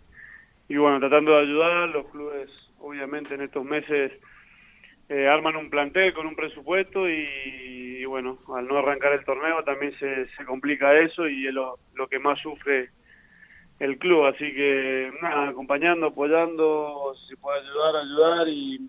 y 0.69 0.77
bueno, 0.77 1.01
tratando 1.01 1.33
de 1.33 1.43
ayudar, 1.43 1.89
los 1.89 2.07
clubes 2.11 2.51
obviamente 2.81 3.35
en 3.35 3.41
estos 3.41 3.65
meses 3.65 4.13
eh, 5.09 5.29
arman 5.29 5.57
un 5.57 5.71
plantel 5.71 6.15
con 6.15 6.27
un 6.27 6.35
presupuesto 6.35 7.09
y, 7.09 8.05
bueno, 8.07 8.39
al 8.55 8.67
no 8.67 8.79
arrancar 8.79 9.13
el 9.13 9.25
torneo 9.25 9.63
también 9.65 9.93
se, 9.99 10.29
se 10.37 10.45
complica 10.45 10.99
eso 10.99 11.29
y 11.29 11.47
es 11.47 11.55
lo, 11.55 11.79
que 12.11 12.19
más 12.19 12.39
sufre 12.41 12.91
el 13.81 13.99
club, 13.99 14.27
así 14.27 14.53
que 14.53 15.13
nada, 15.21 15.49
acompañando, 15.49 16.07
apoyando, 16.07 17.15
si 17.21 17.29
se 17.31 17.37
puede 17.37 17.61
ayudar, 17.61 17.97
ayudar 17.97 18.49
y, 18.49 18.89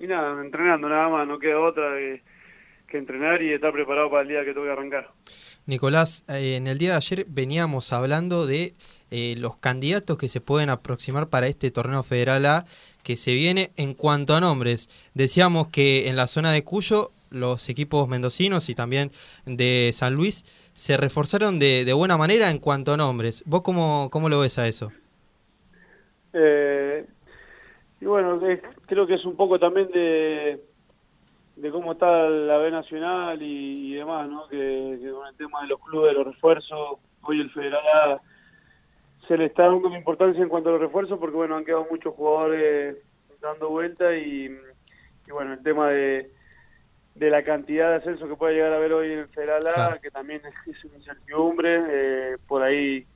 nada, 0.00 0.42
entrenando 0.42 0.88
nada 0.88 1.08
más, 1.08 1.26
no 1.26 1.38
queda 1.38 1.60
otra 1.60 1.94
que, 1.96 2.22
que 2.86 2.98
entrenar 2.98 3.42
y 3.42 3.52
estar 3.52 3.72
preparado 3.72 4.10
para 4.10 4.22
el 4.22 4.28
día 4.28 4.44
que 4.44 4.52
tengo 4.52 4.66
que 4.66 4.72
arrancar. 4.72 5.10
Nicolás, 5.66 6.24
eh, 6.28 6.54
en 6.56 6.68
el 6.68 6.78
día 6.78 6.90
de 6.90 6.96
ayer 6.96 7.26
veníamos 7.28 7.92
hablando 7.92 8.46
de 8.46 8.74
eh, 9.10 9.34
los 9.36 9.56
candidatos 9.56 10.16
que 10.18 10.28
se 10.28 10.40
pueden 10.40 10.70
aproximar 10.70 11.28
para 11.28 11.48
este 11.48 11.70
torneo 11.70 12.02
federal 12.02 12.46
A 12.46 12.66
que 13.06 13.16
se 13.16 13.34
viene 13.34 13.70
en 13.76 13.94
cuanto 13.94 14.34
a 14.34 14.40
nombres. 14.40 14.90
Decíamos 15.14 15.68
que 15.68 16.08
en 16.08 16.16
la 16.16 16.26
zona 16.26 16.50
de 16.50 16.64
Cuyo 16.64 17.12
los 17.30 17.68
equipos 17.68 18.08
mendocinos 18.08 18.68
y 18.68 18.74
también 18.74 19.12
de 19.44 19.92
San 19.92 20.14
Luis 20.14 20.44
se 20.72 20.96
reforzaron 20.96 21.60
de, 21.60 21.84
de 21.84 21.92
buena 21.92 22.16
manera 22.16 22.50
en 22.50 22.58
cuanto 22.58 22.92
a 22.92 22.96
nombres. 22.96 23.44
¿Vos 23.46 23.62
cómo, 23.62 24.08
cómo 24.10 24.28
lo 24.28 24.40
ves 24.40 24.58
a 24.58 24.66
eso? 24.66 24.90
Eh, 26.32 27.06
y 28.00 28.06
bueno, 28.06 28.40
creo 28.86 29.06
que 29.06 29.14
es 29.14 29.24
un 29.24 29.36
poco 29.36 29.60
también 29.60 29.88
de, 29.92 30.60
de 31.54 31.70
cómo 31.70 31.92
está 31.92 32.28
la 32.28 32.58
B 32.58 32.72
Nacional 32.72 33.40
y, 33.40 33.94
demás, 33.94 34.28
¿no? 34.28 34.48
Que, 34.48 34.98
con 35.14 35.28
el 35.28 35.36
tema 35.36 35.62
de 35.62 35.68
los 35.68 35.78
clubes, 35.78 36.12
los 36.12 36.26
refuerzos, 36.26 36.98
hoy 37.22 37.40
el 37.40 37.50
Federal 37.52 37.86
A 37.86 38.20
se 39.28 39.36
le 39.36 39.46
está 39.46 39.64
dando 39.64 39.94
importancia 39.94 40.42
en 40.42 40.48
cuanto 40.48 40.68
a 40.68 40.72
los 40.72 40.80
refuerzos 40.80 41.18
porque, 41.18 41.36
bueno, 41.36 41.56
han 41.56 41.64
quedado 41.64 41.86
muchos 41.90 42.14
jugadores 42.14 42.96
dando 43.40 43.70
vuelta 43.70 44.14
y, 44.16 44.46
y 45.26 45.30
bueno, 45.32 45.52
el 45.54 45.62
tema 45.62 45.88
de, 45.90 46.30
de 47.14 47.30
la 47.30 47.42
cantidad 47.42 47.90
de 47.90 47.96
ascenso 47.96 48.28
que 48.28 48.36
puede 48.36 48.54
llegar 48.54 48.72
a 48.72 48.76
haber 48.76 48.92
hoy 48.92 49.12
en 49.12 49.28
Federal 49.30 49.66
A, 49.66 49.72
Claro. 49.72 50.00
que 50.00 50.10
también 50.10 50.40
es, 50.44 50.74
es 50.76 50.84
una 50.84 50.96
incertidumbre, 50.96 51.82
eh, 51.88 52.36
por 52.46 52.62
ahí 52.62 53.06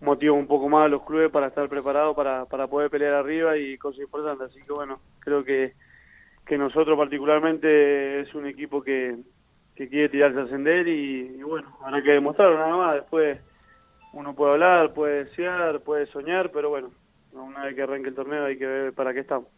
motiva 0.00 0.34
un 0.34 0.46
poco 0.46 0.68
más 0.68 0.86
a 0.86 0.88
los 0.88 1.02
clubes 1.04 1.30
para 1.30 1.46
estar 1.46 1.68
preparados 1.68 2.14
para, 2.14 2.44
para 2.46 2.66
poder 2.66 2.90
pelear 2.90 3.14
arriba 3.14 3.56
y 3.56 3.78
cosas 3.78 4.00
importantes. 4.02 4.50
Así 4.50 4.60
que 4.62 4.72
bueno, 4.72 5.00
creo 5.20 5.44
que, 5.44 5.72
que 6.44 6.58
nosotros 6.58 6.98
particularmente 6.98 8.20
es 8.20 8.34
un 8.34 8.46
equipo 8.46 8.82
que, 8.82 9.16
que 9.74 9.88
quiere 9.88 10.08
tirarse 10.10 10.40
a 10.40 10.42
ascender 10.44 10.86
y, 10.88 11.36
y 11.38 11.42
bueno, 11.42 11.76
habrá 11.82 12.02
que 12.02 12.10
demostrarlo 12.12 12.58
nada 12.58 12.76
más. 12.76 12.94
Después 12.96 13.38
uno 14.14 14.34
puede 14.34 14.52
hablar, 14.52 14.94
puede 14.94 15.24
desear, 15.24 15.80
puede 15.80 16.06
soñar, 16.06 16.50
pero 16.52 16.70
bueno, 16.70 16.90
una 17.32 17.64
vez 17.64 17.74
que 17.74 17.82
arranque 17.82 18.08
el 18.08 18.14
torneo 18.14 18.44
hay 18.44 18.56
que 18.56 18.66
ver 18.66 18.92
para 18.92 19.12
qué 19.12 19.20
estamos. 19.20 19.48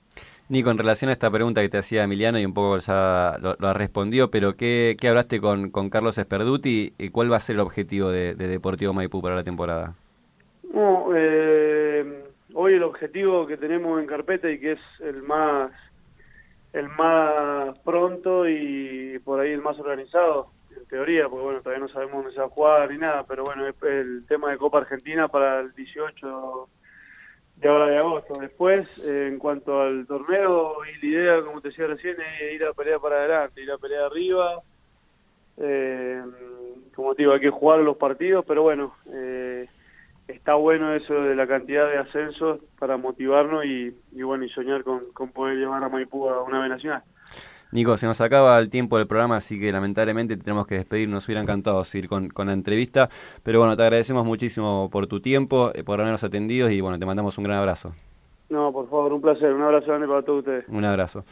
Nico, 0.48 0.70
en 0.70 0.78
relación 0.78 1.08
a 1.08 1.12
esta 1.12 1.30
pregunta 1.30 1.60
que 1.60 1.68
te 1.68 1.78
hacía 1.78 2.04
Emiliano 2.04 2.38
y 2.38 2.44
un 2.44 2.54
poco 2.54 2.78
ya 2.78 3.36
lo, 3.40 3.56
lo 3.58 3.74
respondió, 3.74 4.30
pero 4.30 4.56
¿qué, 4.56 4.96
qué 4.98 5.08
hablaste 5.08 5.40
con, 5.40 5.70
con 5.70 5.90
Carlos 5.90 6.18
Esperduti 6.18 6.94
y 6.98 7.10
cuál 7.10 7.32
va 7.32 7.36
a 7.36 7.40
ser 7.40 7.54
el 7.54 7.60
objetivo 7.60 8.10
de, 8.10 8.34
de 8.34 8.46
Deportivo 8.46 8.92
Maipú 8.92 9.20
para 9.20 9.34
la 9.34 9.44
temporada? 9.44 9.94
No, 10.72 11.08
eh, 11.14 12.24
hoy 12.54 12.74
el 12.74 12.82
objetivo 12.84 13.46
que 13.46 13.56
tenemos 13.56 14.00
en 14.00 14.06
carpeta 14.06 14.50
y 14.50 14.58
que 14.60 14.72
es 14.72 14.80
el 15.00 15.22
más 15.22 15.72
el 16.72 16.88
más 16.90 17.78
pronto 17.80 18.46
y 18.48 19.18
por 19.24 19.40
ahí 19.40 19.50
el 19.50 19.62
más 19.62 19.78
organizado, 19.78 20.50
teoría, 20.88 21.28
porque 21.28 21.44
bueno, 21.44 21.60
todavía 21.60 21.86
no 21.86 21.92
sabemos 21.92 22.16
dónde 22.16 22.32
se 22.32 22.40
va 22.40 22.46
a 22.46 22.50
jugar 22.50 22.90
ni 22.90 22.98
nada, 22.98 23.24
pero 23.26 23.44
bueno, 23.44 23.66
el 23.66 24.24
tema 24.26 24.50
de 24.50 24.58
Copa 24.58 24.78
Argentina 24.78 25.28
para 25.28 25.60
el 25.60 25.72
18 25.74 26.68
de 27.56 27.68
ahora 27.68 27.86
de 27.86 27.98
agosto. 27.98 28.34
Después, 28.40 28.86
eh, 29.04 29.28
en 29.28 29.38
cuanto 29.38 29.80
al 29.80 30.06
torneo, 30.06 30.76
y 30.84 31.06
la 31.06 31.12
idea, 31.12 31.42
como 31.42 31.60
te 31.60 31.68
decía 31.68 31.86
recién, 31.86 32.16
es 32.20 32.54
ir 32.54 32.64
a 32.64 32.72
pelear 32.72 33.00
para 33.00 33.16
adelante, 33.16 33.62
ir 33.62 33.70
a 33.70 33.78
pelear 33.78 34.04
arriba. 34.04 34.60
Eh, 35.58 36.22
como 36.94 37.14
te 37.14 37.22
digo, 37.22 37.32
hay 37.32 37.40
que 37.40 37.50
jugar 37.50 37.80
los 37.80 37.96
partidos, 37.96 38.44
pero 38.46 38.62
bueno, 38.62 38.94
eh, 39.12 39.68
está 40.28 40.54
bueno 40.54 40.94
eso 40.94 41.14
de 41.14 41.34
la 41.34 41.46
cantidad 41.46 41.88
de 41.88 41.98
ascensos 41.98 42.60
para 42.78 42.96
motivarnos 42.96 43.64
y, 43.64 43.96
y 44.12 44.22
bueno, 44.22 44.44
y 44.44 44.50
soñar 44.50 44.82
con, 44.84 45.12
con 45.12 45.30
poder 45.30 45.56
llevar 45.56 45.82
a 45.82 45.88
Maipú 45.88 46.28
a 46.28 46.42
una 46.42 46.60
B 46.60 46.68
nacional. 46.68 47.02
Nico, 47.72 47.96
se 47.96 48.06
nos 48.06 48.20
acaba 48.20 48.58
el 48.58 48.70
tiempo 48.70 48.96
del 48.98 49.06
programa, 49.06 49.36
así 49.36 49.58
que 49.58 49.72
lamentablemente 49.72 50.36
tenemos 50.36 50.66
que 50.66 50.76
despedir. 50.76 51.08
Nos 51.08 51.26
hubiera 51.26 51.42
encantado 51.42 51.82
seguir 51.84 52.08
con, 52.08 52.28
con 52.28 52.46
la 52.46 52.52
entrevista, 52.52 53.10
pero 53.42 53.58
bueno, 53.58 53.76
te 53.76 53.82
agradecemos 53.82 54.24
muchísimo 54.24 54.88
por 54.90 55.06
tu 55.06 55.20
tiempo, 55.20 55.72
eh, 55.74 55.82
por 55.82 56.00
habernos 56.00 56.22
atendido 56.24 56.70
y 56.70 56.80
bueno, 56.80 56.98
te 56.98 57.06
mandamos 57.06 57.36
un 57.38 57.44
gran 57.44 57.58
abrazo. 57.58 57.92
No, 58.48 58.72
por 58.72 58.88
favor, 58.88 59.12
un 59.12 59.20
placer, 59.20 59.52
un 59.52 59.62
abrazo 59.62 59.86
grande 59.86 60.06
para 60.06 60.22
todos 60.22 60.38
ustedes. 60.40 60.64
Un 60.68 60.84
abrazo. 60.84 61.24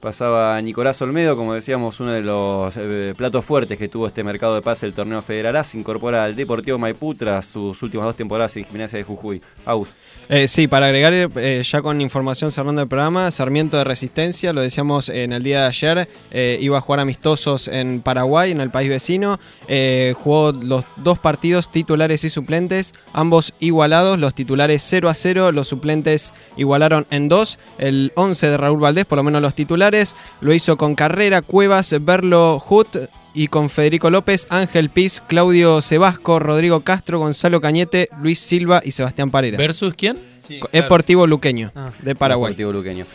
Pasaba 0.00 0.60
Nicolás 0.60 1.00
Olmedo, 1.00 1.36
como 1.36 1.54
decíamos, 1.54 2.00
uno 2.00 2.10
de 2.10 2.22
los 2.22 2.74
eh, 2.76 3.14
platos 3.16 3.44
fuertes 3.44 3.78
que 3.78 3.88
tuvo 3.88 4.08
este 4.08 4.24
mercado 4.24 4.56
de 4.56 4.62
pase 4.62 4.86
el 4.86 4.94
torneo 4.94 5.22
federal 5.22 5.56
A. 5.56 5.64
Se 5.64 5.78
incorpora 5.78 6.24
al 6.24 6.34
Deportivo 6.34 6.76
Maipú 6.78 7.14
tras 7.14 7.46
sus 7.46 7.80
últimas 7.82 8.06
dos 8.06 8.16
temporadas 8.16 8.56
en 8.56 8.64
Gimnasia 8.64 8.98
de 8.98 9.04
Jujuy. 9.04 9.40
Aus. 9.64 9.90
Eh, 10.28 10.48
sí, 10.48 10.66
para 10.66 10.86
agregar 10.86 11.12
eh, 11.14 11.62
ya 11.64 11.82
con 11.82 12.00
información 12.00 12.50
cerrando 12.52 12.82
el 12.82 12.88
programa, 12.88 13.30
Sarmiento 13.30 13.76
de 13.76 13.84
Resistencia, 13.84 14.52
lo 14.52 14.60
decíamos 14.60 15.08
en 15.08 15.32
el 15.32 15.42
día 15.42 15.60
de 15.62 15.66
ayer, 15.66 16.08
iba 16.60 16.78
a 16.78 16.80
jugar 16.80 17.00
amistosos 17.00 17.68
en 17.68 18.00
Paraguay, 18.00 18.50
en 18.50 18.60
el 18.60 18.70
país 18.70 18.88
vecino, 18.88 19.38
jugó 20.16 20.52
los 20.52 20.84
dos 20.96 21.18
partidos 21.18 21.70
titulares 21.70 22.24
y 22.24 22.30
suplentes, 22.30 22.94
ambos 23.12 23.54
igualados, 23.60 24.18
los 24.18 24.34
titulares 24.34 24.84
0 24.88 25.08
a 25.08 25.14
0, 25.14 25.52
los 25.52 25.68
suplentes 25.68 26.32
igualaron 26.56 27.06
en 27.10 27.28
2, 27.28 27.58
el 27.78 28.12
11 28.16 28.48
de 28.48 28.56
Raúl 28.56 28.80
Valdés, 28.80 29.04
por 29.04 29.18
lo 29.18 29.22
menos 29.22 29.42
los 29.42 29.54
titulares, 29.54 29.71
lo 29.76 30.52
hizo 30.52 30.76
con 30.76 30.94
Carrera, 30.94 31.42
Cuevas, 31.42 31.94
Berlo, 32.00 32.62
Hut, 32.68 32.96
y 33.34 33.48
con 33.48 33.70
Federico 33.70 34.10
López, 34.10 34.46
Ángel 34.50 34.90
Piz, 34.90 35.22
Claudio 35.26 35.80
Sebasco, 35.80 36.38
Rodrigo 36.38 36.80
Castro, 36.80 37.18
Gonzalo 37.18 37.60
Cañete, 37.60 38.08
Luis 38.20 38.38
Silva 38.38 38.82
y 38.84 38.90
Sebastián 38.90 39.30
Parera. 39.30 39.58
¿Versus 39.58 39.94
quién? 39.94 40.18
Esportivo 40.72 41.26
Luqueño, 41.26 41.72
de 42.02 42.14
Paraguay. 42.14 42.52
Deportivo 42.52 42.72
Luqueño. 42.72 43.06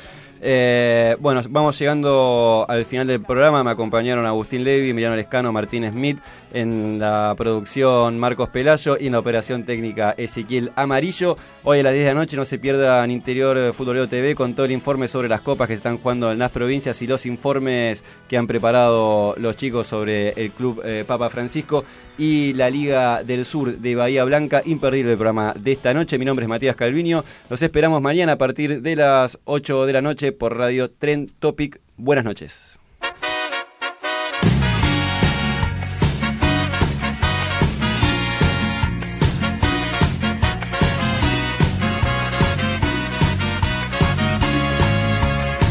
Eh, 0.41 1.15
bueno, 1.19 1.41
vamos 1.49 1.77
llegando 1.79 2.65
al 2.67 2.85
final 2.85 3.07
del 3.07 3.21
programa. 3.21 3.63
Me 3.63 3.71
acompañaron 3.71 4.25
Agustín 4.25 4.63
Levi, 4.63 4.91
Emiliano 4.91 5.15
Lescano, 5.15 5.51
Martín 5.51 5.89
Smith. 5.89 6.19
En 6.53 6.97
la 6.97 7.35
producción 7.37 8.17
Marcos 8.17 8.49
Pelayo 8.49 8.97
y 8.97 9.07
en 9.07 9.11
la 9.11 9.19
operación 9.19 9.65
técnica 9.65 10.15
Ezequiel 10.17 10.71
Amarillo. 10.75 11.37
Hoy 11.63 11.79
a 11.79 11.83
las 11.83 11.93
10 11.93 12.05
de 12.05 12.13
la 12.13 12.19
noche 12.19 12.37
no 12.37 12.45
se 12.45 12.57
pierdan 12.57 13.11
Interior 13.11 13.73
Futbolero 13.73 14.07
TV 14.07 14.33
con 14.33 14.53
todo 14.53 14.65
el 14.65 14.71
informe 14.71 15.09
sobre 15.09 15.27
las 15.27 15.41
copas 15.41 15.67
que 15.67 15.73
se 15.73 15.79
están 15.79 15.97
jugando 15.97 16.31
en 16.31 16.39
las 16.39 16.51
provincias 16.51 17.01
y 17.01 17.07
los 17.07 17.25
informes 17.25 18.01
que 18.29 18.37
han 18.37 18.47
preparado 18.47 19.35
los 19.37 19.57
chicos 19.57 19.87
sobre 19.87 20.29
el 20.29 20.51
club 20.51 20.81
eh, 20.85 21.03
Papa 21.05 21.29
Francisco 21.29 21.83
y 22.17 22.53
la 22.53 22.69
Liga 22.69 23.23
del 23.23 23.45
Sur 23.45 23.77
de 23.77 23.95
Bahía 23.95 24.23
Blanca. 24.23 24.61
Imperdible 24.65 25.11
el 25.11 25.17
programa 25.17 25.53
de 25.57 25.71
esta 25.73 25.93
noche. 25.93 26.17
Mi 26.17 26.25
nombre 26.25 26.45
es 26.45 26.49
Matías 26.49 26.75
Calviño. 26.75 27.23
Los 27.49 27.61
esperamos 27.61 28.01
mañana 28.01 28.33
a 28.33 28.37
partir 28.37 28.81
de 28.81 28.95
las 28.95 29.39
8 29.45 29.85
de 29.85 29.93
la 29.93 30.01
noche 30.01 30.31
por 30.31 30.57
Radio 30.57 30.89
Tren 30.89 31.29
Topic. 31.39 31.79
Buenas 31.97 32.25
noches. 32.25 32.77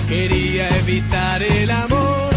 Quería 0.08 0.68
evitar 0.78 1.42
el 1.42 1.70
amor 1.70 2.30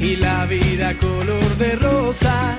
y 0.00 0.16
la 0.16 0.46
vida 0.46 0.94
color 0.94 1.56
de 1.56 1.74
rosa, 1.76 2.58